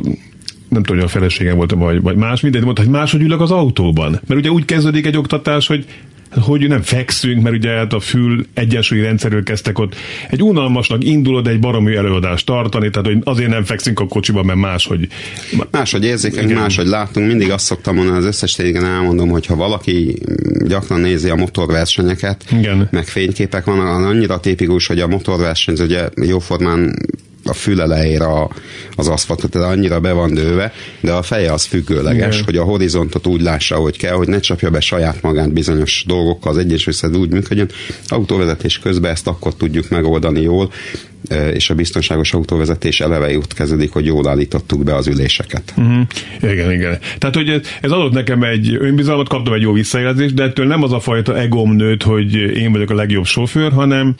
nem 0.69 0.83
tudom, 0.83 0.97
hogy 0.97 1.05
a 1.05 1.07
feleségem 1.07 1.55
volt, 1.55 1.71
vagy, 1.71 2.01
vagy 2.01 2.15
más, 2.15 2.41
mindegy, 2.41 2.63
mondta, 2.63 2.81
hogy 2.81 2.91
máshogy 2.91 3.21
ülök 3.21 3.41
az 3.41 3.51
autóban. 3.51 4.11
Mert 4.11 4.39
ugye 4.39 4.49
úgy 4.49 4.65
kezdődik 4.65 5.05
egy 5.05 5.17
oktatás, 5.17 5.67
hogy 5.67 5.85
hogy 6.31 6.67
nem 6.67 6.81
fekszünk, 6.81 7.41
mert 7.41 7.55
ugye 7.55 7.69
hát 7.69 7.93
a 7.93 7.99
fül 7.99 8.45
egyensúlyi 8.53 9.01
rendszerről 9.01 9.43
kezdtek 9.43 9.79
ott 9.79 9.95
egy 10.29 10.43
unalmasnak 10.43 11.03
indulod 11.03 11.47
egy 11.47 11.59
baromi 11.59 11.95
előadást 11.95 12.45
tartani, 12.45 12.89
tehát 12.89 13.07
hogy 13.07 13.17
azért 13.23 13.49
nem 13.49 13.63
fekszünk 13.63 13.99
a 13.99 14.07
kocsiban, 14.07 14.45
mert 14.45 14.59
máshogy... 14.59 15.07
Máshogy 15.71 16.03
érzékeny, 16.03 16.53
máshogy 16.53 16.87
látunk. 16.87 17.27
Mindig 17.27 17.51
azt 17.51 17.65
szoktam 17.65 17.95
mondani, 17.95 18.17
az 18.17 18.25
összes 18.25 18.53
tégen 18.53 18.85
elmondom, 18.85 19.29
hogy 19.29 19.45
ha 19.45 19.55
valaki 19.55 20.15
gyakran 20.67 20.99
nézi 20.99 21.29
a 21.29 21.35
motorversenyeket, 21.35 22.45
Igen. 22.51 22.87
meg 22.91 23.05
fényképek 23.05 23.65
vannak, 23.65 24.05
annyira 24.05 24.39
tipikus, 24.39 24.87
hogy 24.87 24.99
a 24.99 25.07
motorverseny 25.07 25.75
ugye 25.79 26.09
jóformán 26.21 26.95
a 27.47 27.53
fülelejére 27.53 28.25
a, 28.25 28.49
az 28.95 29.07
aszfaltot, 29.07 29.51
tehát 29.51 29.71
annyira 29.71 29.99
be 29.99 30.11
van 30.11 30.33
dőve, 30.33 30.73
de 30.99 31.11
a 31.11 31.21
feje 31.21 31.51
az 31.51 31.65
függőleges, 31.65 32.33
Igen. 32.33 32.45
hogy 32.45 32.57
a 32.57 32.63
horizontot 32.63 33.27
úgy 33.27 33.41
lássa, 33.41 33.75
hogy 33.75 33.97
kell, 33.97 34.15
hogy 34.15 34.27
ne 34.27 34.39
csapja 34.39 34.69
be 34.69 34.79
saját 34.79 35.21
magát 35.21 35.53
bizonyos 35.53 36.03
dolgokkal, 36.07 36.51
az 36.51 36.57
egyes 36.57 36.87
összed 36.87 37.17
úgy 37.17 37.29
működjön. 37.29 37.69
Autóvezetés 38.07 38.79
közben 38.79 39.11
ezt 39.11 39.27
akkor 39.27 39.55
tudjuk 39.55 39.89
megoldani 39.89 40.41
jól, 40.41 40.71
e, 41.27 41.49
és 41.49 41.69
a 41.69 41.75
biztonságos 41.75 42.33
autóvezetés 42.33 42.99
eleve 42.99 43.37
út 43.37 43.53
kezdődik, 43.53 43.91
hogy 43.91 44.05
jól 44.05 44.27
állítottuk 44.27 44.83
be 44.83 44.95
az 44.95 45.07
üléseket. 45.07 45.73
Uh-huh. 45.77 46.01
Igen, 46.41 46.71
igen. 46.71 46.99
Tehát, 47.17 47.35
hogy 47.35 47.61
ez 47.81 47.91
adott 47.91 48.13
nekem 48.13 48.43
egy 48.43 48.77
önbizalmat, 48.79 49.29
kaptam 49.29 49.53
egy 49.53 49.61
jó 49.61 49.71
visszajelzést, 49.71 50.33
de 50.33 50.43
ettől 50.43 50.65
nem 50.65 50.83
az 50.83 50.91
a 50.91 50.99
fajta 50.99 51.37
egom 51.37 51.75
nőtt, 51.75 52.03
hogy 52.03 52.33
én 52.35 52.71
vagyok 52.71 52.89
a 52.89 52.95
legjobb 52.95 53.25
sofőr, 53.25 53.71
hanem 53.71 54.15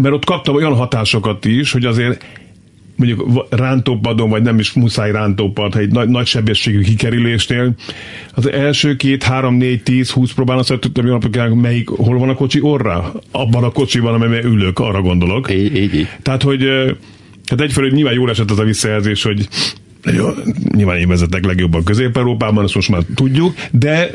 mert 0.00 0.14
ott 0.14 0.24
kaptam 0.24 0.54
olyan 0.54 0.74
hatásokat 0.74 1.44
is, 1.44 1.72
hogy 1.72 1.84
azért 1.84 2.24
mondjuk 3.00 3.46
rántópadon, 3.50 4.30
vagy 4.30 4.42
nem 4.42 4.58
is 4.58 4.72
muszáj 4.72 5.12
rántópad, 5.12 5.76
egy 5.76 5.90
nagy, 5.90 6.08
nagy 6.08 6.26
sebességű 6.26 6.80
kikerülésnél, 6.80 7.74
az 8.34 8.50
első 8.50 8.96
két, 8.96 9.22
három, 9.22 9.54
négy, 9.54 9.82
tíz, 9.82 10.10
húsz 10.10 10.32
próbálom, 10.32 10.60
azt 10.60 10.80
tudtam, 10.80 11.04
hogy 11.04 11.12
napokán, 11.12 11.50
melyik, 11.50 11.88
hol 11.88 12.18
van 12.18 12.28
a 12.28 12.34
kocsi 12.34 12.60
orra? 12.60 13.12
Abban 13.30 13.64
a 13.64 13.70
kocsiban, 13.70 14.14
amiben 14.14 14.44
ülök, 14.44 14.78
arra 14.78 15.00
gondolok. 15.00 15.52
Így, 15.52 15.76
így, 15.76 15.94
így. 15.94 16.08
Tehát, 16.22 16.42
hogy 16.42 16.64
hát 17.46 17.60
egyfelől 17.60 17.90
nyilván 17.90 18.14
jól 18.14 18.30
esett 18.30 18.50
az 18.50 18.58
a 18.58 18.64
visszajelzés, 18.64 19.22
hogy 19.22 19.48
jó, 20.16 20.26
nyilván 20.74 20.96
én 20.96 21.08
vezetek 21.08 21.44
legjobban 21.44 21.84
Közép-Európában, 21.84 22.64
ezt 22.64 22.74
most 22.74 22.88
már 22.88 23.02
tudjuk, 23.14 23.54
de 23.70 24.10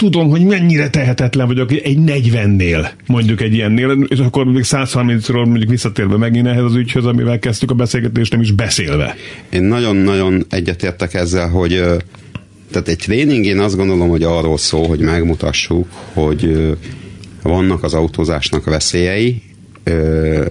tudom, 0.00 0.28
hogy 0.28 0.44
mennyire 0.44 0.90
tehetetlen 0.90 1.46
vagyok 1.46 1.72
egy 1.72 1.98
40-nél, 2.06 2.90
mondjuk 3.06 3.40
egy 3.40 3.54
ilyennél, 3.54 4.06
és 4.08 4.18
akkor 4.18 4.44
még 4.44 4.64
130-ról 4.66 5.46
mondjuk 5.46 5.70
visszatérve 5.70 6.16
megint 6.16 6.46
ehhez 6.46 6.64
az 6.64 6.74
ügyhöz, 6.74 7.04
amivel 7.04 7.38
kezdtük 7.38 7.70
a 7.70 7.74
beszélgetést, 7.74 8.32
nem 8.32 8.40
is 8.40 8.50
beszélve. 8.52 9.16
Én 9.50 9.62
nagyon-nagyon 9.62 10.44
egyetértek 10.50 11.14
ezzel, 11.14 11.48
hogy 11.48 11.70
tehát 12.70 12.88
egy 12.88 12.96
tréning 12.96 13.44
én 13.44 13.58
azt 13.58 13.76
gondolom, 13.76 14.08
hogy 14.08 14.22
arról 14.22 14.58
szól, 14.58 14.86
hogy 14.86 15.00
megmutassuk, 15.00 15.88
hogy 16.12 16.74
vannak 17.42 17.82
az 17.82 17.94
autózásnak 17.94 18.64
veszélyei, 18.64 19.42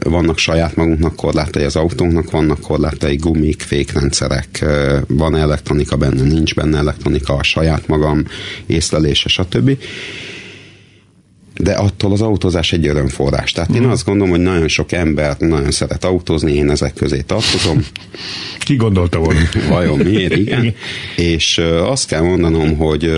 vannak 0.04 0.38
saját 0.38 0.76
magunknak 0.76 1.16
korlátai 1.16 1.64
az 1.64 1.76
autónknak, 1.76 2.32
vannak 2.32 2.60
korlátai 2.60 3.16
gumik, 3.16 3.62
fékrendszerek, 3.62 4.66
van 5.08 5.36
elektronika 5.36 5.98
benne, 5.98 6.22
nincs 6.22 6.56
benne 6.56 6.78
elektronika, 6.78 7.34
a 7.34 7.44
saját 7.44 7.88
magam 7.88 8.26
észlelése, 8.66 9.30
stb. 9.30 9.78
De 11.58 11.72
attól 11.72 12.12
az 12.12 12.22
autózás 12.22 12.74
egy 12.74 12.88
örömforrás. 12.88 13.52
Tehát 13.52 13.76
én 13.76 13.82
mhm. 13.82 13.90
azt 13.90 14.06
gondolom, 14.06 14.30
hogy 14.30 14.40
nagyon 14.40 14.68
sok 14.68 14.92
ember 14.92 15.36
nagyon 15.40 15.72
szeret 15.72 16.04
autózni, 16.04 16.54
én 16.54 16.70
ezek 16.70 16.94
közé 16.94 17.22
tartozom. 17.22 17.86
Ki 18.60 18.76
gondolta 18.76 19.20
volna? 19.20 19.40
Vajon 19.70 19.98
miért? 19.98 20.36
Igen. 20.36 20.74
És 21.16 21.58
azt 21.84 22.08
kell 22.08 22.22
mondanom, 22.22 22.78
hogy 22.78 23.12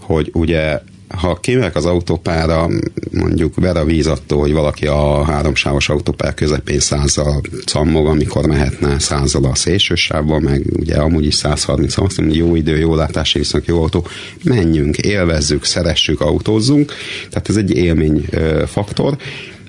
hogy 0.00 0.30
ugye 0.32 0.80
ha 1.16 1.34
kimegyek 1.34 1.76
az 1.76 1.84
autópára, 1.86 2.68
mondjuk 3.10 3.54
ver 3.54 3.76
a 3.76 3.84
víz 3.84 4.06
attól, 4.06 4.40
hogy 4.40 4.52
valaki 4.52 4.86
a 4.86 5.24
háromsávos 5.24 5.88
autópár 5.88 6.34
közepén 6.34 6.80
százzal 6.80 7.40
cammog, 7.64 8.06
amikor 8.06 8.46
mehetne 8.46 8.98
százzal 8.98 9.44
a 9.44 9.54
szélsősávban, 9.54 10.42
meg 10.42 10.66
ugye 10.78 10.96
amúgy 10.96 11.26
is 11.26 11.34
130 11.34 11.98
azt 11.98 12.18
mondom, 12.18 12.36
jó 12.36 12.54
idő, 12.54 12.78
jó 12.78 12.94
látási 12.94 13.38
viszont 13.38 13.66
jó 13.66 13.80
autó, 13.80 14.06
menjünk, 14.44 14.96
élvezzük, 14.96 15.64
szeressük, 15.64 16.20
autózzunk, 16.20 16.92
tehát 17.30 17.48
ez 17.48 17.56
egy 17.56 17.70
élmény 17.70 18.28
faktor, 18.66 19.16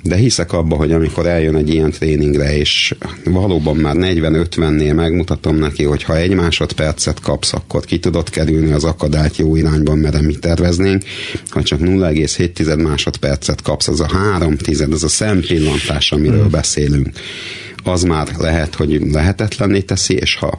de 0.04 0.16
hiszek 0.16 0.54
abba, 0.54 0.76
hogy 0.76 0.92
amikor 0.92 1.28
eljön 1.28 1.56
egy 1.56 1.70
ilyen 1.70 1.92
tréningre, 1.92 2.58
és 2.58 2.96
valóban 3.24 3.76
már 3.76 3.96
40-50-nél 3.98 4.96
megmutatom 4.96 5.56
neki, 5.56 5.84
hogy 5.84 6.04
ha 6.04 6.18
egy 6.18 6.34
másodpercet 6.34 7.20
kapsz, 7.20 7.54
akkor 7.54 7.86
ki 7.86 8.00
tudod 8.00 8.30
kerülni 8.30 8.72
az 8.72 8.84
akadályt 8.84 9.38
jó 9.38 9.56
irányban, 9.56 9.98
mert 9.98 10.22
mi 10.22 10.36
terveznénk, 10.36 11.04
ha 11.50 11.64
csak 11.64 11.80
0,7 11.80 12.84
másodpercet 12.84 13.62
kapsz, 13.62 13.88
az 13.88 14.00
a 14.00 14.08
3 14.08 14.58
tized, 14.58 14.94
az 14.94 15.04
a 15.04 15.08
szempillantás, 15.08 16.12
amiről 16.12 16.46
mm. 16.46 16.52
beszélünk, 16.52 17.10
az 17.84 18.04
már 18.04 18.28
lehet, 18.38 18.76
hogy 18.76 19.02
lehetetlenné 19.12 19.80
teszi, 19.80 20.14
és 20.14 20.36
ha 20.36 20.58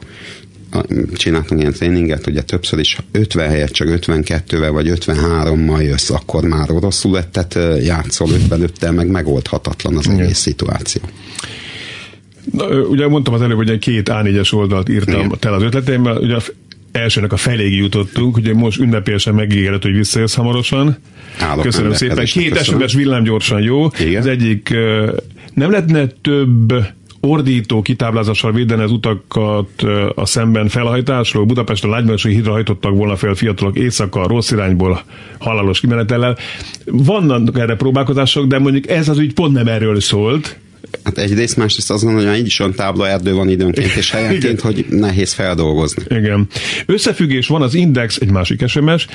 csináltunk 1.15 1.61
ilyen 1.61 1.73
tréninget, 1.73 2.27
ugye 2.27 2.41
többször 2.41 2.79
is 2.79 2.97
50 3.11 3.49
helyet 3.49 3.71
csak 3.71 3.87
52-vel 3.91 4.69
vagy 4.71 4.91
53-mal 4.95 5.83
jössz, 5.83 6.09
akkor 6.09 6.43
már 6.43 6.67
rosszul 6.67 7.11
lettet 7.11 7.59
játszol 7.83 8.27
55-tel, 8.49 8.95
meg 8.95 9.07
megoldhatatlan 9.07 9.97
az 9.97 10.09
egész 10.09 10.37
szituáció. 10.37 11.01
Na, 12.51 12.65
ugye 12.65 13.07
mondtam 13.07 13.33
az 13.33 13.41
előbb, 13.41 13.57
hogy 13.57 13.69
egy 13.69 13.79
két 13.79 14.09
A4-es 14.11 14.53
oldalt 14.53 14.89
írtam 14.89 15.13
Igen. 15.13 15.31
tel 15.39 15.53
az 15.53 15.61
ötleteimmel, 15.61 16.17
ugye 16.17 16.35
elsőnek 16.91 17.33
a 17.33 17.37
feléig 17.37 17.75
jutottunk, 17.75 18.37
ugye 18.37 18.53
most 18.53 18.79
ünnepélyesen 18.79 19.33
megígérett, 19.33 19.81
hogy 19.81 19.93
visszajössz 19.93 20.33
hamarosan. 20.33 20.97
Állok 21.39 21.63
köszönöm 21.63 21.93
szépen. 21.93 22.25
Két 22.25 22.63
SMS 22.63 22.93
villám 22.93 23.23
gyorsan 23.23 23.61
jó. 23.61 23.87
Igen. 23.99 24.21
Az 24.21 24.27
egyik 24.27 24.69
nem 25.53 25.71
lehetne 25.71 26.07
több 26.21 26.73
ordító 27.27 27.81
kitáblázással 27.81 28.51
védeni 28.51 28.81
az 28.81 28.91
utakat 28.91 29.81
a 30.15 30.25
szemben 30.25 30.67
felhajtásról. 30.67 31.45
Budapesten 31.45 31.89
lágyvárosi 31.89 32.29
hídra 32.29 32.51
hajtottak 32.51 32.95
volna 32.95 33.15
fel 33.15 33.33
fiatalok 33.33 33.77
éjszaka 33.77 34.27
rossz 34.27 34.51
irányból 34.51 35.01
halálos 35.39 35.79
kimenetellel. 35.79 36.37
Vannak 36.85 37.59
erre 37.59 37.75
próbálkozások, 37.75 38.45
de 38.45 38.59
mondjuk 38.59 38.87
ez 38.87 39.09
az 39.09 39.17
ügy 39.17 39.33
pont 39.33 39.53
nem 39.53 39.67
erről 39.67 39.99
szólt. 39.99 40.57
Hát 41.03 41.17
egyrészt, 41.17 41.57
másrészt 41.57 41.91
azt 41.91 42.03
gondolom, 42.03 42.29
hogy 42.29 42.39
így 42.39 42.45
is 42.45 42.61
tábla 42.75 43.07
erdő 43.07 43.33
van 43.33 43.49
időnként 43.49 43.95
és 43.95 44.11
helyenként, 44.11 44.61
hogy 44.61 44.85
nehéz 44.89 45.33
feldolgozni. 45.33 46.03
Igen. 46.07 46.47
Összefüggés 46.85 47.47
van 47.47 47.61
az 47.61 47.73
index, 47.73 48.17
egy 48.17 48.31
másik 48.31 48.67
SMS, 48.67 49.07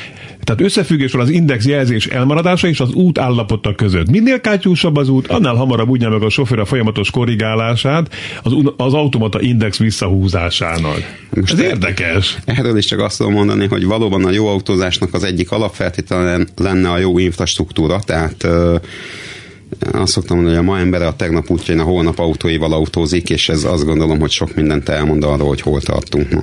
tehát 0.44 0.60
összefüggés 0.60 1.12
van 1.12 1.20
az 1.20 1.30
index 1.30 1.66
jelzés 1.66 2.06
elmaradása 2.06 2.68
és 2.68 2.80
az 2.80 2.92
út 2.92 3.18
állapota 3.18 3.74
között. 3.74 4.10
Minél 4.10 4.40
kátyúsabb 4.40 4.96
az 4.96 5.08
út, 5.08 5.26
annál 5.26 5.54
hamarabb 5.54 5.88
úgy 5.88 6.08
meg 6.08 6.22
a 6.22 6.28
sofőr 6.28 6.58
a 6.58 6.64
folyamatos 6.64 7.10
korrigálását 7.10 8.14
az, 8.42 8.52
az 8.76 8.94
automata 8.94 9.40
index 9.40 9.78
visszahúzásának. 9.78 11.26
Most 11.30 11.52
Ez 11.52 11.60
érdekes. 11.60 12.36
Erről 12.44 12.76
is 12.76 12.84
csak 12.84 13.00
azt 13.00 13.18
tudom 13.18 13.32
mondani, 13.32 13.66
hogy 13.66 13.84
valóban 13.84 14.24
a 14.24 14.30
jó 14.30 14.46
autózásnak 14.46 15.14
az 15.14 15.24
egyik 15.24 15.50
alapfeltétele 15.50 16.38
lenne 16.56 16.90
a 16.90 16.98
jó 16.98 17.18
infrastruktúra, 17.18 18.00
tehát 18.04 18.46
azt 20.00 20.12
szoktam 20.12 20.36
mondani, 20.36 20.56
hogy 20.56 20.66
a 20.66 20.70
ma 20.70 20.78
embere 20.78 21.06
a 21.06 21.16
tegnap 21.16 21.50
útjain 21.50 21.80
a 21.80 21.84
holnap 21.84 22.18
autóival 22.18 22.72
autózik, 22.72 23.30
és 23.30 23.48
ez 23.48 23.64
azt 23.64 23.84
gondolom, 23.84 24.20
hogy 24.20 24.30
sok 24.30 24.54
mindent 24.54 24.88
elmond 24.88 25.24
arról, 25.24 25.48
hogy 25.48 25.60
hol 25.60 25.80
tartunk 25.80 26.30
ma. 26.30 26.42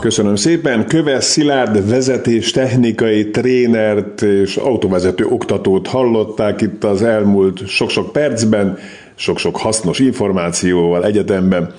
Köszönöm 0.00 0.36
szépen. 0.36 0.86
Köves 0.86 1.24
Szilárd 1.24 1.88
vezetés 1.88 2.50
technikai 2.50 3.30
trénert 3.30 4.22
és 4.22 4.56
autóvezető 4.56 5.24
oktatót 5.24 5.86
hallották 5.86 6.60
itt 6.60 6.84
az 6.84 7.02
elmúlt 7.02 7.68
sok-sok 7.68 8.12
percben, 8.12 8.78
sok-sok 9.14 9.56
hasznos 9.56 9.98
információval 9.98 11.04
egyetemben. 11.04 11.74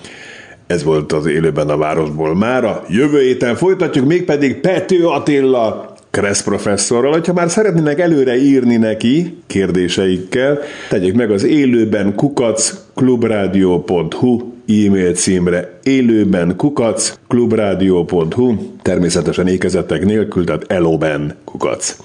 Ez 0.68 0.84
volt 0.84 1.12
az 1.12 1.26
élőben 1.26 1.70
a 1.70 1.78
városból 1.78 2.36
mára. 2.36 2.84
Jövő 2.90 3.22
héten 3.22 3.56
folytatjuk, 3.56 4.06
mégpedig 4.06 4.60
Pető 4.60 5.08
Attila 5.08 5.95
Kressz 6.16 6.42
professzorral, 6.42 7.12
hogyha 7.12 7.34
már 7.34 7.50
szeretnének 7.50 8.00
előre 8.00 8.38
írni 8.38 8.78
neki 8.78 9.38
kérdéseikkel, 9.48 10.60
tegyék 10.90 11.14
meg 11.14 11.32
az 11.32 11.44
élőben 11.44 12.16
kukac 12.16 12.74
klubradio.hu 12.94 14.54
e-mail 14.68 15.14
címre 15.14 15.80
élőben 15.84 16.56
kukac 16.56 17.14
klubradio.hu 17.28 18.56
természetesen 18.82 19.48
ékezetek 19.48 20.06
nélkül, 20.06 20.46
tehát 20.46 20.64
eloben 20.68 21.36
kukac. 21.46 21.98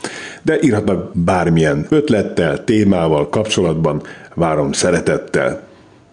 De 0.43 0.59
írhatnak 0.61 1.11
bármilyen 1.15 1.87
ötlettel, 1.89 2.65
témával 2.65 3.29
kapcsolatban, 3.29 4.03
várom 4.35 4.73
szeretettel. 4.73 5.61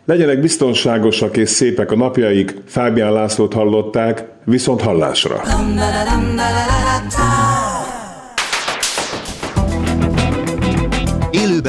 Legyenek 0.05 0.41
biztonságosak 0.41 1.37
és 1.37 1.49
szépek 1.49 1.91
a 1.91 1.95
napjaik, 1.95 2.55
Fábián 2.65 3.13
Lászlót 3.13 3.53
hallották, 3.53 4.23
viszont 4.43 4.81
hallásra. 4.81 5.41